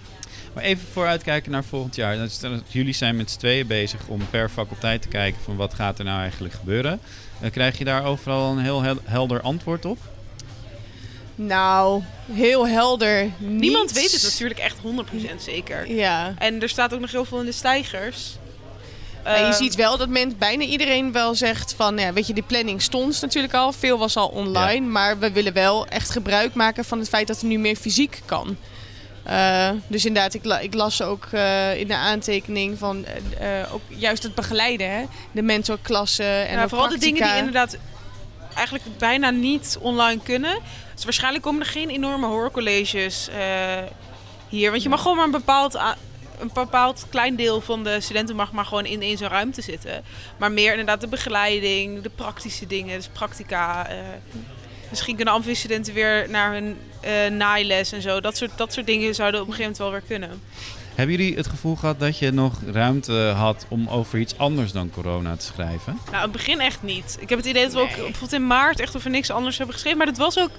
Maar 0.54 0.64
even 0.64 0.88
vooruitkijken 0.92 1.52
naar 1.52 1.64
volgend 1.64 1.96
jaar. 1.96 2.18
Dat 2.18 2.40
Jullie 2.68 2.94
zijn 2.94 3.16
met 3.16 3.32
z'n 3.32 3.40
tweeën 3.40 3.68
bezig 3.68 4.08
om 4.08 4.30
per 4.30 4.50
faculteit 4.50 5.02
te 5.02 5.08
kijken 5.08 5.42
van 5.44 5.56
wat 5.56 5.74
gaat 5.74 6.00
er 6.00 6.06
nou 6.06 6.20
eigenlijk 6.22 6.54
gebeuren. 6.54 7.00
Eh, 7.40 7.52
krijg 7.52 7.78
je 7.78 7.84
daar 7.86 8.06
overal 8.06 8.52
een 8.52 8.60
heel 8.64 8.82
hel- 8.82 9.02
helder 9.04 9.42
antwoord 9.42 9.86
op? 9.86 9.98
Nou, 11.36 12.02
heel 12.32 12.68
helder. 12.68 13.24
Niet. 13.38 13.60
Niemand 13.60 13.92
weet 13.92 14.12
het 14.12 14.24
natuurlijk 14.24 14.60
echt 14.60 14.78
100% 14.82 15.42
zeker. 15.44 15.92
Ja. 15.94 16.34
En 16.38 16.62
er 16.62 16.70
staat 16.70 16.94
ook 16.94 17.00
nog 17.00 17.12
heel 17.12 17.26
veel 17.26 17.40
in 17.40 17.46
de 17.46 17.52
stijgers. 17.52 18.38
Maar 19.24 19.38
je 19.40 19.44
Ehm, 19.44 19.54
ziet 19.54 19.76
wel 19.76 19.98
dat 19.98 20.10
men, 20.10 20.38
bijna 20.38 20.64
iedereen 20.64 21.12
wel 21.12 21.36
zegt 21.36 21.74
van, 21.74 21.98
ja, 21.98 22.14
weet 22.14 22.28
je, 22.28 22.34
die 22.34 22.44
planning 22.44 22.82
stond 22.82 23.22
natuurlijk 23.22 23.54
al. 23.54 23.72
Veel 23.72 23.98
was 23.98 24.16
al 24.16 24.28
online, 24.28 24.88
maar 24.88 25.20
we 25.20 25.32
willen 25.32 25.54
wel 25.54 25.88
echt 25.88 26.10
gebruik 26.10 26.54
maken 26.54 26.86
van 26.86 27.00
het 27.00 27.10
feit 27.10 27.28
dat 27.28 27.42
er 27.42 27.48
nu 27.48 27.58
meer 27.58 27.76
fysiek 27.76 28.22
kan. 28.26 28.58
Eh, 29.30 29.70
dus 29.88 30.06
inderdaad, 30.06 30.34
ik, 30.34 30.46
la- 30.46 30.60
ik 30.60 30.74
las 30.74 31.02
ook 31.02 31.26
eh, 31.32 31.80
in 31.80 31.88
de 31.88 31.96
aantekening 31.96 32.78
van 32.78 33.06
eh, 33.40 33.74
ook 33.74 33.82
juist 33.88 34.24
het 34.24 34.36
begeleiden, 34.36 34.92
hè? 34.92 35.04
de 35.32 35.42
mentorklassen 35.42 36.48
en 36.48 36.58
ja, 36.60 36.68
vooral 36.70 36.90
de 36.90 36.98
dingen 36.98 37.24
die 37.28 37.38
inderdaad 37.38 37.78
eigenlijk 38.56 38.98
bijna 38.98 39.30
niet 39.30 39.78
online 39.82 40.22
kunnen. 40.24 40.60
Dus 40.96 41.04
waarschijnlijk 41.04 41.44
komen 41.44 41.62
er 41.62 41.68
geen 41.68 41.90
enorme 41.90 42.28
hoorcolleges 42.28 43.30
hier. 44.50 44.70
Want 44.72 44.84
je 44.84 44.90
mag 44.90 45.02
gewoon 45.02 45.16
maar 45.18 45.26
een 45.26 45.32
bepaald, 45.32 45.74
een 46.40 46.52
bepaald 46.54 47.06
klein 47.10 47.36
deel 47.36 47.62
van 47.62 47.84
de 47.84 48.02
studenten 48.02 48.36
mag 48.36 48.52
maar 48.52 48.66
gewoon 48.66 48.86
in, 48.86 49.02
in 49.02 49.18
zo'n 49.18 49.28
ruimte 49.28 49.62
zitten. 49.62 50.04
Maar 50.38 50.52
meer 50.52 50.70
inderdaad 50.72 51.02
de 51.02 51.08
begeleiding, 51.08 52.02
de 52.02 52.10
praktische 52.16 52.68
dingen, 52.68 52.98
dus 52.98 53.08
practica. 53.08 53.88
Eh, 54.90 54.96
misschien 54.96 55.16
kunnen 55.16 55.34
amfistudenten 55.34 55.94
weer 55.94 56.30
naar 56.30 56.54
hun 56.54 56.78
eh 57.02 57.32
naailes 57.32 57.92
en 57.92 58.02
zo. 58.02 58.22
Dat 58.22 58.38
soort, 58.38 58.52
dat 58.56 58.74
soort 58.74 58.86
dingen 58.86 59.16
zouden 59.16 59.42
op 59.42 59.48
een 59.48 59.54
gegeven 59.54 59.76
moment 59.78 59.92
wel 59.92 59.92
weer 59.92 60.20
kunnen. 60.20 60.42
Hebben 60.96 61.18
jullie 61.18 61.36
het 61.36 61.48
gevoel 61.48 61.76
gehad 61.76 62.00
dat 62.00 62.18
je 62.18 62.32
nog 62.32 62.54
ruimte 62.72 63.34
had 63.36 63.66
om 63.68 63.88
over 63.88 64.20
iets 64.20 64.38
anders 64.38 64.72
dan 64.72 64.90
corona 64.90 65.36
te 65.36 65.46
schrijven? 65.46 65.98
Nou, 66.06 66.16
in 66.16 66.22
het 66.22 66.32
begin 66.32 66.60
echt 66.60 66.84
niet. 66.84 67.18
Ik 67.20 67.30
heb 67.30 67.38
het 67.38 67.48
idee 67.48 67.64
dat 67.64 67.74
we 67.74 67.80
ook 67.80 67.96
bijvoorbeeld 67.96 68.34
in 68.34 68.48
maart 68.48 68.80
echt 68.80 68.96
over 68.96 69.10
niks 69.10 69.30
anders 69.30 69.58
hebben 69.58 69.76
geschreven. 69.76 69.98
Maar 69.98 70.08
dat 70.08 70.18
was 70.18 70.40
ook, 70.40 70.50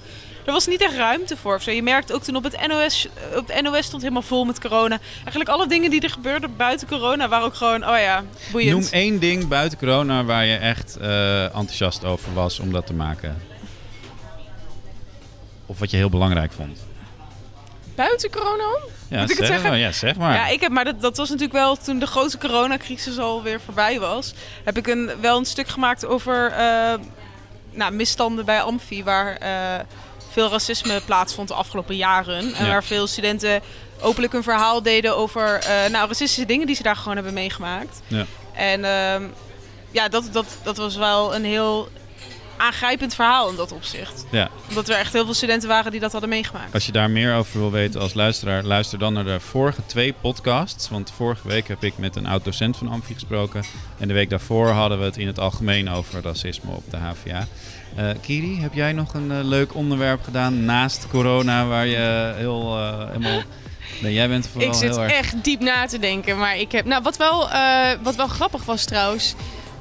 er 0.45 0.51
was 0.51 0.67
niet 0.67 0.81
echt 0.81 0.95
ruimte 0.95 1.37
voor. 1.37 1.55
Of 1.55 1.61
zo. 1.61 1.71
Je 1.71 1.83
merkt 1.83 2.13
ook 2.13 2.23
toen 2.23 2.35
op 2.35 2.43
het 2.43 2.67
NOS, 2.67 3.07
op 3.35 3.47
het 3.47 3.61
NOS 3.61 3.85
stond 3.85 4.01
helemaal 4.01 4.21
vol 4.21 4.45
met 4.45 4.59
corona. 4.59 4.99
Eigenlijk 5.19 5.49
alle 5.49 5.67
dingen 5.67 5.89
die 5.89 6.01
er 6.01 6.09
gebeurden 6.09 6.55
buiten 6.57 6.87
corona 6.87 7.27
waren 7.27 7.45
ook 7.45 7.55
gewoon, 7.55 7.83
oh 7.89 7.97
ja, 7.97 8.23
boeiend. 8.51 8.79
Noem 8.79 8.87
één 8.91 9.19
ding 9.19 9.47
buiten 9.47 9.77
corona 9.77 10.23
waar 10.23 10.45
je 10.45 10.55
echt 10.55 10.97
eh, 10.97 11.43
enthousiast 11.43 12.05
over 12.05 12.33
was 12.33 12.59
om 12.59 12.71
dat 12.71 12.85
te 12.85 12.93
maken. 12.93 13.50
Of 15.71 15.79
wat 15.79 15.91
je 15.91 15.97
heel 15.97 16.09
belangrijk 16.09 16.51
vond. 16.51 16.79
Buiten 17.95 18.31
corona 18.31 18.63
om? 18.63 18.81
Ja, 19.07 19.19
Moet 19.19 19.31
ik 19.31 19.37
het 19.37 19.45
zeg 19.45 19.47
zeggen? 19.47 19.69
maar. 19.69 19.79
Ja, 19.79 19.91
zeg 19.91 20.15
maar. 20.15 20.33
Ja, 20.33 20.47
ik 20.47 20.61
heb, 20.61 20.71
maar 20.71 20.85
dat, 20.85 21.01
dat 21.01 21.17
was 21.17 21.29
natuurlijk 21.29 21.57
wel 21.57 21.75
toen 21.75 21.99
de 21.99 22.05
grote 22.05 22.37
coronacrisis 22.37 23.17
alweer 23.17 23.61
voorbij 23.61 23.99
was. 23.99 24.33
Heb 24.63 24.77
ik 24.77 24.87
een, 24.87 25.11
wel 25.21 25.37
een 25.37 25.45
stuk 25.45 25.67
gemaakt 25.67 26.05
over 26.05 26.51
eh, 26.51 26.93
nou, 27.71 27.93
misstanden 27.93 28.45
bij 28.45 28.61
Amfi, 28.61 29.03
waar 29.03 29.35
eh, 29.37 29.85
veel 30.31 30.49
racisme 30.49 31.01
plaatsvond 31.05 31.47
de 31.47 31.53
afgelopen 31.53 31.95
jaren. 31.95 32.53
En 32.53 32.67
waar 32.67 32.83
veel 32.83 33.07
studenten 33.07 33.61
openlijk 34.01 34.33
een 34.33 34.43
verhaal 34.43 34.81
deden 34.81 35.17
over 35.17 35.59
eh, 35.59 35.91
nou, 35.91 36.07
racistische 36.07 36.45
dingen 36.45 36.67
die 36.67 36.75
ze 36.75 36.83
daar 36.83 36.95
gewoon 36.95 37.15
hebben 37.15 37.33
meegemaakt. 37.33 38.01
Ja. 38.07 38.25
En 38.53 38.85
ehm, 38.85 39.23
ja, 39.91 40.07
dat, 40.07 40.29
dat, 40.31 40.45
dat 40.63 40.77
was 40.77 40.95
wel 40.95 41.35
een 41.35 41.45
heel 41.45 41.89
aangrijpend 42.61 43.15
verhaal 43.15 43.49
in 43.49 43.55
dat 43.55 43.71
opzicht. 43.71 44.25
Ja. 44.29 44.49
Omdat 44.69 44.89
er 44.89 44.95
echt 44.95 45.13
heel 45.13 45.25
veel 45.25 45.33
studenten 45.33 45.69
waren 45.69 45.91
die 45.91 45.99
dat 45.99 46.11
hadden 46.11 46.29
meegemaakt. 46.29 46.73
Als 46.73 46.85
je 46.85 46.91
daar 46.91 47.09
meer 47.09 47.35
over 47.35 47.59
wil 47.59 47.71
weten 47.71 48.01
als 48.01 48.13
luisteraar, 48.13 48.63
luister 48.63 48.99
dan 48.99 49.13
naar 49.13 49.23
de 49.23 49.39
vorige 49.39 49.85
twee 49.85 50.13
podcasts. 50.21 50.89
Want 50.89 51.11
vorige 51.15 51.47
week 51.47 51.67
heb 51.67 51.83
ik 51.83 51.97
met 51.97 52.15
een 52.15 52.25
oud-docent 52.25 52.77
van 52.77 52.87
Amfi 52.87 53.13
gesproken. 53.13 53.63
En 53.97 54.07
de 54.07 54.13
week 54.13 54.29
daarvoor 54.29 54.67
hadden 54.67 54.99
we 54.99 55.05
het 55.05 55.17
in 55.17 55.27
het 55.27 55.39
algemeen 55.39 55.89
over 55.89 56.21
racisme 56.21 56.71
op 56.71 56.83
de 56.89 56.97
HVA. 56.97 57.47
Eh, 57.95 58.09
Kiri, 58.21 58.61
heb 58.61 58.73
jij 58.73 58.91
nog 58.91 59.13
een 59.13 59.31
eh, 59.31 59.37
leuk 59.41 59.75
onderwerp 59.75 60.23
gedaan 60.23 60.65
naast 60.65 61.07
corona 61.07 61.65
waar 61.65 61.85
je 61.85 62.33
heel 62.37 62.77
eh, 62.77 63.07
helemaal... 63.07 63.41
Nee, 64.01 64.13
jij 64.13 64.27
bent 64.27 64.47
vooral 64.47 64.69
Ik 64.69 64.75
zit 64.75 64.89
heel 64.89 65.03
erg... 65.03 65.11
echt 65.11 65.43
diep 65.43 65.59
na 65.59 65.85
te 65.85 65.99
denken. 65.99 66.37
Maar 66.37 66.57
ik 66.57 66.71
heb. 66.71 66.85
Nou, 66.85 67.03
wat 67.03 67.17
wel, 67.17 67.49
eh, 67.49 67.91
wat 68.01 68.15
wel 68.15 68.27
grappig 68.27 68.65
was 68.65 68.85
trouwens. 68.85 69.35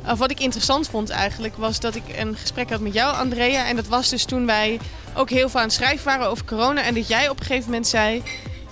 Of 0.08 0.18
wat 0.18 0.30
ik 0.30 0.40
interessant 0.40 0.88
vond 0.88 1.10
eigenlijk, 1.10 1.56
was 1.56 1.80
dat 1.80 1.94
ik 1.94 2.02
een 2.18 2.36
gesprek 2.36 2.70
had 2.70 2.80
met 2.80 2.92
jou, 2.94 3.16
Andrea. 3.16 3.66
En 3.66 3.76
dat 3.76 3.86
was 3.86 4.08
dus 4.08 4.24
toen 4.24 4.46
wij 4.46 4.78
ook 5.14 5.30
heel 5.30 5.48
veel 5.48 5.60
aan 5.60 5.66
het 5.66 5.74
schrijven 5.74 6.04
waren 6.04 6.28
over 6.28 6.44
corona. 6.44 6.82
En 6.82 6.94
dat 6.94 7.08
jij 7.08 7.28
op 7.28 7.40
een 7.40 7.46
gegeven 7.46 7.66
moment 7.70 7.86
zei: 7.86 8.22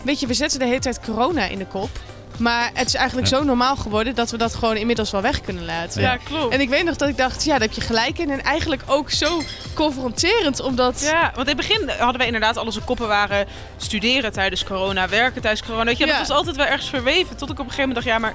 Weet 0.03 0.21
je, 0.21 0.27
we 0.27 0.35
zetten 0.35 0.59
de 0.59 0.65
hele 0.65 0.79
tijd 0.79 1.01
corona 1.01 1.45
in 1.45 1.59
de 1.59 1.67
kop. 1.67 1.91
Maar 2.39 2.71
het 2.75 2.87
is 2.87 2.95
eigenlijk 2.95 3.29
Ja. 3.29 3.37
zo 3.37 3.45
normaal 3.45 3.77
geworden 3.77 4.15
dat 4.15 4.31
we 4.31 4.37
dat 4.37 4.55
gewoon 4.55 4.77
inmiddels 4.77 5.11
wel 5.11 5.21
weg 5.23 5.41
kunnen 5.41 5.65
laten. 5.65 6.01
Ja, 6.03 6.17
klopt. 6.17 6.53
En 6.55 6.61
ik 6.61 6.69
weet 6.69 6.85
nog 6.85 6.97
dat 6.97 7.09
ik 7.09 7.17
dacht, 7.17 7.45
ja, 7.45 7.51
daar 7.51 7.61
heb 7.61 7.73
je 7.73 7.81
gelijk 7.81 8.19
in. 8.19 8.31
En 8.31 8.43
eigenlijk 8.43 8.83
ook 8.87 9.11
zo 9.11 9.43
confronterend, 9.75 10.61
omdat... 10.61 11.01
Ja, 11.01 11.33
want 11.35 11.49
in 11.49 11.57
het 11.59 11.67
begin 11.69 11.89
hadden 11.89 12.17
wij 12.17 12.27
inderdaad 12.27 12.57
al 12.57 12.65
onze 12.65 12.81
koppen 12.81 13.09
waren 13.09 13.47
studeren 13.77 14.33
tijdens 14.33 14.65
corona, 14.65 15.09
werken 15.09 15.41
tijdens 15.43 15.67
corona. 15.67 15.85
Weet 15.85 15.99
je, 15.99 16.07
Ja. 16.07 16.19
dat 16.19 16.29
was 16.29 16.37
altijd 16.37 16.57
wel 16.57 16.67
ergens 16.67 16.89
verweven. 16.89 17.37
Tot 17.37 17.51
ik 17.51 17.59
op 17.59 17.65
een 17.65 17.71
gegeven 17.71 17.89
moment 17.89 18.05
dacht, 18.05 18.07
ja, 18.07 18.19
maar 18.19 18.35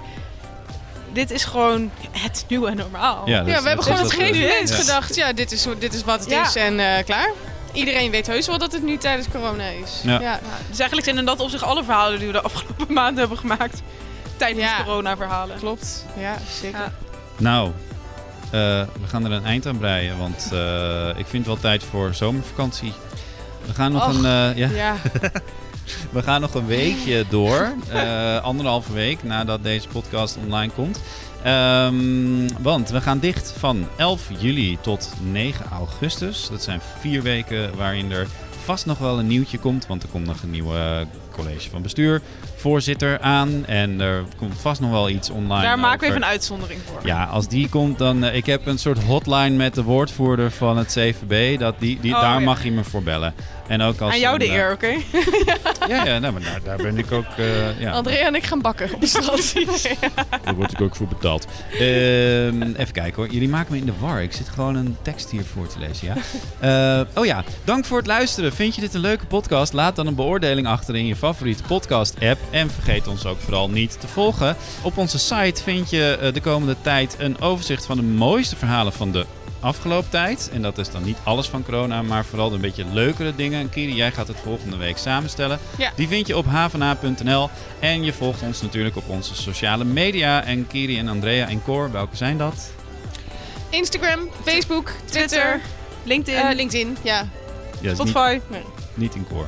dit 1.13 1.31
is 1.31 1.43
gewoon 1.45 1.91
het 2.11 2.45
nieuwe 2.47 2.73
normaal. 2.73 3.29
Ja, 3.29 3.43
we 3.43 3.51
hebben 3.51 3.83
gewoon 3.83 3.99
op 3.99 4.05
een 4.05 4.11
gegeven 4.11 4.41
moment 4.41 4.71
gedacht, 4.71 5.15
ja, 5.15 5.33
dit 5.33 5.51
is, 5.51 5.67
dit 5.79 5.93
is 5.93 6.03
wat 6.03 6.19
het 6.19 6.29
Ja. 6.29 6.45
is 6.47 6.55
en 6.55 6.79
eh, 6.79 7.03
klaar. 7.05 7.29
Iedereen 7.73 8.11
weet 8.11 8.27
heus 8.27 8.47
wel 8.47 8.57
dat 8.57 8.71
het 8.71 8.83
nu 8.83 8.97
tijdens 8.97 9.27
corona 9.31 9.63
is. 9.67 9.99
Ja. 10.03 10.39
Dus 10.69 10.77
eigenlijk 10.79 11.03
zijn 11.03 11.17
in 11.17 11.25
dat 11.25 11.39
opzicht 11.39 11.63
alle 11.63 11.83
verhalen 11.83 12.17
die 12.17 12.27
we 12.27 12.33
de 12.33 12.41
afgelopen 12.41 12.93
maanden 12.99 13.19
hebben 13.19 13.37
gemaakt 13.37 13.81
tijdens 14.37 14.71
corona-verhalen. 14.85 15.57
Klopt, 15.57 16.05
ja, 16.17 16.37
zeker. 16.61 16.91
Nou, 17.37 17.71
eh, 18.45 18.51
we 18.51 19.07
gaan 19.07 19.25
er 19.25 19.31
een 19.31 19.45
eind 19.45 19.67
aan 19.67 19.77
breien, 19.77 20.17
want 20.17 20.49
eh, 20.51 21.07
ik 21.09 21.25
vind 21.27 21.31
het 21.33 21.45
wel 21.45 21.59
tijd 21.59 21.83
voor 21.83 22.13
zomervakantie. 22.13 22.93
We 23.65 23.73
gaan 23.73 23.91
nog 23.91 24.07
Och, 24.07 24.13
een... 24.23 24.25
eh, 24.55 24.57
ja. 24.75 24.95
we 26.11 26.21
gaan 26.23 26.41
nog 26.41 26.53
een 26.53 26.65
weekje 26.65 27.25
door. 27.29 27.73
eh, 27.91 28.41
anderhalve 28.43 28.93
week 28.93 29.23
nadat 29.23 29.63
deze 29.63 29.87
podcast 29.87 30.37
online 30.45 30.71
komt. 30.73 30.99
Ehm, 31.43 32.47
want 32.61 32.89
we 32.89 33.01
gaan 33.01 33.19
dicht 33.19 33.53
van 33.57 33.87
11 33.97 34.29
juli 34.39 34.77
tot 34.81 35.09
9 35.31 35.65
augustus. 35.71 36.47
Dat 36.51 36.63
zijn 36.63 36.81
vier 36.99 37.21
weken 37.21 37.75
waarin 37.77 38.11
er 38.11 38.27
vast 38.63 38.85
nog 38.85 38.97
wel 38.97 39.19
een 39.19 39.27
nieuwtje 39.27 39.57
komt. 39.59 39.87
Want 39.87 40.03
er 40.03 40.09
komt 40.09 40.25
nog 40.25 40.41
een 40.43 40.51
nieuwe 40.51 41.07
college 41.31 41.69
van 41.69 41.81
bestuur, 41.81 42.21
voorzitter 42.67 43.19
aan. 43.19 43.65
En 43.65 44.01
er 44.01 44.23
komt 44.37 44.61
vast 44.61 44.81
nog 44.81 44.91
wel 44.91 45.09
iets 45.09 45.29
online 45.29 45.61
Daar 45.63 45.79
maken 45.79 45.99
we 45.99 46.05
even 46.05 46.17
een 46.17 46.25
uitzondering 46.27 46.79
voor. 46.85 46.99
Ja, 47.03 47.23
als 47.23 47.47
die 47.47 47.69
komt, 47.69 47.97
dan. 47.97 48.23
eh, 48.23 48.35
ik 48.35 48.45
heb 48.45 48.65
een 48.65 48.77
soort 48.77 49.03
hotline 49.03 49.49
met 49.55 49.75
de 49.75 49.83
woordvoerder 49.83 50.51
van 50.51 50.77
het 50.77 50.87
CVB. 50.87 51.59
Dat 51.59 51.75
die, 51.79 51.99
die, 52.01 52.13
Oh, 52.15 52.21
daar 52.21 52.39
ja. 52.39 52.45
mag 52.45 52.63
je 52.63 52.71
me 52.71 52.83
voor 52.83 53.03
bellen. 53.03 53.33
En 53.67 53.81
ook 53.81 54.01
als 54.01 54.13
Aan 54.13 54.19
jou 54.19 54.37
de 54.37 54.45
eh, 54.45 54.53
eer, 54.53 54.71
oké? 54.71 54.87
Ja, 55.87 56.05
ja 56.05 56.19
nou, 56.19 56.33
maar 56.33 56.41
daar, 56.41 56.59
daar 56.63 56.77
ben 56.77 56.97
ik 56.97 57.11
ook. 57.11 57.25
eh, 57.37 57.79
ja, 57.79 57.91
Andrea 57.91 58.25
en 58.27 58.35
ik 58.35 58.43
gaan 58.45 58.61
bakken 58.61 58.93
op 58.93 59.01
de 59.01 59.07
stad. 59.17 59.53
daar 60.43 60.55
word 60.55 60.71
ik 60.71 60.81
ook 60.81 60.95
voor 60.95 61.07
betaald. 61.07 61.47
Ehm, 61.71 62.61
even 62.61 62.93
kijken 62.93 63.13
hoor. 63.15 63.27
Jullie 63.31 63.49
maken 63.49 63.73
me 63.73 63.79
in 63.79 63.85
de 63.85 63.93
war. 63.99 64.21
Ik 64.21 64.33
zit 64.33 64.49
gewoon 64.49 64.75
een 64.75 64.97
tekst 65.01 65.31
hier 65.31 65.43
voor 65.43 65.67
te 65.67 65.79
lezen. 65.79 66.07
Ja? 66.07 66.15
Eh, 66.99 67.05
oh 67.19 67.25
ja, 67.25 67.43
dank 67.63 67.85
voor 67.85 67.97
het 67.97 68.07
luisteren. 68.07 68.53
Vind 68.53 68.75
je 68.75 68.81
dit 68.81 68.93
een 68.93 69.01
leuke 69.01 69.25
podcast? 69.25 69.73
Laat 69.73 69.95
dan 69.95 70.07
een 70.07 70.15
beoordeling 70.15 70.67
achter 70.67 70.95
in 70.95 71.05
je 71.05 71.15
favoriete 71.15 71.63
podcast-app. 71.63 72.39
En 72.53 72.69
vergeet 72.69 73.07
ons 73.07 73.25
ook 73.25 73.39
vooral 73.39 73.69
niet 73.69 73.99
te 73.99 74.07
volgen. 74.07 74.55
Op 74.81 74.97
onze 74.97 75.19
site 75.19 75.63
vind 75.63 75.89
je 75.89 76.17
eh, 76.21 76.33
de 76.33 76.41
komende 76.41 76.75
tijd 76.81 77.15
een 77.17 77.41
overzicht 77.41 77.85
van 77.85 77.97
de 77.97 78.03
mooiste 78.03 78.55
verhalen 78.55 78.93
van 78.93 79.11
de 79.11 79.25
afgelopen 79.59 80.09
tijd. 80.09 80.49
En 80.53 80.61
dat 80.61 80.77
is 80.77 80.91
dan 80.91 81.03
niet 81.03 81.17
alles 81.23 81.47
van 81.47 81.63
corona, 81.63 82.01
maar 82.01 82.25
vooral 82.25 82.49
de 82.49 82.55
een 82.55 82.61
beetje 82.61 82.85
leukere 82.91 83.35
dingen. 83.35 83.59
En 83.59 83.69
Kiri, 83.69 83.95
jij 83.95 84.11
gaat 84.11 84.27
het 84.27 84.37
volgende 84.43 84.77
week 84.77 84.97
samenstellen. 84.97 85.59
Ja. 85.77 85.91
Die 85.95 86.07
vind 86.07 86.27
je 86.27 86.37
op 86.37 86.45
havana.nl. 86.45 87.49
En 87.79 88.03
je 88.03 88.13
volgt 88.13 88.41
ons 88.41 88.61
natuurlijk 88.61 88.95
op 88.95 89.09
onze 89.09 89.35
sociale 89.35 89.83
media. 89.83 90.43
En 90.43 90.67
Kiri 90.67 90.97
en 90.97 91.07
Andrea 91.07 91.47
en 91.47 91.63
Cor, 91.63 91.91
welke 91.91 92.15
zijn 92.15 92.37
dat? 92.37 92.71
Instagram, 93.69 94.29
Facebook, 94.43 94.91
Twitter, 95.05 95.27
Twitter, 95.27 95.59
LinkedIn. 96.03 96.41
eh, 96.41 96.55
LinkedIn, 96.55 96.97
ja. 97.01 97.27
Ja, 97.81 97.93
Spotify. 97.93 98.39
Niet, 98.49 98.61
niet 98.93 99.15
in 99.15 99.27
Cor. 99.27 99.47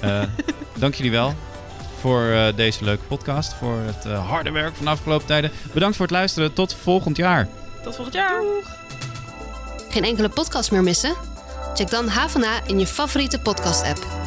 Ja. 0.00 0.22
Eh, 0.22 0.28
dank 0.78 0.94
jullie 0.94 1.10
wel 1.10 1.34
voor 2.02 2.22
uh, 2.22 2.46
deze 2.56 2.84
leuke 2.84 3.04
podcast. 3.04 3.54
Voor 3.54 3.76
het 3.84 4.06
uh, 4.06 4.28
harde 4.28 4.50
werk 4.50 4.74
van 4.74 4.84
de 4.84 4.90
afgelopen 4.90 5.26
tijden. 5.26 5.50
Bedankt 5.72 5.96
voor 5.96 6.06
het 6.06 6.14
luisteren. 6.14 6.52
Tot 6.52 6.74
volgend 6.74 7.16
jaar. 7.16 7.48
Tot 7.82 7.94
volgend 7.94 8.14
jaar. 8.14 8.40
Doeg. 8.40 8.70
Geen 9.88 10.04
enkele 10.04 10.28
podcast 10.28 10.70
meer 10.70 10.82
missen? 10.82 11.14
Check 11.74 11.90
dan 11.90 12.08
HVA 12.08 12.60
in 12.66 12.78
je 12.78 12.86
favoriete 12.86 13.38
podcast-app. 13.38 14.21